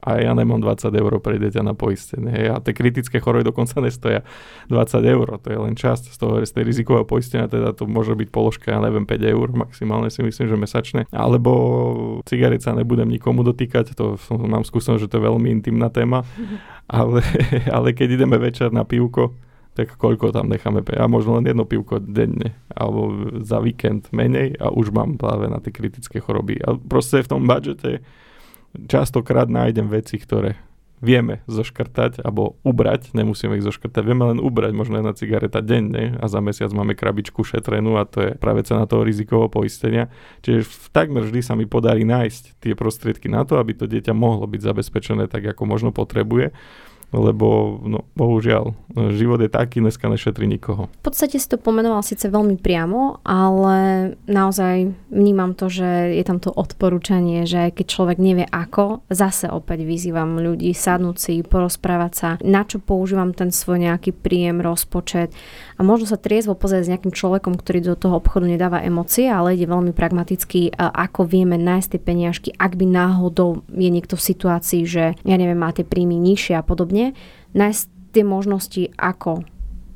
a 0.00 0.16
ja 0.16 0.32
nemám 0.32 0.64
20 0.64 0.96
eur 0.96 1.12
pre 1.20 1.36
dieťa 1.36 1.60
na 1.60 1.76
poistenie. 1.76 2.32
Hej. 2.32 2.46
A 2.54 2.56
tie 2.64 2.72
kritické 2.72 3.20
choroby 3.20 3.44
dokonca 3.44 3.84
nestoja 3.84 4.24
20 4.72 5.04
eur, 5.04 5.36
to 5.42 5.48
je 5.52 5.58
len 5.60 5.74
časť 5.76 6.04
z 6.08 6.16
toho, 6.16 6.34
z 6.40 6.52
tej 6.56 6.64
rizikového 6.64 7.04
poistenia, 7.04 7.52
teda 7.52 7.76
to 7.76 7.84
môže 7.84 8.16
byť 8.16 8.28
položka, 8.32 8.72
ja 8.72 8.80
neviem, 8.80 9.04
5 9.04 9.20
eur 9.20 9.46
maximálne 9.52 10.08
si 10.08 10.24
myslím, 10.24 10.46
že 10.48 10.56
mesačne. 10.56 11.00
Alebo 11.12 11.52
cigaret 12.24 12.64
sa 12.64 12.72
nebudem 12.72 13.12
nikomu 13.12 13.44
dotýkať, 13.44 13.92
to 13.92 14.16
som, 14.24 14.40
mám 14.40 14.64
skúsenosť, 14.64 15.04
že 15.04 15.10
to 15.12 15.16
je 15.20 15.26
veľmi 15.28 15.48
intimná 15.60 15.92
téma, 15.92 16.24
ale, 16.88 17.20
ale 17.76 17.92
keď 17.92 18.16
ideme 18.16 18.40
večer 18.40 18.72
na 18.72 18.88
pivko, 18.88 19.36
tak 19.76 19.94
koľko 19.94 20.34
tam 20.34 20.50
necháme 20.50 20.82
pe- 20.82 20.98
a 20.98 21.06
možno 21.06 21.38
len 21.38 21.46
jedno 21.46 21.62
pivko 21.62 22.02
denne 22.02 22.58
alebo 22.74 23.30
za 23.38 23.62
víkend 23.62 24.10
menej 24.10 24.58
a 24.58 24.74
už 24.74 24.90
mám 24.90 25.14
práve 25.14 25.46
na 25.46 25.62
tie 25.62 25.70
kritické 25.70 26.18
choroby. 26.18 26.58
A 26.58 26.74
proste 26.74 27.22
v 27.22 27.30
tom 27.30 27.46
budžete 27.46 28.02
častokrát 28.74 29.50
nájdem 29.50 29.90
veci, 29.90 30.16
ktoré 30.18 30.58
vieme 31.00 31.40
zoškrtať 31.48 32.20
alebo 32.20 32.60
ubrať, 32.60 33.16
nemusíme 33.16 33.56
ich 33.56 33.64
zoškrtať, 33.64 34.04
vieme 34.04 34.28
len 34.30 34.38
ubrať 34.38 34.72
možno 34.76 35.00
jedna 35.00 35.16
cigareta 35.16 35.64
denne 35.64 36.20
a 36.20 36.28
za 36.28 36.44
mesiac 36.44 36.68
máme 36.76 36.92
krabičku 36.92 37.40
šetrenú 37.40 37.96
a 37.96 38.04
to 38.04 38.20
je 38.20 38.30
práve 38.36 38.60
cena 38.68 38.84
toho 38.84 39.00
rizikového 39.00 39.48
poistenia. 39.48 40.12
Čiže 40.44 40.92
takmer 40.92 41.24
vždy 41.24 41.40
sa 41.40 41.56
mi 41.56 41.64
podarí 41.64 42.04
nájsť 42.04 42.60
tie 42.60 42.76
prostriedky 42.76 43.32
na 43.32 43.48
to, 43.48 43.56
aby 43.56 43.72
to 43.72 43.88
dieťa 43.88 44.12
mohlo 44.12 44.44
byť 44.44 44.60
zabezpečené 44.60 45.24
tak, 45.32 45.48
ako 45.48 45.64
možno 45.64 45.90
potrebuje. 45.90 46.52
Lebo 47.10 47.78
no, 47.82 48.06
bohužiaľ, 48.14 48.74
život 49.14 49.38
je 49.42 49.50
taký, 49.50 49.82
dneska 49.82 50.06
nešetrí 50.10 50.46
nikoho. 50.46 50.90
V 51.00 51.02
podstate 51.10 51.38
si 51.38 51.46
to 51.46 51.58
pomenoval 51.58 52.02
síce 52.02 52.26
veľmi 52.26 52.58
priamo, 52.58 53.22
ale 53.26 53.78
naozaj 54.30 54.94
vnímam 55.10 55.54
to, 55.54 55.70
že 55.70 56.14
je 56.14 56.24
tam 56.26 56.38
to 56.42 56.50
odporúčanie, 56.50 57.46
že 57.46 57.70
keď 57.74 57.86
človek 57.86 58.18
nevie 58.18 58.46
ako, 58.46 59.02
zase 59.10 59.50
opäť 59.50 59.86
vyzývam 59.86 60.38
ľudí 60.38 60.70
sadnúť 60.74 61.16
si, 61.18 61.34
porozprávať 61.42 62.12
sa, 62.14 62.28
na 62.42 62.62
čo 62.66 62.82
používam 62.82 63.34
ten 63.34 63.50
svoj 63.50 63.90
nejaký 63.90 64.14
príjem, 64.14 64.62
rozpočet 64.62 65.34
a 65.78 65.80
možno 65.82 66.10
sa 66.10 66.18
triezvo 66.18 66.54
pozrieť 66.54 66.82
s 66.86 66.90
nejakým 66.94 67.14
človekom, 67.14 67.58
ktorý 67.58 67.94
do 67.94 67.96
toho 67.98 68.18
obchodu 68.18 68.46
nedáva 68.46 68.82
emócie, 68.82 69.26
ale 69.26 69.58
ide 69.58 69.66
veľmi 69.66 69.94
pragmaticky, 69.94 70.74
ako 70.78 71.26
vieme 71.26 71.56
nájsť 71.58 71.88
tie 71.96 72.00
peniažky, 72.00 72.48
ak 72.54 72.78
by 72.78 72.86
náhodou 72.86 73.66
je 73.70 73.90
niekto 73.90 74.14
v 74.14 74.26
situácii, 74.30 74.82
že 74.86 75.04
ja 75.14 75.36
neviem, 75.38 75.58
má 75.58 75.70
tie 75.74 75.86
príjmy 75.86 76.18
nižšie 76.20 76.58
a 76.58 76.62
podobne, 76.66 76.99
nájsť 77.56 77.82
tie 78.10 78.24
možnosti, 78.26 78.82
ako 78.98 79.46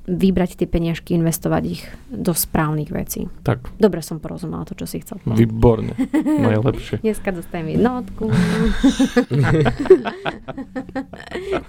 vybrať 0.05 0.57
tie 0.57 0.67
peniažky, 0.67 1.15
investovať 1.15 1.63
ich 1.67 1.83
do 2.07 2.31
správnych 2.31 2.89
vecí. 2.89 3.25
Tak. 3.41 3.65
Dobre 3.75 4.01
som 4.01 4.19
porozumela 4.19 4.63
to, 4.63 4.75
čo 4.75 4.85
si 4.85 5.01
chcel 5.01 5.17
povedať. 5.19 5.39
Výborne. 5.41 5.93
Najlepšie. 6.23 7.01
Dneska 7.05 7.31
dostajem 7.31 7.73
jednotku. 7.73 8.29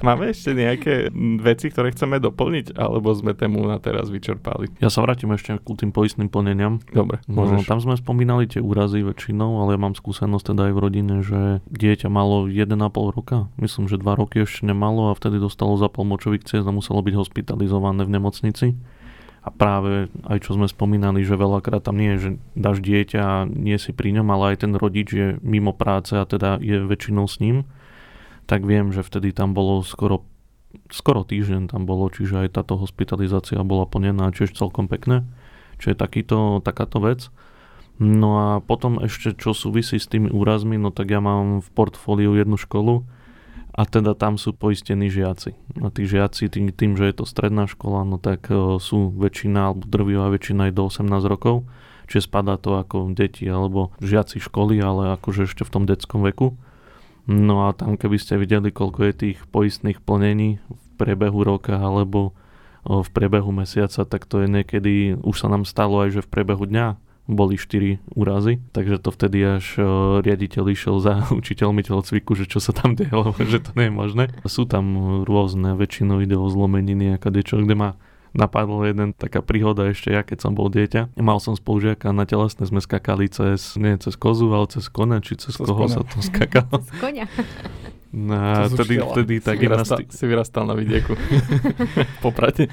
Máme 0.02 0.30
ešte 0.30 0.52
nejaké 0.52 1.10
veci, 1.40 1.70
ktoré 1.70 1.92
chceme 1.92 2.20
doplniť, 2.20 2.76
alebo 2.76 3.12
sme 3.12 3.32
tému 3.32 3.64
na 3.64 3.78
teraz 3.78 4.10
vyčerpali? 4.10 4.70
Ja 4.78 4.90
sa 4.90 5.00
vrátim 5.00 5.32
ešte 5.32 5.58
ku 5.60 5.74
tým 5.74 5.90
poistným 5.90 6.28
plneniam. 6.28 6.80
Dobre, 6.92 7.20
No, 7.26 7.48
môžeš. 7.48 7.66
tam 7.66 7.80
sme 7.80 7.96
spomínali 7.96 8.46
tie 8.46 8.60
úrazy 8.60 9.02
väčšinou, 9.02 9.64
ale 9.64 9.76
ja 9.76 9.82
mám 9.82 9.94
skúsenosť 9.94 10.52
teda 10.52 10.62
aj 10.68 10.74
v 10.74 10.80
rodine, 10.80 11.16
že 11.22 11.40
dieťa 11.68 12.08
malo 12.08 12.46
1,5 12.46 12.76
roka, 13.12 13.48
myslím, 13.58 13.88
že 13.88 13.96
2 13.96 14.06
roky 14.16 14.44
ešte 14.44 14.66
nemalo 14.66 15.10
a 15.10 15.18
vtedy 15.18 15.40
dostalo 15.40 15.76
zapal 15.76 16.04
močových 16.04 16.44
ciest 16.44 16.66
a 16.66 16.74
muselo 16.74 17.00
byť 17.00 17.16
hospitalizované 17.16 18.04
v 18.04 18.12
nemocnici. 18.12 18.25
A 19.46 19.54
práve 19.54 20.10
aj 20.26 20.42
čo 20.42 20.58
sme 20.58 20.66
spomínali, 20.66 21.22
že 21.22 21.38
veľakrát 21.38 21.86
tam 21.86 22.02
nie 22.02 22.18
je, 22.18 22.18
že 22.18 22.30
dáš 22.58 22.82
dieťa 22.82 23.22
a 23.22 23.46
nie 23.46 23.78
si 23.78 23.94
pri 23.94 24.18
ňom, 24.18 24.26
ale 24.34 24.58
aj 24.58 24.66
ten 24.66 24.74
rodič 24.74 25.14
je 25.14 25.28
mimo 25.46 25.70
práce 25.70 26.18
a 26.18 26.26
teda 26.26 26.58
je 26.58 26.82
väčšinou 26.82 27.30
s 27.30 27.38
ním, 27.38 27.70
tak 28.50 28.66
viem, 28.66 28.90
že 28.90 29.06
vtedy 29.06 29.30
tam 29.38 29.54
bolo 29.54 29.86
skoro, 29.86 30.26
skoro 30.90 31.22
týždeň 31.22 31.70
tam 31.70 31.86
bolo, 31.86 32.10
čiže 32.10 32.50
aj 32.50 32.58
táto 32.58 32.74
hospitalizácia 32.74 33.62
bola 33.62 33.86
plnená, 33.86 34.34
čiže 34.34 34.58
celkom 34.58 34.90
pekné. 34.90 35.22
Čiže 35.78 35.94
takýto, 36.00 36.64
takáto 36.66 37.04
vec. 37.04 37.30
No 38.02 38.30
a 38.40 38.48
potom 38.60 39.00
ešte, 39.00 39.36
čo 39.36 39.56
súvisí 39.56 40.02
s 40.02 40.10
tými 40.10 40.28
úrazmi, 40.28 40.76
no 40.76 40.92
tak 40.92 41.14
ja 41.14 41.24
mám 41.24 41.62
v 41.64 41.70
portfóliu 41.72 42.36
jednu 42.36 42.60
školu 42.60 43.08
a 43.76 43.84
teda 43.84 44.16
tam 44.16 44.40
sú 44.40 44.56
poistení 44.56 45.12
žiaci. 45.12 45.52
A 45.84 45.92
tí 45.92 46.08
žiaci, 46.08 46.48
tým, 46.48 46.72
tým 46.72 46.96
že 46.96 47.12
je 47.12 47.16
to 47.20 47.26
stredná 47.28 47.68
škola, 47.68 48.08
no 48.08 48.16
tak 48.16 48.48
e, 48.48 48.80
sú 48.80 49.12
väčšina, 49.12 49.76
alebo 49.76 49.84
drvivá 49.84 50.32
väčšina 50.32 50.72
aj 50.72 50.74
do 50.80 50.84
18 50.88 51.12
rokov, 51.28 51.68
čiže 52.08 52.32
spadá 52.32 52.56
to 52.56 52.80
ako 52.80 53.12
deti 53.12 53.44
alebo 53.44 53.92
žiaci 54.00 54.40
školy, 54.40 54.80
ale 54.80 55.20
akože 55.20 55.52
ešte 55.52 55.68
v 55.68 55.74
tom 55.76 55.84
detskom 55.84 56.24
veku. 56.24 56.56
No 57.28 57.68
a 57.68 57.76
tam 57.76 58.00
keby 58.00 58.16
ste 58.16 58.40
videli, 58.40 58.72
koľko 58.72 59.12
je 59.12 59.14
tých 59.14 59.40
poistných 59.52 60.00
plnení 60.00 60.64
v 60.64 60.86
priebehu 60.96 61.44
roka 61.44 61.76
alebo 61.76 62.32
o, 62.88 63.04
v 63.04 63.10
priebehu 63.12 63.52
mesiaca, 63.52 64.08
tak 64.08 64.24
to 64.24 64.40
je 64.40 64.48
niekedy, 64.48 65.20
už 65.20 65.36
sa 65.36 65.52
nám 65.52 65.68
stalo 65.68 66.00
aj, 66.00 66.16
že 66.16 66.22
v 66.24 66.32
priebehu 66.32 66.64
dňa 66.64 67.05
boli 67.26 67.58
4 67.58 68.14
úrazy, 68.14 68.62
takže 68.70 69.02
to 69.02 69.10
vtedy 69.10 69.42
až 69.42 69.66
o, 69.82 69.86
riaditeľ 70.22 70.64
išiel 70.70 71.02
za 71.02 71.26
učiteľmi 71.42 71.82
telocviku, 71.82 72.38
že 72.38 72.46
čo 72.46 72.62
sa 72.62 72.70
tam 72.72 72.94
deje, 72.94 73.10
lebo 73.22 73.34
že 73.42 73.62
to 73.62 73.74
nie 73.74 73.90
je 73.90 73.94
možné. 73.94 74.24
Sú 74.46 74.70
tam 74.70 74.86
rôzne, 75.26 75.74
väčšinou 75.74 76.22
ide 76.22 76.38
o 76.38 76.46
zlomeniny 76.46 77.18
a 77.18 77.22
kadečo, 77.22 77.58
kde 77.62 77.74
ma 77.74 77.90
napadlo 78.36 78.84
jeden 78.84 79.16
taká 79.16 79.40
príhoda 79.40 79.88
ešte 79.88 80.12
ja, 80.12 80.20
keď 80.20 80.38
som 80.44 80.52
bol 80.54 80.68
dieťa. 80.68 81.16
Mal 81.16 81.40
som 81.40 81.56
spolužiaka 81.56 82.12
na 82.12 82.28
telesné, 82.28 82.68
sme 82.68 82.84
skakali 82.84 83.32
cez, 83.32 83.80
nie 83.80 83.96
cez 83.96 84.20
kozu, 84.20 84.52
ale 84.52 84.68
cez 84.68 84.92
kona, 84.92 85.24
či 85.24 85.40
cez, 85.40 85.56
Cez 85.56 85.64
koho 85.64 85.88
koňa. 85.88 85.96
sa 85.96 86.02
to 86.04 86.18
skakalo. 86.20 86.84
Z 86.84 86.92
konia. 87.00 87.26
No 88.12 88.36
Cez 88.68 88.76
vtedy, 88.76 88.96
vtedy 89.00 89.34
tá 89.40 89.56
si, 89.56 89.60
vyrastal, 89.60 90.00
gymnastika, 90.04 90.12
si 90.12 90.24
vyrastal 90.28 90.64
na 90.68 90.76
vidieku. 90.76 91.16
Poprate. 92.26 92.68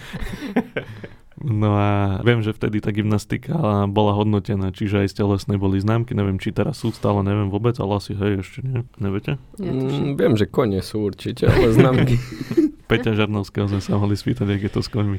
No 1.43 1.75
a 1.75 2.23
viem, 2.23 2.39
že 2.39 2.55
vtedy 2.55 2.79
tá 2.79 2.95
gymnastika 2.95 3.55
bola 3.91 4.15
hodnotená, 4.15 4.71
čiže 4.71 5.03
aj 5.03 5.09
z 5.11 5.15
telesnej 5.19 5.59
boli 5.59 5.83
známky, 5.83 6.15
neviem, 6.15 6.39
či 6.39 6.55
teraz 6.55 6.79
sú 6.79 6.95
stále, 6.95 7.27
neviem 7.27 7.51
vôbec, 7.51 7.75
ale 7.83 7.99
asi 7.99 8.15
hej, 8.15 8.47
ešte 8.47 8.63
nie, 8.63 8.87
neviete? 9.03 9.43
Mm, 9.59 10.15
viem, 10.15 10.35
že 10.39 10.47
kone 10.47 10.79
sú 10.81 11.03
určite, 11.03 11.51
ale 11.51 11.75
známky. 11.75 12.15
Peťa 12.91 13.19
Žarnovského 13.19 13.67
sme 13.67 13.83
sa 13.83 13.99
mohli 13.99 14.15
spýtať, 14.15 14.47
jak 14.47 14.63
je 14.69 14.73
to 14.73 14.81
s 14.87 14.89
koňmi. 14.93 15.19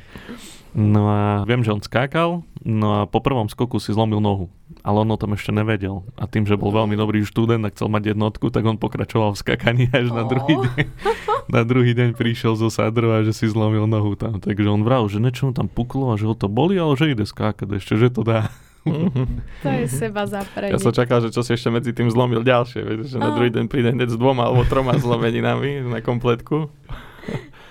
No 0.73 1.05
a 1.05 1.21
viem, 1.45 1.61
že 1.61 1.69
on 1.69 1.79
skákal, 1.79 2.41
no 2.59 2.87
a 2.91 3.05
po 3.05 3.21
prvom 3.21 3.45
skoku 3.45 3.77
si 3.77 3.93
zlomil 3.93 4.17
nohu, 4.17 4.49
ale 4.81 5.05
on 5.05 5.09
o 5.09 5.21
tom 5.21 5.37
ešte 5.37 5.53
nevedel. 5.53 6.01
A 6.17 6.25
tým, 6.25 6.43
že 6.43 6.57
bol 6.57 6.73
veľmi 6.73 6.97
dobrý 6.97 7.21
študent 7.21 7.61
a 7.61 7.69
chcel 7.69 7.87
mať 7.87 8.11
jednotku, 8.11 8.49
tak 8.49 8.65
on 8.65 8.81
pokračoval 8.81 9.33
v 9.33 9.39
skakaní 9.39 9.85
až 9.89 10.09
na 10.09 10.25
druhý 10.25 10.57
Oh. 10.57 10.65
deň. 10.65 10.85
Na 11.53 11.61
druhý 11.61 11.91
deň 11.91 12.15
prišiel 12.15 12.55
zo 12.55 12.71
sádru 12.71 13.11
a 13.11 13.21
že 13.21 13.35
si 13.35 13.45
zlomil 13.45 13.83
nohu 13.83 14.15
tam. 14.15 14.39
Takže 14.39 14.63
on 14.65 14.81
vral, 14.81 15.05
že 15.05 15.19
niečo 15.19 15.45
mu 15.45 15.53
tam 15.53 15.67
puklo 15.67 16.09
a 16.09 16.17
že 16.17 16.23
ho 16.23 16.33
to 16.33 16.47
boli, 16.47 16.73
ale 16.73 16.95
že 16.95 17.11
ide 17.11 17.27
skákať 17.27 17.67
ešte, 17.77 17.93
že 17.93 18.07
to 18.09 18.23
dá. 18.23 18.47
To 18.83 19.67
je 19.69 19.87
seba 19.87 20.23
zaprenie. 20.23 20.71
Ja 20.71 20.79
som 20.79 20.91
čakal, 20.91 21.19
že 21.19 21.29
čo 21.29 21.39
si 21.39 21.51
ešte 21.51 21.67
medzi 21.67 21.91
tým 21.91 22.07
zlomil 22.07 22.41
ďalšie, 22.41 22.79
vieš, 22.81 23.11
že 23.11 23.17
na 23.17 23.31
druhý 23.31 23.47
deň 23.49 23.67
príde 23.67 23.91
hneď 23.91 24.11
s 24.11 24.17
dvoma 24.17 24.47
alebo 24.47 24.63
troma 24.63 24.95
zlomeninami 24.95 25.83
na 25.83 25.99
kompletku. 25.99 26.67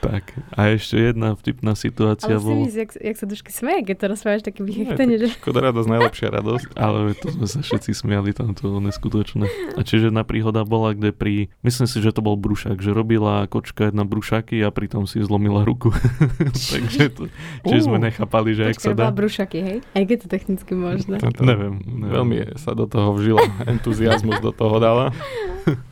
Tak. 0.03 0.35
A 0.59 0.75
ešte 0.75 0.99
jedna 0.99 1.39
vtipná 1.39 1.79
situácia 1.79 2.35
Ale 2.35 2.43
si 2.43 2.47
bola. 2.51 2.59
mi, 2.59 2.67
jak, 2.67 2.91
jak 2.99 3.17
sa 3.17 3.27
dušky 3.31 3.51
smeje, 3.55 3.81
keď 3.87 3.97
to 4.03 4.07
rozprávaš 4.11 4.43
taký 4.43 4.61
Nie, 4.61 4.67
vychechtenie, 4.67 5.17
že... 5.23 5.27
Škoda 5.39 5.63
radosť, 5.71 5.89
najlepšia 5.89 6.29
radosť. 6.35 6.69
Ale 6.75 7.15
to 7.15 7.31
sme 7.31 7.47
sa 7.47 7.63
všetci 7.63 7.95
smiali, 7.95 8.35
tam 8.35 8.51
to 8.59 8.67
bolo 8.67 8.83
neskutočné. 8.83 9.47
A 9.79 9.81
čiže 9.87 10.11
jedna 10.11 10.27
príhoda 10.27 10.67
bola, 10.67 10.99
kde 10.99 11.15
pri, 11.15 11.55
myslím 11.63 11.87
si, 11.87 12.03
že 12.03 12.11
to 12.11 12.19
bol 12.19 12.35
brušák, 12.35 12.83
že 12.83 12.91
robila 12.91 13.47
kočka 13.47 13.95
jedna 13.95 14.03
brušaky 14.03 14.59
a 14.67 14.75
pritom 14.75 15.07
si 15.07 15.23
zlomila 15.23 15.63
ruku. 15.63 15.95
Takže 16.75 17.07
to, 17.15 17.31
čiže 17.71 17.87
sme 17.87 18.03
Ú. 18.03 18.03
nechápali, 18.03 18.59
že 18.59 18.75
ak 18.75 18.83
sa 18.83 18.91
dá. 18.99 19.07
bola 19.07 19.15
brúšaky, 19.15 19.59
hej? 19.63 19.79
Aj 19.95 20.03
keď 20.03 20.17
to 20.19 20.27
technicky 20.27 20.73
možné. 20.75 21.23
Toto 21.23 21.47
Neviem, 21.47 21.79
neviem. 21.87 22.11
Veľmi 22.11 22.37
sa 22.59 22.75
do 22.75 22.91
toho 22.91 23.15
vžila, 23.15 23.47
entuziasmus 23.71 24.43
do 24.43 24.51
toho 24.51 24.83
dala. 24.83 25.15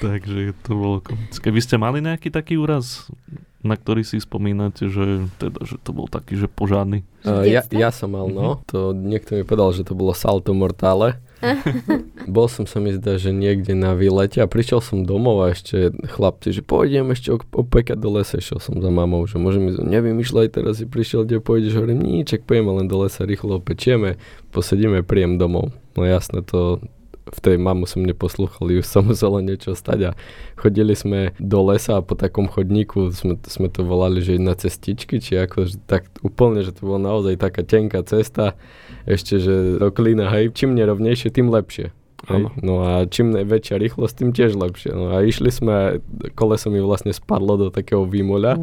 Takže 0.00 0.56
to 0.64 0.70
bolo 0.72 0.96
komické. 1.04 1.52
Vy 1.52 1.60
ste 1.60 1.76
mali 1.76 2.00
nejaký 2.00 2.32
taký 2.32 2.56
úraz, 2.56 3.10
na 3.62 3.78
ktorý 3.78 4.02
si 4.02 4.18
spomínate, 4.18 4.90
že, 4.90 5.30
teda, 5.38 5.62
že 5.62 5.76
to 5.78 5.94
bol 5.94 6.10
taký, 6.10 6.34
že 6.34 6.50
požádny? 6.50 7.06
Uh, 7.22 7.46
ja, 7.46 7.62
ja 7.70 7.90
som 7.94 8.10
mal, 8.10 8.26
no. 8.26 8.64
To 8.72 8.90
niekto 8.90 9.38
mi 9.38 9.46
povedal, 9.46 9.70
že 9.76 9.86
to 9.86 9.94
bolo 9.94 10.16
salto 10.16 10.50
mortale. 10.50 11.22
Bol 12.30 12.46
som 12.46 12.70
sa 12.70 12.78
mi 12.78 12.94
zdá, 12.94 13.18
že 13.18 13.34
niekde 13.34 13.74
na 13.74 13.98
výlete 13.98 14.38
a 14.38 14.46
prišiel 14.46 14.78
som 14.78 15.02
domov 15.02 15.42
a 15.42 15.50
ešte 15.50 15.90
chlapci, 16.06 16.54
že 16.54 16.62
pôjdem 16.62 17.10
ešte 17.10 17.34
op- 17.34 17.50
opekať 17.50 17.98
do 17.98 18.14
lesa, 18.14 18.38
išiel 18.38 18.62
som 18.62 18.78
za 18.78 18.90
mamou, 18.94 19.26
že 19.26 19.42
môžem 19.42 19.74
ísť, 19.74 19.82
nevymýšľaj, 19.82 20.54
teraz 20.54 20.78
si 20.78 20.86
prišiel, 20.86 21.26
kde 21.26 21.42
pôjdeš, 21.42 21.74
hovorím, 21.74 22.06
niček, 22.06 22.46
pojeme 22.46 22.70
len 22.78 22.86
do 22.86 23.02
lesa, 23.02 23.26
rýchlo 23.26 23.58
opečieme, 23.58 24.22
posedíme, 24.54 25.02
príjem 25.02 25.34
domov. 25.34 25.74
No 25.98 26.06
jasné, 26.06 26.46
to 26.46 26.78
v 27.22 27.38
tej 27.38 27.56
mamu 27.60 27.86
som 27.86 28.02
neposlúchal, 28.02 28.66
už 28.66 28.86
sa 28.86 28.98
muselo 29.06 29.38
niečo 29.38 29.78
stať 29.78 30.10
a 30.10 30.16
chodili 30.58 30.98
sme 30.98 31.36
do 31.38 31.62
lesa 31.62 32.02
a 32.02 32.04
po 32.04 32.18
takom 32.18 32.50
chodníku 32.50 33.14
sme, 33.14 33.38
sme 33.46 33.68
to 33.70 33.86
volali, 33.86 34.18
že 34.18 34.42
na 34.42 34.58
cestičky, 34.58 35.22
či 35.22 35.38
ako, 35.38 35.70
že 35.70 35.76
tak 35.86 36.10
úplne, 36.26 36.66
že 36.66 36.74
to 36.74 36.88
bola 36.90 37.14
naozaj 37.14 37.38
taká 37.38 37.62
tenká 37.62 38.02
cesta, 38.02 38.58
ešte, 39.06 39.38
že 39.38 39.78
do 39.78 39.88
klína, 39.94 40.30
hej, 40.34 40.50
čím 40.54 40.74
nerovnejšie, 40.74 41.30
tým 41.30 41.50
lepšie. 41.50 41.94
Hej. 42.30 42.54
No 42.62 42.86
a 42.86 43.02
čím 43.10 43.34
väčšia 43.34 43.82
rýchlosť, 43.82 44.14
tým 44.14 44.30
tiež 44.30 44.54
lepšie. 44.54 44.94
No 44.94 45.10
a 45.10 45.26
išli 45.26 45.50
sme, 45.50 45.98
koleso 46.38 46.70
mi 46.70 46.78
vlastne 46.78 47.10
spadlo 47.10 47.58
do 47.58 47.68
takého 47.74 48.06
výmoľa, 48.06 48.62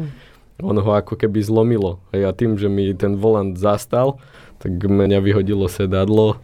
ono 0.60 0.80
ho 0.80 0.92
ako 0.96 1.16
keby 1.16 1.40
zlomilo. 1.44 2.00
Hej, 2.12 2.22
a 2.24 2.32
tým, 2.32 2.56
že 2.56 2.68
mi 2.72 2.92
ten 2.96 3.16
volant 3.20 3.56
zastal, 3.56 4.20
tak 4.60 4.76
mňa 4.76 5.20
vyhodilo 5.20 5.68
sedadlo, 5.68 6.40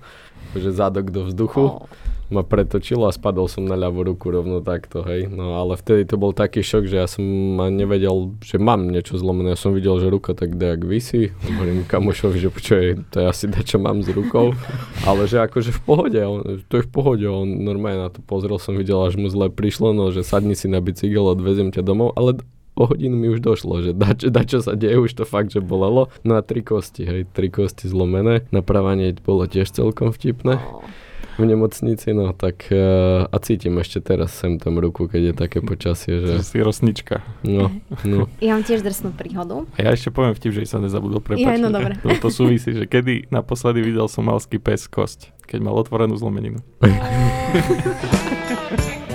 že 0.56 0.72
zadok 0.72 1.12
do 1.12 1.28
vzduchu 1.28 1.64
Oh. 1.76 1.88
Ma 2.28 2.42
pretočilo 2.42 3.06
a 3.06 3.14
spadol 3.14 3.46
som 3.46 3.62
na 3.62 3.78
ľavú 3.78 4.02
ruku 4.02 4.34
rovno 4.34 4.58
takto, 4.58 5.06
hej. 5.06 5.30
No 5.30 5.58
ale 5.58 5.78
vtedy 5.78 6.06
to 6.10 6.18
bol 6.18 6.34
taký 6.34 6.62
šok, 6.62 6.84
že 6.90 6.96
ja 6.98 7.06
som 7.06 7.22
ani 7.62 7.86
nevedel, 7.86 8.34
že 8.42 8.58
mám 8.58 8.90
niečo 8.90 9.14
zlomené. 9.14 9.54
Ja 9.54 9.58
som 9.58 9.72
videl, 9.72 9.94
že 10.02 10.10
ruka 10.10 10.34
tak 10.34 10.58
dejak 10.58 10.82
vysí. 10.82 11.30
Hovorím 11.46 11.86
kamošovi, 11.86 12.38
že 12.42 12.50
počuj, 12.50 13.06
to 13.14 13.22
je 13.22 13.26
asi 13.26 13.44
čo 13.46 13.78
mám 13.78 14.02
s 14.02 14.10
rukou. 14.10 14.52
Ale 15.06 15.30
že 15.30 15.38
akože 15.42 15.70
v 15.70 15.80
pohode, 15.86 16.20
on, 16.20 16.62
to 16.66 16.82
je 16.82 16.86
v 16.86 16.90
pohode. 16.90 17.26
On 17.26 17.46
normálne 17.46 18.02
na 18.02 18.10
to 18.10 18.18
pozrel, 18.22 18.58
som 18.58 18.74
videl, 18.74 18.98
až 19.06 19.14
mu 19.14 19.30
zle 19.30 19.46
prišlo, 19.50 19.94
no 19.94 20.10
že 20.10 20.26
sadni 20.26 20.58
si 20.58 20.66
na 20.66 20.82
bicykel, 20.82 21.22
odvezem 21.22 21.70
ťa 21.70 21.86
domov, 21.86 22.14
ale 22.18 22.42
o 22.76 22.84
hodinu 22.84 23.16
mi 23.16 23.32
už 23.32 23.40
došlo, 23.40 23.80
že 23.80 23.96
dačo, 23.96 24.28
dačo 24.28 24.60
sa 24.60 24.76
deje, 24.76 25.00
už 25.00 25.16
to 25.16 25.24
fakt, 25.24 25.48
že 25.54 25.64
bolelo. 25.64 26.12
No 26.26 26.36
a 26.36 26.44
tri 26.44 26.60
kosti, 26.60 27.08
hej, 27.08 27.22
tri 27.32 27.48
kosti 27.48 27.88
zlomené. 27.88 28.44
Napravanie 28.52 29.16
bolo 29.16 29.48
tiež 29.48 29.72
celkom 29.72 30.12
vtipné. 30.12 30.60
Oh. 30.60 30.84
V 31.36 31.44
nemocnici, 31.44 32.16
no 32.16 32.32
tak 32.32 32.72
uh, 32.72 33.28
a 33.28 33.36
cítim 33.40 33.76
ešte 33.80 34.00
teraz 34.00 34.32
sem 34.32 34.56
tam 34.56 34.80
ruku, 34.80 35.08
keď 35.08 35.32
je 35.32 35.34
také 35.36 35.58
počasie, 35.60 36.24
že... 36.24 36.42
Si 36.42 36.58
rosnička. 36.60 37.20
No, 37.44 37.70
no. 38.02 38.28
Ja 38.40 38.56
mám 38.56 38.64
tiež 38.64 38.80
drsnú 38.80 39.12
príhodu. 39.12 39.68
A 39.76 39.78
ja 39.84 39.90
ešte 39.92 40.12
poviem 40.12 40.32
vtip, 40.32 40.52
že 40.56 40.68
sa 40.68 40.80
nezabudol 40.80 41.20
prepač. 41.20 41.44
Ja, 41.44 41.60
no 41.60 41.68
dobre. 41.68 42.00
To, 42.00 42.08
to 42.16 42.28
súvisí, 42.32 42.72
že 42.72 42.88
kedy 42.88 43.28
naposledy 43.28 43.84
videl 43.84 44.08
som 44.08 44.24
malský 44.26 44.56
pes 44.56 44.88
kosť, 44.88 45.36
keď 45.44 45.58
mal 45.60 45.76
otvorenú 45.76 46.16
zlomeninu. 46.16 46.64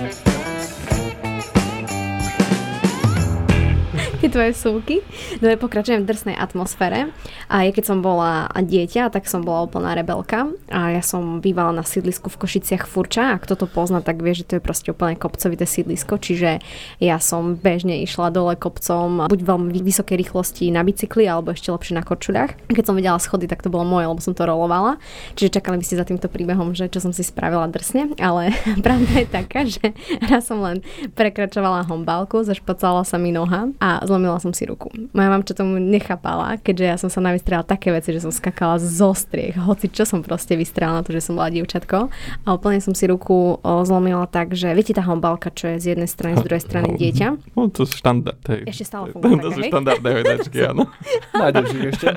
tvoje 4.32 4.56
súky. 4.56 5.04
No 5.44 5.52
ja 5.52 5.60
pokračujem 5.60 6.02
v 6.02 6.10
drsnej 6.10 6.36
atmosfére. 6.40 7.12
A 7.52 7.68
ja 7.68 7.72
keď 7.76 7.92
som 7.92 8.00
bola 8.00 8.48
dieťa, 8.56 9.12
tak 9.12 9.28
som 9.28 9.44
bola 9.44 9.68
úplná 9.68 9.92
rebelka. 9.92 10.48
A 10.72 10.96
ja 10.96 11.04
som 11.04 11.44
bývala 11.44 11.76
na 11.76 11.84
sídlisku 11.84 12.32
v 12.32 12.40
Košiciach 12.40 12.88
Furča. 12.88 13.36
A 13.36 13.42
kto 13.44 13.60
to 13.60 13.66
pozná, 13.68 14.00
tak 14.00 14.24
vie, 14.24 14.32
že 14.32 14.48
to 14.48 14.58
je 14.58 14.64
proste 14.64 14.96
úplne 14.96 15.20
kopcovité 15.20 15.68
sídlisko. 15.68 16.16
Čiže 16.16 16.64
ja 17.04 17.18
som 17.20 17.60
bežne 17.60 18.00
išla 18.02 18.32
dole 18.32 18.56
kopcom, 18.56 19.28
buď 19.28 19.40
veľmi 19.44 19.76
vysokej 19.84 20.16
rýchlosti 20.16 20.72
na 20.72 20.88
bicykli, 20.88 21.28
alebo 21.28 21.52
ešte 21.52 21.74
lepšie 21.74 21.98
na 21.98 22.06
korčuľach. 22.06 22.56
Keď 22.72 22.84
som 22.88 22.96
videla 22.96 23.20
schody, 23.20 23.52
tak 23.52 23.60
to 23.60 23.68
bolo 23.68 23.84
moje, 23.84 24.08
lebo 24.08 24.24
som 24.24 24.32
to 24.32 24.48
rolovala. 24.48 24.96
Čiže 25.36 25.60
čakali 25.60 25.82
by 25.82 25.86
ste 25.86 26.00
za 26.00 26.06
týmto 26.08 26.32
príbehom, 26.32 26.72
že 26.72 26.88
čo 26.88 27.04
som 27.04 27.12
si 27.12 27.26
spravila 27.26 27.68
drsne. 27.68 28.16
Ale 28.22 28.56
pravda 28.86 29.12
je 29.20 29.28
taká, 29.28 29.68
že 29.68 29.92
raz 30.32 30.48
som 30.48 30.64
len 30.64 30.80
prekračovala 31.18 31.90
hombálku, 31.90 32.46
zašpacala 32.46 33.04
sa 33.04 33.18
mi 33.18 33.34
noha 33.34 33.74
a 33.82 34.00
zlomila 34.06 34.21
som 34.42 34.52
si 34.52 34.68
ruku. 34.68 34.92
Moja 35.16 35.30
mamča 35.32 35.54
tomu 35.56 35.80
nechápala, 35.80 36.60
keďže 36.60 36.86
ja 36.86 36.96
som 37.00 37.10
sa 37.10 37.24
navystrela 37.24 37.64
také 37.66 37.90
veci, 37.90 38.14
že 38.14 38.22
som 38.22 38.34
skakala 38.34 38.78
zo 38.78 39.16
striech, 39.16 39.56
hoci 39.58 39.88
čo 39.90 40.04
som 40.04 40.22
proste 40.22 40.54
vystrela 40.60 41.00
na 41.00 41.02
to, 41.02 41.16
že 41.16 41.24
som 41.24 41.40
bola 41.40 41.50
dievčatko. 41.50 42.12
A 42.44 42.48
úplne 42.52 42.84
som 42.84 42.92
si 42.92 43.08
ruku 43.08 43.58
o, 43.58 43.72
zlomila 43.88 44.28
tak, 44.28 44.54
že 44.54 44.76
viete 44.76 44.92
tá 44.92 45.02
hombalka, 45.06 45.50
čo 45.50 45.74
je 45.74 45.78
z 45.80 45.86
jednej 45.96 46.10
strany, 46.10 46.38
z 46.38 46.44
druhej 46.46 46.64
strany 46.64 46.94
dieťa. 47.00 47.56
No 47.56 47.72
to 47.72 47.88
sú 47.88 47.96
štandard. 47.98 48.40
Hej. 48.52 48.68
Ešte 48.70 48.84
stále 48.86 49.06
funguje 49.16 49.40
To 49.42 49.50
sú 49.56 49.62
štandardné 49.66 50.10
vedačky, 50.22 50.58
áno. 50.72 50.92
Nájdeš 51.34 51.70
ich 51.74 51.86
ešte. 51.96 52.08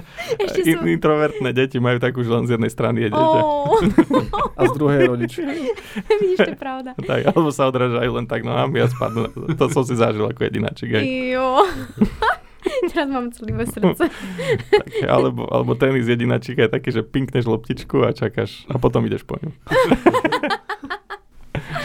Ešte 0.43 0.61
sú... 0.65 0.69
In- 0.83 1.05
Introvertné 1.05 1.51
deti 1.53 1.77
majú 1.77 2.01
takú, 2.01 2.25
že 2.25 2.31
len 2.33 2.49
z 2.49 2.57
jednej 2.57 2.73
strany 2.73 3.05
je 3.05 3.11
dieťa. 3.13 3.41
Ó, 3.45 3.77
A 4.59 4.61
z 4.65 4.73
druhej 4.73 5.03
rodič. 5.11 5.37
vidíš, 6.23 6.39
to 6.41 6.53
je 6.55 6.59
pravda. 6.59 6.91
Tak, 6.97 7.29
alebo 7.29 7.51
sa 7.53 7.69
odrážajú 7.69 8.11
len 8.15 8.25
tak 8.25 8.41
nohami 8.47 8.81
a 8.81 8.89
spadnú. 8.89 9.29
To 9.59 9.65
som 9.69 9.83
si 9.85 9.95
zažil 9.95 10.25
ako 10.25 10.41
jedináčik. 10.49 10.97
Aj. 10.97 11.05
Jo. 11.05 11.61
Teraz 12.93 13.09
mám 13.09 13.33
celivé 13.33 13.67
srdce. 13.67 14.09
Tak, 14.71 14.87
alebo, 15.09 15.45
alebo 15.53 15.77
tenis 15.77 16.09
jedináčik 16.09 16.59
je 16.59 16.69
taký, 16.69 16.91
že 16.91 17.05
pinkneš 17.05 17.45
loptičku 17.45 18.03
a 18.05 18.17
čakáš 18.17 18.65
a 18.73 18.81
potom 18.81 19.05
ideš 19.05 19.23
po 19.29 19.37
ňu. 19.37 19.53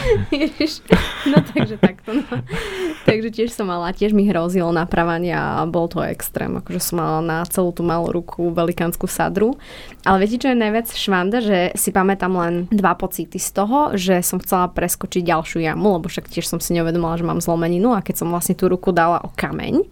No 1.30 1.44
takže 1.44 1.76
takto. 1.78 2.16
No. 2.16 2.24
Takže 3.04 3.30
tiež 3.30 3.52
som 3.52 3.68
mala, 3.68 3.92
tiež 3.92 4.16
mi 4.16 4.26
hrozilo 4.26 4.72
napravanie 4.72 5.36
a 5.36 5.68
bol 5.68 5.92
to 5.92 6.00
extrém. 6.00 6.56
Akože 6.58 6.80
som 6.80 7.04
mala 7.04 7.20
na 7.20 7.38
celú 7.46 7.76
tú 7.76 7.84
malú 7.84 8.10
ruku 8.10 8.50
velikánsku 8.56 9.06
sadru. 9.06 9.60
Ale 10.08 10.24
viete, 10.24 10.40
čo 10.40 10.56
je 10.56 10.58
najviac 10.58 10.88
švanda? 10.90 11.44
Že 11.44 11.76
si 11.76 11.90
pamätám 11.92 12.34
len 12.40 12.54
dva 12.72 12.96
pocity 12.96 13.36
z 13.36 13.50
toho, 13.52 13.94
že 14.00 14.24
som 14.24 14.40
chcela 14.40 14.72
preskočiť 14.72 15.28
ďalšiu 15.28 15.60
jamu, 15.60 16.00
lebo 16.00 16.08
však 16.08 16.32
tiež 16.32 16.48
som 16.48 16.64
si 16.64 16.72
neuvedomila, 16.74 17.20
že 17.20 17.28
mám 17.28 17.44
zlomeninu 17.44 17.92
a 17.92 18.04
keď 18.04 18.24
som 18.24 18.32
vlastne 18.32 18.56
tú 18.56 18.72
ruku 18.72 18.96
dala 18.96 19.20
o 19.22 19.30
kameň, 19.36 19.84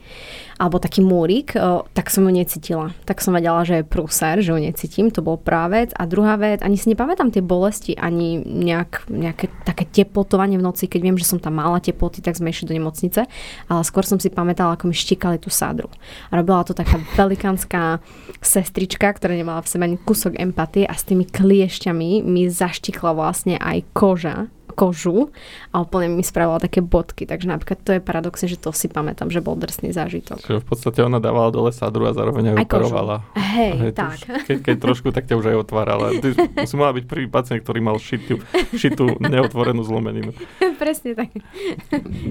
alebo 0.57 0.81
taký 0.81 1.05
múrik, 1.05 1.53
tak 1.93 2.09
som 2.09 2.25
ju 2.25 2.33
necítila. 2.33 2.89
Tak 3.05 3.21
som 3.21 3.37
vedela, 3.37 3.61
že 3.61 3.81
je 3.81 3.85
prúser, 3.85 4.41
že 4.41 4.49
ju 4.49 4.57
necítim, 4.57 5.13
to 5.13 5.21
bol 5.21 5.37
prvá 5.37 5.69
vec. 5.69 5.93
A 5.93 6.09
druhá 6.09 6.33
vec, 6.33 6.65
ani 6.65 6.81
si 6.81 6.89
nepamätám 6.89 7.29
tie 7.29 7.45
bolesti, 7.45 7.93
ani 7.93 8.41
nejak, 8.41 9.05
nejaké 9.05 9.53
také 9.61 9.85
teplotovanie 9.85 10.57
v 10.57 10.65
noci, 10.65 10.89
keď 10.89 11.01
viem, 11.05 11.17
že 11.17 11.29
som 11.29 11.37
tam 11.37 11.61
mala 11.61 11.77
teploty, 11.77 12.25
tak 12.25 12.33
sme 12.33 12.49
išli 12.49 12.65
do 12.65 12.73
nemocnice, 12.73 13.29
ale 13.69 13.81
skôr 13.85 14.01
som 14.01 14.17
si 14.17 14.33
pamätala, 14.33 14.73
ako 14.73 14.89
mi 14.89 14.97
štikali 14.97 15.37
tú 15.37 15.53
sádru. 15.53 15.93
A 16.33 16.41
robila 16.41 16.65
to 16.65 16.73
taká 16.73 16.97
velikánska 17.13 18.01
sestrička, 18.41 19.13
ktorá 19.13 19.37
nemala 19.37 19.61
v 19.61 19.69
sebe 19.69 19.85
ani 19.85 20.01
kúsok 20.01 20.41
empatie 20.41 20.89
a 20.89 20.97
s 20.97 21.05
tými 21.05 21.29
kliešťami 21.29 22.25
mi 22.25 22.49
zaštikla 22.49 23.13
vlastne 23.13 23.61
aj 23.61 23.85
koža 23.93 24.49
kožu 24.69 25.31
a 25.69 25.79
úplne 25.79 26.09
mi 26.09 26.21
spravila 26.21 26.57
také 26.57 26.79
bodky. 26.79 27.23
Takže 27.23 27.47
napríklad 27.47 27.79
to 27.79 27.91
je 27.91 27.99
paradoxne, 27.99 28.45
že 28.45 28.55
to 28.55 28.69
si 28.69 28.85
pamätám, 28.85 29.27
že 29.27 29.39
bol 29.39 29.53
drsný 29.53 29.89
zážitok. 29.89 30.39
Čiže 30.39 30.59
v 30.59 30.67
podstate 30.67 30.99
ona 30.99 31.17
dávala 31.17 31.49
dole 31.49 31.69
sadru 31.69 32.03
a 32.03 32.11
zároveň 32.11 32.51
aj 32.51 32.57
operovala. 32.63 33.15
Hej, 33.33 33.71
Hej, 33.77 33.91
tak. 33.93 34.17
už- 34.17 34.45
Keď, 34.45 34.57
keď 34.61 34.75
trošku, 34.77 35.07
tak 35.09 35.25
ťa 35.25 35.35
už 35.35 35.45
aj 35.47 35.57
otvárala. 35.59 36.07
Ty 36.15 36.29
si 36.63 36.75
mala 36.75 36.91
byť 36.93 37.05
prvý 37.05 37.25
pacient, 37.25 37.59
ktorý 37.59 37.79
mal 37.79 37.97
šitú, 37.97 38.39
šitú 38.71 39.17
neotvorenú 39.19 39.81
zlomeninu. 39.81 40.31
Presne 40.81 41.13
tak. 41.13 41.29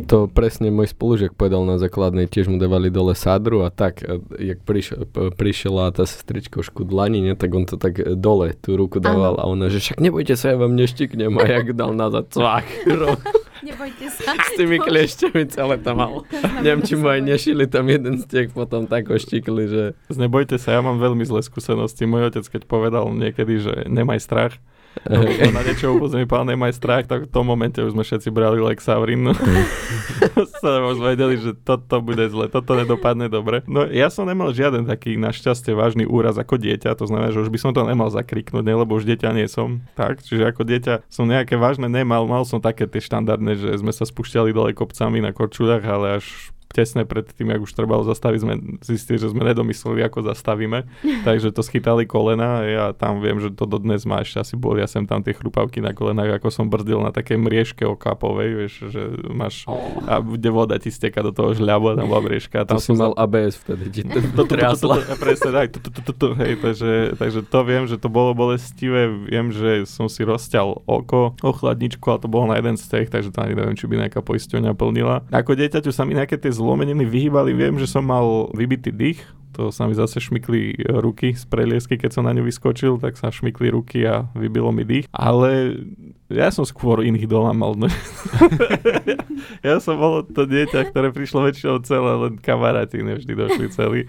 To 0.07 0.27
presne 0.27 0.69
môj 0.69 0.89
spolužiak 0.89 1.33
povedal 1.33 1.63
na 1.63 1.77
základnej, 1.77 2.27
tiež 2.27 2.47
mu 2.47 2.57
dávali 2.57 2.89
dole 2.89 3.13
sadru 3.13 3.61
a 3.61 3.71
tak, 3.71 4.01
a 4.01 4.17
jak 4.33 4.61
prišiel, 4.61 5.05
p- 5.05 5.31
prišla 5.31 5.91
tá 5.91 6.05
sestrička 6.05 6.59
už 6.59 6.71
ku 6.71 6.83
dlani, 6.83 7.21
ne, 7.21 7.33
tak 7.33 7.51
on 7.51 7.65
to 7.65 7.77
tak 7.77 7.97
e, 7.97 8.15
dole 8.15 8.55
tú 8.55 8.75
ruku 8.75 8.99
dával 8.99 9.37
a 9.37 9.45
ona, 9.45 9.67
že 9.67 9.81
však 9.81 9.99
nebojte 9.99 10.35
sa, 10.35 10.47
ja 10.49 10.57
vám 10.57 10.73
neštiknem 10.73 11.33
a 11.33 11.45
jak 11.45 11.73
dal 11.73 11.93
nazad 11.93 12.26
cvak. 12.29 12.67
ro- 12.89 13.19
Nebojte 13.67 14.07
sa. 14.09 14.37
S 14.37 14.55
tými 14.55 14.79
kliešťami 14.79 15.43
celé 15.49 15.75
tam 15.81 15.97
mal. 15.97 16.13
Neviem, 16.61 16.81
či 16.81 16.95
mu 16.95 17.09
aj 17.09 17.19
nešili 17.19 17.65
tam 17.65 17.87
jeden 17.87 18.21
stiek, 18.21 18.51
potom 18.51 18.85
tak 18.85 19.09
oštikli, 19.09 19.65
že 19.67 19.83
Nebojte 20.09 20.55
sa, 20.55 20.77
ja 20.77 20.81
mám 20.81 20.97
veľmi 20.97 21.25
zlé 21.25 21.41
skúsenosti. 21.41 22.05
Môj 22.05 22.31
otec, 22.31 22.45
keď 22.47 22.63
povedal 22.65 23.09
niekedy, 23.09 23.59
že 23.59 23.75
nemaj 23.87 24.21
strach, 24.21 24.55
no, 25.05 25.21
to 25.23 25.51
na 25.53 25.63
niečo 25.63 25.93
upozorní 25.93 26.25
pán 26.25 26.49
nemaj 26.49 26.73
strach, 26.77 27.05
tak 27.05 27.29
v 27.29 27.33
tom 27.33 27.45
momente 27.45 27.79
už 27.85 27.93
sme 27.93 28.03
všetci 28.03 28.33
brali 28.33 28.59
Lexaurin. 28.59 29.29
No. 29.29 29.33
sa 30.63 30.81
už 30.89 30.99
vedeli, 31.03 31.37
že 31.37 31.53
toto 31.53 32.01
bude 32.01 32.27
zle, 32.33 32.49
toto 32.49 32.73
nedopadne 32.73 33.29
dobre. 33.29 33.61
No 33.69 33.85
ja 33.85 34.09
som 34.09 34.25
nemal 34.25 34.51
žiaden 34.57 34.89
taký 34.89 35.21
našťastie 35.21 35.77
vážny 35.77 36.09
úraz 36.09 36.41
ako 36.41 36.57
dieťa, 36.57 36.97
to 36.97 37.05
znamená, 37.05 37.31
že 37.31 37.45
už 37.45 37.53
by 37.53 37.59
som 37.61 37.71
to 37.77 37.85
nemal 37.85 38.09
zakriknúť, 38.09 38.65
ne, 38.65 38.75
lebo 38.75 38.97
už 38.97 39.05
dieťa 39.05 39.31
nie 39.37 39.47
som. 39.47 39.85
Tak, 39.95 40.25
čiže 40.25 40.49
ako 40.49 40.63
dieťa 40.65 40.95
som 41.13 41.29
nejaké 41.29 41.61
vážne 41.61 41.87
nemal, 41.87 42.25
mal 42.25 42.43
som 42.49 42.59
také 42.59 42.89
tie 42.89 43.03
štandardné, 43.03 43.53
že 43.61 43.69
sme 43.79 43.93
sa 43.93 44.09
spúšťali 44.09 44.51
dole 44.51 44.73
kopcami 44.73 45.21
na 45.21 45.31
korčuľach, 45.37 45.85
ale 45.85 46.07
až 46.23 46.27
tesne 46.71 47.03
pred 47.03 47.27
tým, 47.27 47.51
ak 47.51 47.67
už 47.67 47.75
trebalo 47.75 48.07
zastaviť, 48.07 48.39
sme 48.39 48.55
zistili, 48.87 49.19
že 49.19 49.35
sme 49.35 49.43
nedomysleli, 49.43 50.07
ako 50.07 50.31
zastavíme. 50.31 50.87
Takže 51.27 51.51
to 51.51 51.67
schytali 51.67 52.07
kolena 52.07 52.63
a 52.63 52.63
ja 52.63 52.87
tam 52.95 53.19
viem, 53.19 53.43
že 53.43 53.51
to 53.51 53.67
dodnes 53.67 54.07
má 54.07 54.23
ešte 54.23 54.47
asi 54.47 54.55
boli. 54.55 54.79
Ja 54.79 54.87
sem 54.87 55.11
tam 55.11 55.27
tie 55.27 55.35
chrupavky 55.35 55.83
na 55.83 55.91
kolenách, 55.91 56.39
ako 56.39 56.55
som 56.55 56.71
brzdil 56.71 57.03
na 57.03 57.11
také 57.11 57.35
mriežke 57.35 57.83
okapovej, 57.83 58.51
vieš, 58.55 58.75
že 58.95 59.03
máš 59.27 59.67
a 60.07 60.23
bude 60.23 60.47
voda 60.55 60.79
ti 60.79 60.95
steka 60.95 61.27
do 61.27 61.35
toho 61.35 61.51
žľabu 61.51 61.91
a 61.91 61.99
tam 61.99 62.07
bola 62.07 62.31
mriežka. 62.31 62.63
A 62.63 62.65
tam 62.69 62.77
tam 62.77 62.85
si 62.85 62.93
som 62.93 63.01
mal 63.01 63.13
ABS 63.17 63.57
vtedy, 63.65 63.85
ti 63.89 64.01
to 64.13 64.21
to, 64.21 64.21
to, 64.21 64.29
to, 64.29 64.37
to, 64.37 64.45
triasla. 64.53 64.95
to, 65.01 65.03
to, 65.09 65.17
presne 65.17 65.51
tak, 65.57 65.67
to, 65.73 65.79
to, 65.81 65.91
to, 65.91 66.01
to, 66.05 66.13
to, 66.13 66.29
hej, 66.37 66.53
takže, 66.61 66.91
takže 67.17 67.41
to 67.49 67.61
viem, 67.65 67.85
že 67.89 67.97
to 67.97 68.09
bolo 68.13 68.37
bolestivé, 68.37 69.09
viem, 69.09 69.49
že 69.49 69.89
som 69.89 70.13
si 70.13 70.21
rozťal 70.23 70.85
oko 70.85 71.33
o 71.41 71.51
chladničku, 71.57 72.05
ale 72.13 72.21
to 72.21 72.29
bolo 72.29 72.53
na 72.53 72.61
jeden 72.61 72.77
steh, 72.77 73.09
takže 73.09 73.33
to 73.33 73.41
ani 73.41 73.57
neviem, 73.57 73.73
či 73.73 73.89
by 73.89 73.97
nejaká 74.07 74.21
poisťovňa 74.21 74.73
plnila. 74.77 75.25
Ako 75.33 75.57
dieťaťu 75.57 75.91
sa 75.91 76.05
mi 76.05 76.13
nejaké 76.13 76.37
tie 76.37 76.53
zlomeniny 76.57 77.05
vyhýbali, 77.05 77.53
viem, 77.53 77.77
že 77.77 77.85
som 77.85 78.09
mal 78.09 78.49
vybitý 78.57 78.91
dých, 78.91 79.21
to 79.57 79.73
sa 79.73 79.89
mi 79.89 79.97
zase 79.97 80.21
šmykli 80.21 80.77
e, 80.77 81.01
ruky 81.01 81.33
z 81.33 81.49
preliesky, 81.49 81.97
keď 81.97 82.21
som 82.21 82.29
na 82.29 82.37
ňu 82.37 82.45
vyskočil, 82.45 83.01
tak 83.01 83.17
sa 83.17 83.33
šmykli 83.33 83.73
ruky 83.73 84.05
a 84.05 84.29
vybilo 84.37 84.69
mi 84.69 84.85
dých. 84.85 85.09
Ale 85.17 85.81
ja 86.29 86.53
som 86.53 86.69
skôr 86.69 87.01
iných 87.01 87.25
doma 87.25 87.57
mal. 87.57 87.73
No. 87.73 87.89
ja 89.67 89.81
som 89.81 89.97
bol 89.97 90.29
to 90.29 90.45
dieťa, 90.45 90.93
ktoré 90.93 91.09
prišlo 91.09 91.49
väčšinou 91.49 91.81
celé, 91.89 92.13
len 92.29 92.37
kamaráti 92.37 93.01
nevždy 93.01 93.33
došli 93.33 93.67
celí. 93.73 94.01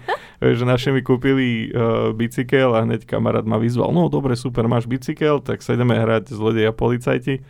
Vieš, 0.44 0.56
že 0.60 0.66
naši 0.68 0.88
mi 0.92 1.00
kúpili 1.00 1.72
uh, 1.72 2.12
bicykel 2.12 2.76
a 2.76 2.84
hneď 2.84 3.08
kamarát 3.08 3.48
ma 3.48 3.56
vyzval, 3.56 3.88
no 3.88 4.12
dobre, 4.12 4.36
super, 4.36 4.68
máš 4.68 4.84
bicykel, 4.84 5.40
tak 5.40 5.64
sa 5.64 5.72
ideme 5.72 5.96
hrať 5.96 6.34
zlodeja 6.34 6.76
policajti. 6.76 7.40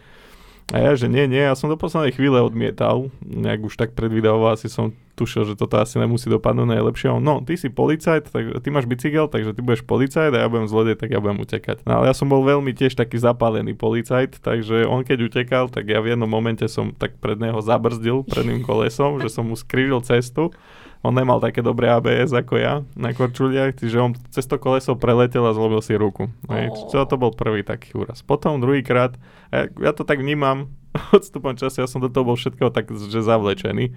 A 0.69 0.85
ja, 0.85 0.93
že 0.93 1.09
nie, 1.09 1.25
nie, 1.25 1.41
ja 1.41 1.57
som 1.57 1.73
do 1.73 1.81
poslednej 1.81 2.13
chvíle 2.13 2.45
odmietal, 2.45 3.09
nejak 3.25 3.73
už 3.73 3.81
tak 3.81 3.97
predvídavoval, 3.97 4.53
asi 4.53 4.69
som 4.69 4.93
tušil, 5.17 5.49
že 5.49 5.55
toto 5.57 5.81
asi 5.81 5.97
nemusí 5.97 6.29
dopadnúť 6.29 6.79
najlepšie. 6.79 7.09
No, 7.25 7.41
ty 7.41 7.57
si 7.57 7.73
policajt, 7.73 8.29
tak 8.29 8.61
ty 8.61 8.69
máš 8.69 8.85
bicykel, 8.85 9.33
takže 9.33 9.57
ty 9.57 9.65
budeš 9.65 9.83
policajt 9.89 10.29
a 10.37 10.45
ja 10.45 10.49
budem 10.53 10.69
zlodej, 10.69 11.01
tak 11.01 11.09
ja 11.09 11.25
budem 11.25 11.41
utekať. 11.41 11.89
No 11.89 12.05
ale 12.05 12.13
ja 12.13 12.15
som 12.15 12.29
bol 12.29 12.45
veľmi 12.45 12.77
tiež 12.77 12.95
taký 13.01 13.17
zapálený 13.17 13.75
policajt, 13.75 14.45
takže 14.45 14.85
on 14.85 15.09
keď 15.09 15.33
utekal, 15.33 15.73
tak 15.73 15.89
ja 15.89 16.05
v 16.05 16.13
jednom 16.15 16.29
momente 16.29 16.69
som 16.69 16.93
tak 16.93 17.17
pred 17.17 17.41
neho 17.41 17.59
zabrzdil 17.65 18.29
predným 18.29 18.61
kolesom, 18.61 19.25
že 19.25 19.33
som 19.33 19.49
mu 19.49 19.57
skrížil 19.57 20.05
cestu. 20.05 20.53
On 20.99 21.15
nemal 21.15 21.39
také 21.39 21.63
dobré 21.63 21.87
ABS 21.89 22.35
ako 22.35 22.59
ja 22.59 22.83
na 22.99 23.15
korčuliach, 23.15 23.79
čiže 23.79 24.03
on 24.03 24.13
cez 24.35 24.45
to 24.45 24.59
koleso 24.59 24.99
preletel 24.99 25.47
a 25.47 25.55
zlobil 25.55 25.79
si 25.79 25.95
ruku. 25.95 26.27
Hej, 26.51 26.75
Oh. 26.75 26.91
čo 26.91 27.07
to 27.07 27.15
bol 27.15 27.31
prvý 27.31 27.63
taký 27.63 27.95
úraz. 27.95 28.27
Potom 28.27 28.59
druhýkrát, 28.59 29.15
ja, 29.55 29.71
ja 29.71 29.93
to 29.95 30.03
tak 30.03 30.19
vnímam, 30.19 30.75
odstupom 31.17 31.55
času 31.55 31.87
ja 31.87 31.89
som 31.89 32.03
do 32.03 32.11
toho 32.11 32.27
bol 32.27 32.35
všetkého 32.35 32.75
tak, 32.75 32.91
že 32.91 33.23
zavlečený. 33.23 33.95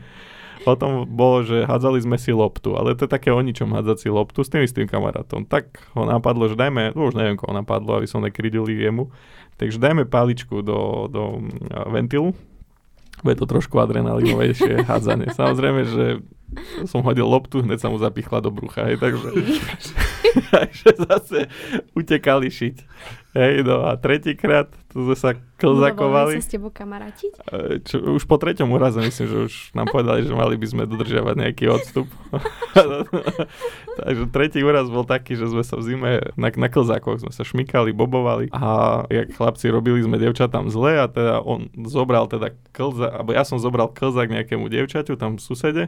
Potom 0.62 1.10
bolo, 1.10 1.42
že 1.42 1.66
hádzali 1.66 2.06
sme 2.06 2.22
si 2.22 2.30
loptu, 2.30 2.78
ale 2.78 2.94
to 2.94 3.10
je 3.10 3.14
také 3.18 3.34
o 3.34 3.42
ničom 3.42 3.74
hádzať 3.74 3.98
si 4.06 4.10
loptu 4.14 4.46
s 4.46 4.54
tým 4.54 4.62
istým 4.62 4.86
kamarátom. 4.86 5.42
Tak 5.50 5.90
ho 5.98 6.06
napadlo, 6.06 6.46
že 6.46 6.54
dajme, 6.54 6.94
no 6.94 7.10
už 7.10 7.18
neviem, 7.18 7.34
koho 7.34 7.50
napadlo, 7.50 7.98
aby 7.98 8.06
som 8.06 8.22
nekridili 8.22 8.78
jemu, 8.78 9.10
takže 9.58 9.82
dajme 9.82 10.06
paličku 10.06 10.62
do, 10.62 11.10
do 11.10 11.42
ventilu, 11.90 12.38
bude 13.26 13.42
to 13.42 13.50
trošku 13.50 13.74
adrenalinovejšie 13.82 14.86
hádzanie. 14.86 15.34
Samozrejme, 15.34 15.82
že 15.90 16.06
som 16.86 17.00
hodil 17.02 17.24
loptu, 17.28 17.64
hneď 17.64 17.80
sa 17.80 17.88
mu 17.88 17.98
zapichla 17.98 18.44
do 18.44 18.52
brucha, 18.52 18.84
hej, 18.88 19.00
takže, 19.00 19.30
takže 20.54 20.90
zase 21.08 21.40
utekali 21.96 22.52
šiť. 22.52 22.78
Hej, 23.32 23.64
no 23.64 23.88
a 23.88 23.96
tretíkrát 23.96 24.68
to 24.92 25.08
sme 25.08 25.16
sa 25.16 25.32
klzakovali. 25.56 26.36
Dovolili 26.36 26.44
sa 26.44 26.48
s 26.48 26.52
tebou 26.52 26.68
kamarátiť? 26.68 27.32
E, 27.48 27.80
čo, 27.80 28.20
už 28.20 28.28
po 28.28 28.36
treťom 28.36 28.68
úraze 28.76 29.00
myslím, 29.00 29.28
že 29.32 29.38
už 29.48 29.54
nám 29.72 29.88
povedali, 29.88 30.28
že 30.28 30.36
mali 30.36 30.60
by 30.60 30.68
sme 30.68 30.84
dodržiavať 30.84 31.36
nejaký 31.40 31.72
odstup. 31.72 32.12
takže 34.04 34.24
tretí 34.36 34.60
úraz 34.60 34.92
bol 34.92 35.08
taký, 35.08 35.40
že 35.40 35.48
sme 35.48 35.64
sa 35.64 35.80
v 35.80 35.84
zime 35.88 36.12
na, 36.36 36.52
na 36.52 36.68
klzákoch 36.68 37.24
sme 37.24 37.32
sa 37.32 37.48
šmykali, 37.48 37.96
bobovali 37.96 38.52
a 38.52 39.04
jak 39.08 39.32
chlapci 39.32 39.72
robili 39.72 40.04
sme 40.04 40.20
devčatám 40.20 40.68
zle 40.68 41.00
a 41.00 41.08
teda 41.08 41.40
on 41.40 41.72
zobral 41.88 42.28
teda 42.28 42.52
klza, 42.76 43.16
alebo 43.16 43.32
ja 43.32 43.48
som 43.48 43.64
zobral 43.64 43.96
klzák 43.96 44.28
nejakému 44.28 44.68
devčaťu 44.68 45.16
tam 45.16 45.40
v 45.40 45.42
susede 45.42 45.84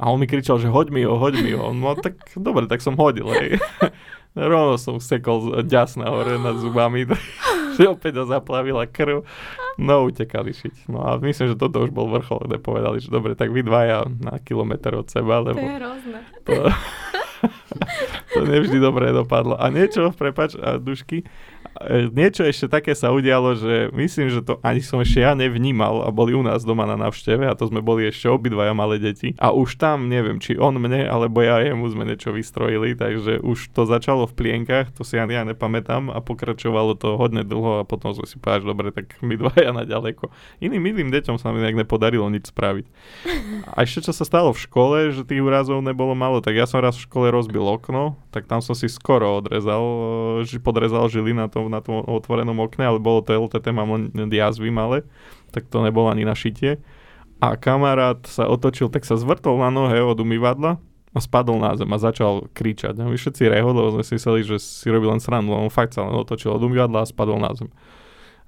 a 0.00 0.04
on 0.08 0.20
mi 0.20 0.26
kričal, 0.30 0.56
že 0.56 0.72
hoď 0.72 0.88
mi 0.88 1.02
ho, 1.04 1.20
hoď 1.20 1.34
mi 1.42 1.52
ho. 1.52 1.74
No 1.76 1.92
tak 1.98 2.16
dobre, 2.38 2.64
tak 2.70 2.80
som 2.80 2.96
hodil, 2.96 3.28
hej. 3.28 3.60
Rovno 4.32 4.80
som 4.80 4.96
sekol 4.96 5.60
ďas 5.68 6.00
hore 6.00 6.40
nad 6.40 6.56
zubami, 6.56 7.04
že 7.76 7.84
opäť 7.84 8.22
ho 8.22 8.24
zaplavila 8.24 8.88
krv. 8.88 9.28
No, 9.76 10.08
utekali 10.08 10.56
šiť. 10.56 10.88
No 10.88 11.04
a 11.04 11.20
myslím, 11.20 11.52
že 11.52 11.60
toto 11.60 11.84
už 11.84 11.92
bol 11.92 12.08
vrchol, 12.08 12.48
kde 12.48 12.56
povedali, 12.56 12.96
že 13.00 13.12
dobre, 13.12 13.36
tak 13.36 13.52
vy 13.52 13.60
dvaja 13.60 14.08
na 14.08 14.40
kilometr 14.40 14.96
od 14.96 15.08
seba, 15.12 15.44
lebo... 15.44 15.60
To 15.60 15.68
je 15.68 15.76
hrozné. 15.76 16.18
To, 16.48 16.52
to 18.36 18.40
nevždy 18.48 18.78
dobre 18.80 19.12
dopadlo. 19.12 19.60
A 19.60 19.68
niečo, 19.68 20.12
prepač, 20.16 20.56
a 20.56 20.80
dušky, 20.80 21.28
niečo 22.12 22.46
ešte 22.46 22.70
také 22.70 22.92
sa 22.94 23.10
udialo, 23.10 23.58
že 23.58 23.74
myslím, 23.92 24.28
že 24.30 24.40
to 24.44 24.62
ani 24.62 24.84
som 24.84 25.02
ešte 25.02 25.24
ja 25.24 25.34
nevnímal 25.34 26.06
a 26.06 26.08
boli 26.14 26.36
u 26.36 26.42
nás 26.44 26.62
doma 26.62 26.86
na 26.86 26.94
návšteve 26.94 27.48
a 27.48 27.56
to 27.58 27.68
sme 27.68 27.82
boli 27.82 28.08
ešte 28.08 28.30
obidvaja 28.30 28.72
malé 28.72 29.02
deti 29.02 29.34
a 29.40 29.50
už 29.50 29.80
tam 29.80 30.06
neviem, 30.06 30.38
či 30.38 30.54
on 30.56 30.78
mne 30.78 31.08
alebo 31.08 31.42
ja 31.42 31.58
jemu 31.60 31.84
sme 31.90 32.06
niečo 32.06 32.30
vystrojili, 32.30 32.94
takže 32.94 33.42
už 33.42 33.74
to 33.74 33.88
začalo 33.88 34.28
v 34.30 34.36
plienkach, 34.36 34.94
to 34.94 35.02
si 35.02 35.18
ja, 35.18 35.26
ja 35.26 35.42
nepamätám 35.42 36.12
a 36.12 36.22
pokračovalo 36.22 36.94
to 36.94 37.18
hodne 37.18 37.42
dlho 37.42 37.82
a 37.82 37.88
potom 37.88 38.14
sme 38.14 38.28
si 38.28 38.38
povedali, 38.38 38.68
dobre, 38.68 38.88
tak 38.94 39.18
my 39.24 39.34
dvaja 39.34 39.74
na 39.74 39.88
ďaleko. 39.88 40.30
Iným 40.60 40.82
milým 40.82 41.08
deťom 41.10 41.40
sa 41.40 41.50
mi 41.50 41.64
nejak 41.64 41.82
nepodarilo 41.82 42.28
nič 42.28 42.52
spraviť. 42.52 42.86
A 43.72 43.82
ešte 43.82 44.06
čo 44.06 44.12
sa 44.12 44.28
stalo 44.28 44.52
v 44.52 44.62
škole, 44.62 44.96
že 45.10 45.24
tých 45.24 45.40
úrazov 45.40 45.80
nebolo 45.80 46.12
malo, 46.12 46.44
tak 46.44 46.54
ja 46.54 46.68
som 46.68 46.84
raz 46.84 46.94
v 47.00 47.08
škole 47.08 47.32
rozbil 47.32 47.64
okno, 47.64 48.20
tak 48.28 48.44
tam 48.44 48.60
som 48.60 48.76
si 48.76 48.86
skoro 48.92 49.40
odrezal, 49.40 49.82
podrezal 50.60 51.08
žily 51.08 51.32
na 51.32 51.48
tom, 51.48 51.71
na 51.72 51.80
tom 51.80 52.04
otvorenom 52.04 52.60
okne, 52.60 52.84
ale 52.84 53.00
bolo 53.00 53.24
to 53.24 53.32
LTT, 53.32 53.72
mám 53.72 54.12
len 54.12 54.28
jazvy 54.28 54.68
malé, 54.68 55.08
tak 55.50 55.66
to 55.72 55.80
nebolo 55.80 56.12
ani 56.12 56.28
na 56.28 56.36
šitie. 56.36 56.78
A 57.42 57.58
kamarát 57.58 58.22
sa 58.28 58.46
otočil, 58.46 58.92
tak 58.92 59.02
sa 59.02 59.18
zvrtol 59.18 59.58
na 59.58 59.72
nohe 59.72 59.98
od 59.98 60.20
umývadla 60.20 60.78
a 61.12 61.18
spadol 61.18 61.58
na 61.58 61.74
zem 61.74 61.90
a 61.90 61.98
začal 61.98 62.46
kričať. 62.54 62.96
A 63.00 63.08
my 63.08 63.16
všetci 63.18 63.50
lebo 63.50 63.98
sme 63.98 64.04
si 64.06 64.14
mysleli, 64.16 64.40
že 64.46 64.56
si 64.62 64.86
robil 64.88 65.10
len 65.10 65.20
srandu, 65.20 65.52
on 65.52 65.72
fakt 65.72 65.96
sa 65.96 66.06
len 66.06 66.14
otočil 66.14 66.54
od 66.54 66.62
umývadla 66.62 67.02
a 67.02 67.08
spadol 67.08 67.42
na 67.42 67.50
zem. 67.56 67.68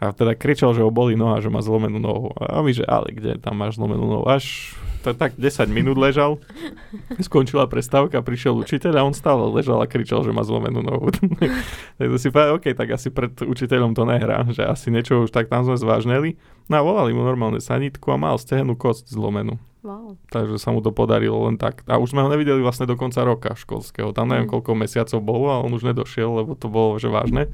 A 0.03 0.11
teda 0.11 0.35
kričal, 0.35 0.75
že 0.75 0.83
ho 0.83 0.91
boli 0.91 1.15
noha, 1.15 1.39
že 1.39 1.49
má 1.49 1.63
zlomenú 1.63 2.03
nohu. 2.03 2.35
A 2.37 2.61
my, 2.61 2.73
že 2.75 2.83
ale 2.85 3.15
kde 3.15 3.39
tam 3.39 3.59
máš 3.59 3.79
zlomenú 3.79 4.05
nohu? 4.05 4.25
Až 4.27 4.75
to 5.05 5.13
tak 5.13 5.37
10 5.37 5.69
minút 5.69 6.01
ležal, 6.01 6.41
skončila 7.21 7.69
prestávka, 7.69 8.25
prišiel 8.25 8.57
učiteľ 8.65 8.93
a 8.97 9.05
on 9.05 9.13
stále 9.13 9.45
ležal 9.53 9.85
a 9.85 9.87
kričal, 9.87 10.25
že 10.25 10.33
má 10.33 10.41
zlomenú 10.41 10.81
nohu. 10.81 11.13
tak 12.01 12.07
to 12.09 12.17
si 12.17 12.33
povedal, 12.33 12.57
OK, 12.57 12.73
tak 12.73 12.89
asi 12.97 13.13
pred 13.13 13.37
učiteľom 13.37 13.93
to 13.93 14.09
nehrá, 14.09 14.49
že 14.49 14.65
asi 14.65 14.89
niečo 14.89 15.29
už 15.29 15.31
tak 15.31 15.53
tam 15.53 15.69
sme 15.69 15.77
zvážneli. 15.77 16.41
No 16.73 16.81
a 16.81 16.83
volali 16.83 17.13
mu 17.13 17.21
normálne 17.21 17.61
sanitku 17.61 18.09
a 18.09 18.17
mal 18.17 18.41
stehenú 18.41 18.81
kost 18.81 19.13
zlomenú. 19.13 19.61
Wow. 19.85 20.17
Takže 20.33 20.57
sa 20.57 20.73
mu 20.73 20.81
to 20.81 20.97
podarilo 20.97 21.45
len 21.45 21.61
tak. 21.61 21.85
A 21.85 22.01
už 22.01 22.17
sme 22.17 22.25
ho 22.25 22.33
nevideli 22.33 22.65
vlastne 22.65 22.89
do 22.89 22.97
konca 22.97 23.21
roka 23.21 23.53
školského. 23.53 24.17
Tam 24.17 24.33
neviem, 24.33 24.49
mm. 24.49 24.53
koľko 24.57 24.73
mesiacov 24.73 25.21
bolo 25.21 25.53
a 25.53 25.61
on 25.61 25.77
už 25.77 25.85
nedošiel, 25.85 26.41
lebo 26.41 26.57
to 26.57 26.73
bolo 26.73 26.97
že 26.97 27.13
vážne. 27.13 27.53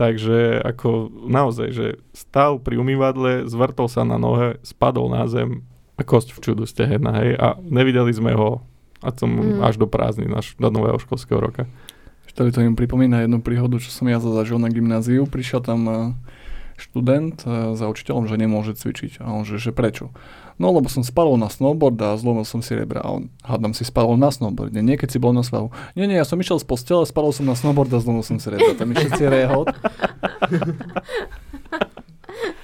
Takže 0.00 0.64
ako 0.64 1.12
naozaj, 1.28 1.68
že 1.76 1.86
stal 2.16 2.56
pri 2.56 2.80
umývadle, 2.80 3.44
zvrtol 3.44 3.84
sa 3.84 4.00
na 4.00 4.16
nohe, 4.16 4.56
spadol 4.64 5.12
na 5.12 5.28
zem 5.28 5.68
a 6.00 6.08
kosť 6.08 6.32
v 6.32 6.38
čudu 6.40 6.64
stehena, 6.64 7.12
hej, 7.20 7.36
a 7.36 7.60
nevideli 7.60 8.08
sme 8.08 8.32
ho 8.32 8.64
a 9.04 9.12
som 9.12 9.28
mm. 9.28 9.60
až 9.60 9.76
do 9.76 9.84
prázdny, 9.84 10.32
až 10.32 10.56
do 10.56 10.72
nového 10.72 10.96
školského 10.96 11.36
roka. 11.36 11.68
Ešte 12.24 12.48
to 12.48 12.64
im 12.64 12.80
pripomína 12.80 13.28
jednu 13.28 13.44
príhodu, 13.44 13.76
čo 13.76 13.92
som 13.92 14.08
ja 14.08 14.16
zažil 14.16 14.56
na 14.56 14.72
gymnáziu. 14.72 15.28
Prišiel 15.28 15.60
tam 15.60 15.80
eh, 15.84 15.96
študent 16.80 17.44
eh, 17.44 17.76
za 17.76 17.84
učiteľom, 17.84 18.24
že 18.24 18.40
nemôže 18.40 18.72
cvičiť. 18.72 19.20
A 19.20 19.36
on 19.36 19.44
že, 19.44 19.60
že 19.60 19.76
prečo? 19.76 20.14
No 20.60 20.76
lebo 20.76 20.92
som 20.92 21.00
spadol 21.00 21.40
na 21.40 21.48
snowboard 21.48 21.96
a 22.04 22.12
zlomil 22.20 22.44
som 22.44 22.60
si 22.60 22.76
rebra. 22.76 23.00
A 23.00 23.16
on, 23.16 23.32
hádam 23.40 23.72
si 23.72 23.80
spadol 23.80 24.20
na 24.20 24.28
snowboard. 24.28 24.76
Nie, 24.76 25.00
keď 25.00 25.16
si 25.16 25.18
bol 25.18 25.32
na 25.32 25.40
svahu. 25.40 25.72
Nie, 25.96 26.04
nie, 26.04 26.20
ja 26.20 26.28
som 26.28 26.36
išiel 26.36 26.60
z 26.60 26.68
postele, 26.68 27.08
spadol 27.08 27.32
som 27.32 27.48
na 27.48 27.56
snowboard 27.56 27.88
a 27.96 27.98
zlomil 28.04 28.20
som 28.20 28.36
si 28.36 28.52
rebra. 28.52 28.76
Tam 28.76 28.92
je 28.92 29.00
všetci 29.00 29.24
rehod. 29.24 29.72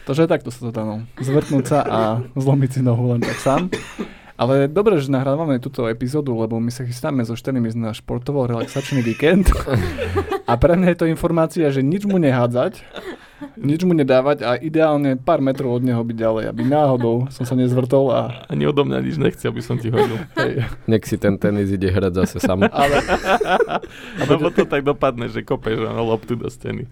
Takže 0.04 0.28
takto 0.28 0.52
sa 0.52 0.68
to 0.68 0.70
dá, 0.70 0.84
no. 0.84 1.08
Zvrtnúť 1.18 1.64
sa 1.66 1.78
a 1.82 2.00
zlomiť 2.36 2.78
si 2.78 2.80
nohu 2.84 3.16
len 3.16 3.24
tak 3.24 3.40
sám. 3.40 3.72
Ale 4.36 4.68
dobre, 4.68 5.00
že 5.00 5.08
nahrávame 5.08 5.56
túto 5.56 5.88
epizódu, 5.88 6.36
lebo 6.36 6.60
my 6.60 6.68
sa 6.68 6.84
chystáme 6.84 7.24
so 7.24 7.32
Šteným 7.32 7.72
ísť 7.72 7.80
na 7.80 7.90
športovo-relaxačný 7.96 9.00
víkend. 9.00 9.48
A 10.50 10.54
pre 10.60 10.76
mňa 10.76 10.92
je 10.92 10.98
to 11.00 11.08
informácia, 11.08 11.66
že 11.72 11.80
nič 11.80 12.04
mu 12.04 12.20
nehádzať, 12.20 12.84
nič 13.56 13.84
mu 13.84 13.92
nedávať 13.92 14.38
a 14.44 14.56
ideálne 14.56 15.20
pár 15.20 15.44
metrov 15.44 15.76
od 15.76 15.84
neho 15.84 16.00
byť 16.00 16.16
ďalej, 16.16 16.44
aby 16.48 16.62
náhodou 16.64 17.28
som 17.28 17.44
sa 17.44 17.52
nezvrtol 17.52 18.08
a... 18.12 18.20
Ani 18.48 18.64
odo 18.64 18.84
mňa 18.88 18.98
nič 19.04 19.16
nechce, 19.20 19.44
aby 19.44 19.60
som 19.60 19.76
ti 19.76 19.92
hodil. 19.92 20.16
Hej. 20.40 20.64
Nech 20.88 21.04
si 21.04 21.20
ten 21.20 21.36
tenis 21.36 21.68
ide 21.68 21.92
hrať 21.92 22.12
zase 22.24 22.36
sám. 22.40 22.64
Ale... 22.72 23.00
Lebo 24.24 24.48
to 24.48 24.64
tak 24.64 24.82
dopadne, 24.84 25.28
že 25.28 25.44
kopeš 25.44 25.84
na 25.84 26.00
loptu 26.00 26.36
do 26.36 26.48
steny. 26.48 26.88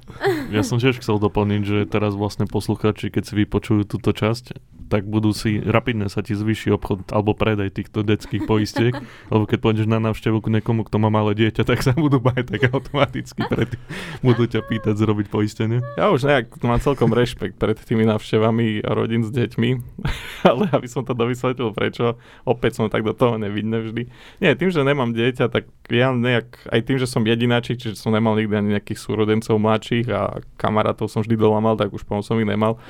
Ja 0.52 0.60
som 0.60 0.76
tiež 0.76 1.00
chcel 1.00 1.16
doplniť, 1.16 1.62
že 1.64 1.78
teraz 1.88 2.12
vlastne 2.12 2.44
posluchači, 2.44 3.08
keď 3.08 3.22
si 3.24 3.34
vypočujú 3.44 3.88
túto 3.88 4.12
časť, 4.12 4.74
tak 4.88 5.08
budú 5.08 5.32
si, 5.32 5.58
rapidne 5.64 6.06
sa 6.12 6.20
ti 6.20 6.36
zvýši 6.36 6.76
obchod 6.76 7.08
alebo 7.10 7.32
predaj 7.32 7.72
týchto 7.72 8.04
detských 8.04 8.44
poistiek, 8.44 8.94
lebo 9.32 9.48
keď 9.48 9.58
pôjdeš 9.58 9.86
na 9.88 9.98
návštevu 9.98 10.38
k 10.44 10.60
niekomu, 10.60 10.84
kto 10.84 10.96
má 11.00 11.08
malé 11.08 11.34
dieťa, 11.34 11.64
tak 11.64 11.80
sa 11.80 11.96
budú 11.96 12.20
bať 12.20 12.54
tak 12.54 12.68
automaticky 12.68 13.48
predtým. 13.48 13.80
Budú 14.20 14.44
ťa 14.44 14.60
pýtať 14.62 14.94
zrobiť 14.94 15.26
poistenie. 15.32 15.80
Ja 15.96 16.12
už 16.12 16.28
nejak 16.34 16.58
mám 16.66 16.82
celkom 16.82 17.14
rešpekt 17.14 17.54
pred 17.54 17.78
tými 17.78 18.02
návštevami 18.10 18.82
rodín 18.82 19.22
s 19.22 19.30
deťmi, 19.30 19.70
ale 20.50 20.66
aby 20.74 20.88
som 20.90 21.06
to 21.06 21.14
dovysvetlil 21.14 21.70
prečo, 21.70 22.18
opäť 22.42 22.82
som 22.82 22.90
tak 22.90 23.06
do 23.06 23.14
toho 23.14 23.38
nevidne 23.38 23.78
vždy. 23.78 24.10
Nie, 24.42 24.58
tým, 24.58 24.74
že 24.74 24.82
nemám 24.82 25.14
dieťa, 25.14 25.46
tak 25.46 25.70
ja 25.86 26.10
nejak, 26.10 26.68
aj 26.74 26.80
tým, 26.82 26.98
že 26.98 27.06
som 27.06 27.22
jedináčik, 27.22 27.78
čiže 27.78 27.94
som 27.94 28.10
nemal 28.10 28.34
nikdy 28.34 28.54
ani 28.58 28.68
nejakých 28.74 28.98
súrodencov 28.98 29.56
mladších 29.62 30.06
a 30.10 30.42
kamarátov 30.58 31.06
som 31.06 31.22
vždy 31.22 31.38
dolamal, 31.38 31.78
tak 31.78 31.94
už 31.94 32.02
potom 32.02 32.26
som 32.26 32.36
ich 32.42 32.48
nemal. 32.48 32.82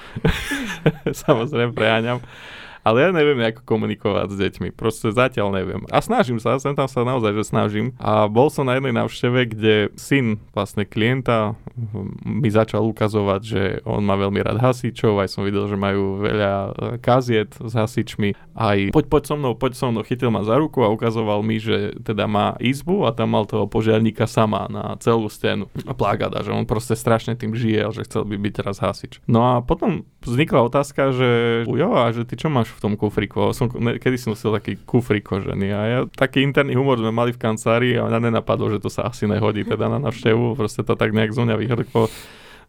Samozrejme 1.24 1.76
preháňam. 1.76 2.24
Ale 2.84 3.00
ja 3.00 3.10
neviem, 3.16 3.40
ako 3.40 3.64
komunikovať 3.64 4.28
s 4.28 4.36
deťmi. 4.36 4.68
Proste 4.76 5.08
zatiaľ 5.08 5.56
neviem. 5.56 5.82
A 5.88 6.04
snažím 6.04 6.36
sa, 6.36 6.60
sem 6.60 6.76
tam 6.76 6.84
sa 6.84 7.00
naozaj, 7.00 7.32
že 7.32 7.44
snažím. 7.48 7.96
A 7.96 8.28
bol 8.28 8.52
som 8.52 8.68
na 8.68 8.76
jednej 8.76 8.92
návšteve, 8.92 9.40
kde 9.56 9.74
syn 9.96 10.36
vlastne 10.52 10.84
klienta 10.84 11.56
hm, 11.56 12.20
mi 12.44 12.52
začal 12.52 12.84
ukazovať, 12.84 13.40
že 13.40 13.62
on 13.88 14.04
má 14.04 14.20
veľmi 14.20 14.44
rád 14.44 14.60
hasičov, 14.60 15.16
aj 15.24 15.32
som 15.32 15.48
videl, 15.48 15.64
že 15.64 15.80
majú 15.80 16.20
veľa 16.20 16.52
kaziet 17.00 17.56
s 17.56 17.72
hasičmi. 17.72 18.36
Aj 18.52 18.78
poď, 18.92 19.04
poď 19.08 19.22
so 19.32 19.34
mnou, 19.40 19.52
poď 19.56 19.72
so 19.80 19.88
mnou, 19.88 20.04
chytil 20.04 20.28
ma 20.28 20.44
za 20.44 20.60
ruku 20.60 20.84
a 20.84 20.92
ukazoval 20.92 21.40
mi, 21.40 21.56
že 21.56 21.96
teda 22.04 22.28
má 22.28 22.52
izbu 22.60 23.08
a 23.08 23.16
tam 23.16 23.32
mal 23.32 23.48
toho 23.48 23.64
požiarníka 23.64 24.28
sama 24.28 24.68
na 24.68 25.00
celú 25.00 25.32
stenu 25.32 25.72
a 25.88 25.96
plágada, 25.96 26.44
že 26.44 26.52
on 26.52 26.68
proste 26.68 26.92
strašne 26.92 27.32
tým 27.32 27.56
žije, 27.56 27.96
že 27.96 28.04
chcel 28.04 28.28
by 28.28 28.36
byť 28.36 28.52
teraz 28.60 28.76
hasič. 28.84 29.24
No 29.24 29.56
a 29.56 29.64
potom 29.64 30.04
vznikla 30.20 30.68
otázka, 30.68 31.16
že 31.16 31.30
jo, 31.64 31.88
a 31.96 32.12
že 32.12 32.28
ty 32.28 32.36
čo 32.36 32.52
máš 32.52 32.73
v 32.74 32.80
tom 32.82 32.92
kufriku. 32.98 33.54
Som, 33.54 33.70
kedy 33.72 34.18
som 34.18 34.34
nosil 34.34 34.50
taký 34.50 34.82
kufrik 34.82 35.24
kožený 35.24 35.68
a 35.70 35.80
ja, 35.86 35.98
taký 36.10 36.42
interný 36.42 36.74
humor 36.74 36.98
sme 36.98 37.14
mali 37.14 37.30
v 37.30 37.38
kancelárii 37.38 37.94
a 37.96 38.10
mňa 38.10 38.30
nenapadlo, 38.30 38.68
že 38.74 38.82
to 38.82 38.90
sa 38.90 39.06
asi 39.06 39.30
nehodí 39.30 39.62
teda 39.62 39.86
na 39.86 40.02
navštevu. 40.02 40.58
Proste 40.58 40.82
to 40.82 40.98
tak 40.98 41.14
nejak 41.14 41.30
zo 41.30 41.46
vyhrklo 41.46 42.10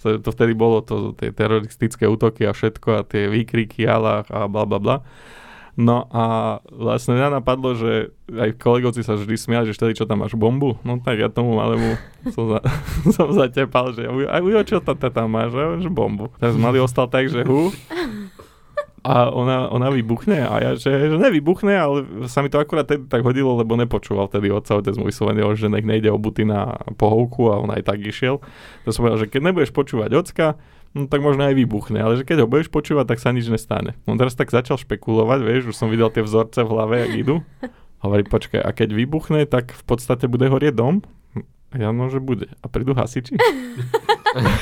to 0.06 0.30
vtedy 0.30 0.54
bolo 0.54 0.86
to, 0.86 1.18
tie 1.18 1.34
teroristické 1.34 2.06
útoky 2.06 2.46
a 2.46 2.54
všetko 2.54 2.90
a 2.94 3.02
tie 3.02 3.26
výkriky 3.26 3.90
Allah 3.90 4.22
a 4.30 4.46
bla 4.46 4.70
bla 4.70 4.78
bla. 4.78 4.98
No 5.76 6.08
a 6.08 6.24
vlastne 6.72 7.20
mňa 7.20 7.44
napadlo, 7.44 7.76
že 7.76 8.16
aj 8.32 8.56
kolegovci 8.64 9.04
sa 9.04 9.20
vždy 9.20 9.36
smiali, 9.36 9.68
že 9.68 9.76
vtedy 9.76 10.00
čo 10.00 10.08
tam 10.08 10.24
máš 10.24 10.32
bombu? 10.40 10.80
No 10.88 11.04
tak 11.04 11.20
ja 11.20 11.28
tomu 11.28 11.60
malému 11.60 12.00
som, 12.32 12.48
za, 12.48 12.60
som 13.16 13.28
zatepal, 13.36 13.92
že 13.92 14.08
a 14.08 14.40
ujo, 14.40 14.64
čo 14.64 14.80
to 14.80 14.96
tam 14.96 15.36
máš? 15.36 15.52
Že 15.84 15.92
bombu. 15.92 16.32
Tak 16.40 16.56
mali 16.56 16.80
ostal 16.80 17.12
tak, 17.12 17.28
že 17.28 17.44
hu, 17.44 17.76
a 19.06 19.30
ona, 19.30 19.70
ona 19.70 19.94
vybuchne 19.94 20.50
a 20.50 20.54
ja, 20.58 20.72
že, 20.74 20.90
že 20.90 21.18
nevybuchne, 21.22 21.70
ale 21.78 21.98
sa 22.26 22.42
mi 22.42 22.50
to 22.50 22.58
akurát 22.58 22.90
tedy 22.90 23.06
tak 23.06 23.22
hodilo, 23.22 23.54
lebo 23.54 23.78
nepočúval 23.78 24.26
vtedy 24.26 24.50
otca, 24.50 24.82
otec 24.82 24.98
mu 24.98 25.06
vyslovene, 25.06 25.46
že 25.54 25.70
nech 25.70 25.86
nejde 25.86 26.10
o 26.10 26.18
buty 26.18 26.42
na 26.42 26.74
pohovku 26.98 27.54
a 27.54 27.62
on 27.62 27.70
aj 27.70 27.86
tak 27.86 28.02
išiel. 28.02 28.42
To 28.82 28.90
som 28.90 29.06
povedal, 29.06 29.22
že 29.22 29.30
keď 29.30 29.42
nebudeš 29.46 29.72
počúvať 29.78 30.10
ocka, 30.18 30.58
no 30.98 31.06
tak 31.06 31.22
možno 31.22 31.46
aj 31.46 31.54
vybuchne, 31.54 32.02
ale 32.02 32.18
že 32.18 32.26
keď 32.26 32.44
ho 32.44 32.48
budeš 32.50 32.74
počúvať, 32.74 33.14
tak 33.14 33.22
sa 33.22 33.30
nič 33.30 33.46
nestane. 33.46 33.94
On 34.10 34.18
teraz 34.18 34.34
tak 34.34 34.50
začal 34.50 34.82
špekulovať, 34.82 35.40
vieš, 35.46 35.70
už 35.70 35.78
som 35.78 35.94
videl 35.94 36.10
tie 36.10 36.26
vzorce 36.26 36.66
v 36.66 36.72
hlave, 36.74 37.06
jak 37.06 37.14
idú. 37.14 37.36
Hovorí, 38.02 38.26
počkaj, 38.26 38.58
a 38.58 38.74
keď 38.74 38.90
vybuchne, 38.90 39.46
tak 39.46 39.70
v 39.70 39.84
podstate 39.86 40.26
bude 40.26 40.50
horieť 40.50 40.74
dom? 40.74 41.06
Ja 41.78 41.94
no, 41.94 42.10
že 42.10 42.24
bude. 42.24 42.50
A 42.64 42.66
prídu 42.72 42.98
hasiči? 42.98 43.38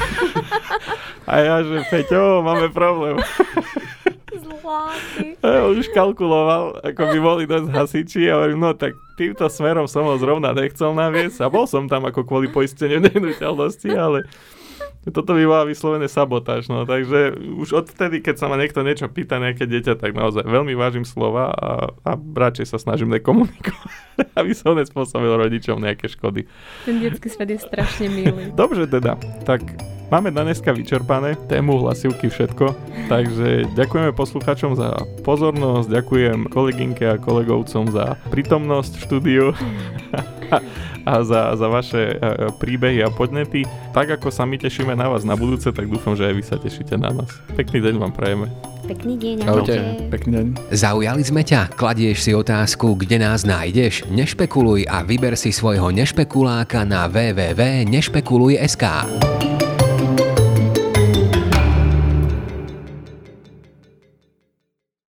a 1.32 1.34
ja, 1.39 1.56
že 1.64 1.86
Peťo, 1.88 2.44
máme 2.44 2.74
problém. 2.76 3.24
Ja, 5.44 5.68
on 5.68 5.76
už 5.76 5.91
kalkuloval, 5.91 6.80
ako 6.82 7.02
by 7.12 7.18
boli 7.20 7.44
dosť 7.44 7.70
hasiči 7.72 8.32
a 8.32 8.39
hovorím, 8.39 8.64
no 8.64 8.72
tak 8.74 8.96
týmto 9.20 9.46
smerom 9.52 9.91
som 9.91 10.08
ho 10.08 10.16
zrovna 10.16 10.56
nechcel 10.56 10.96
naviesť 10.96 11.44
a 11.44 11.52
bol 11.52 11.68
som 11.68 11.86
tam 11.91 12.08
ako 12.08 12.24
kvôli 12.24 12.48
poisteniu 12.48 13.04
nehnuteľnosti, 13.08 13.89
ale 13.91 14.24
toto 15.04 15.36
by 15.36 15.44
bola 15.44 15.68
vyslovené 15.68 16.08
sabotáž, 16.08 16.72
no, 16.72 16.88
takže 16.88 17.36
už 17.36 17.76
odtedy, 17.76 18.24
keď 18.24 18.39
sa 18.39 18.48
ma 18.48 18.56
niekto 18.56 18.80
niečo 18.88 19.12
pýta, 19.12 19.36
nejaké 19.36 19.68
dieťa, 19.68 20.00
tak 20.00 20.16
naozaj 20.16 20.48
veľmi 20.48 20.72
vážim 20.80 21.04
slova 21.04 21.52
a, 21.52 21.91
a 22.08 22.12
radšej 22.16 22.72
sa 22.72 22.80
snažím 22.80 23.12
nekomunikovať, 23.12 23.91
aby 24.39 24.52
som 24.56 24.80
nespôsobil 24.80 25.28
rodičom 25.28 25.84
nejaké 25.84 26.08
škody. 26.08 26.48
Ten 26.88 27.04
detský 27.04 27.28
svet 27.28 27.52
je 27.52 27.60
strašne 27.60 28.08
milý. 28.08 28.56
Dobre 28.56 28.88
teda, 28.88 29.20
tak 29.44 29.76
máme 30.14 30.30
na 30.30 30.45
dneska 30.45 30.70
vyčerpané 30.70 31.34
tému 31.49 31.82
hlasivky 31.82 32.30
všetko, 32.30 32.78
takže 33.09 33.66
ďakujeme 33.74 34.14
poslucháčom 34.14 34.78
za 34.78 34.93
pozornosť, 35.26 35.89
ďakujem 35.89 36.53
kolegynke 36.53 37.18
a 37.18 37.18
kolegovcom 37.18 37.89
za 37.89 38.14
prítomnosť 38.30 38.93
v 38.93 39.01
štúdiu 39.09 39.45
a 41.09 41.14
za, 41.26 41.57
za 41.57 41.66
vaše 41.66 42.22
príbehy 42.61 43.01
a 43.01 43.09
podnety. 43.09 43.66
Tak 43.89 44.22
ako 44.22 44.30
sa 44.30 44.45
my 44.45 44.61
tešíme 44.61 44.93
na 44.93 45.09
vás 45.09 45.26
na 45.26 45.34
budúce, 45.34 45.74
tak 45.74 45.89
dúfam, 45.89 46.14
že 46.14 46.30
aj 46.30 46.34
vy 46.38 46.43
sa 46.45 46.61
tešíte 46.61 46.93
na 46.93 47.09
nás. 47.09 47.34
Pekný 47.57 47.82
deň 47.82 47.97
vám 47.97 48.14
prajeme. 48.14 48.53
Pekný 48.86 49.18
deň. 49.18 49.49
Ahojte. 49.49 49.82
Pekný 50.14 50.30
deň. 50.38 50.47
Zaujali 50.78 51.26
sme 51.26 51.41
ťa? 51.41 51.74
Kladieš 51.74 52.22
si 52.22 52.38
otázku, 52.38 52.93
kde 53.01 53.18
nás 53.18 53.49
nájdeš? 53.49 54.05
Nešpekuluj 54.14 54.86
a 54.86 55.01
vyber 55.01 55.34
si 55.34 55.49
svojho 55.49 55.89
nešpekuláka 55.89 56.86
na 56.86 57.09
www.nešpekuluj.sk. 57.09 58.86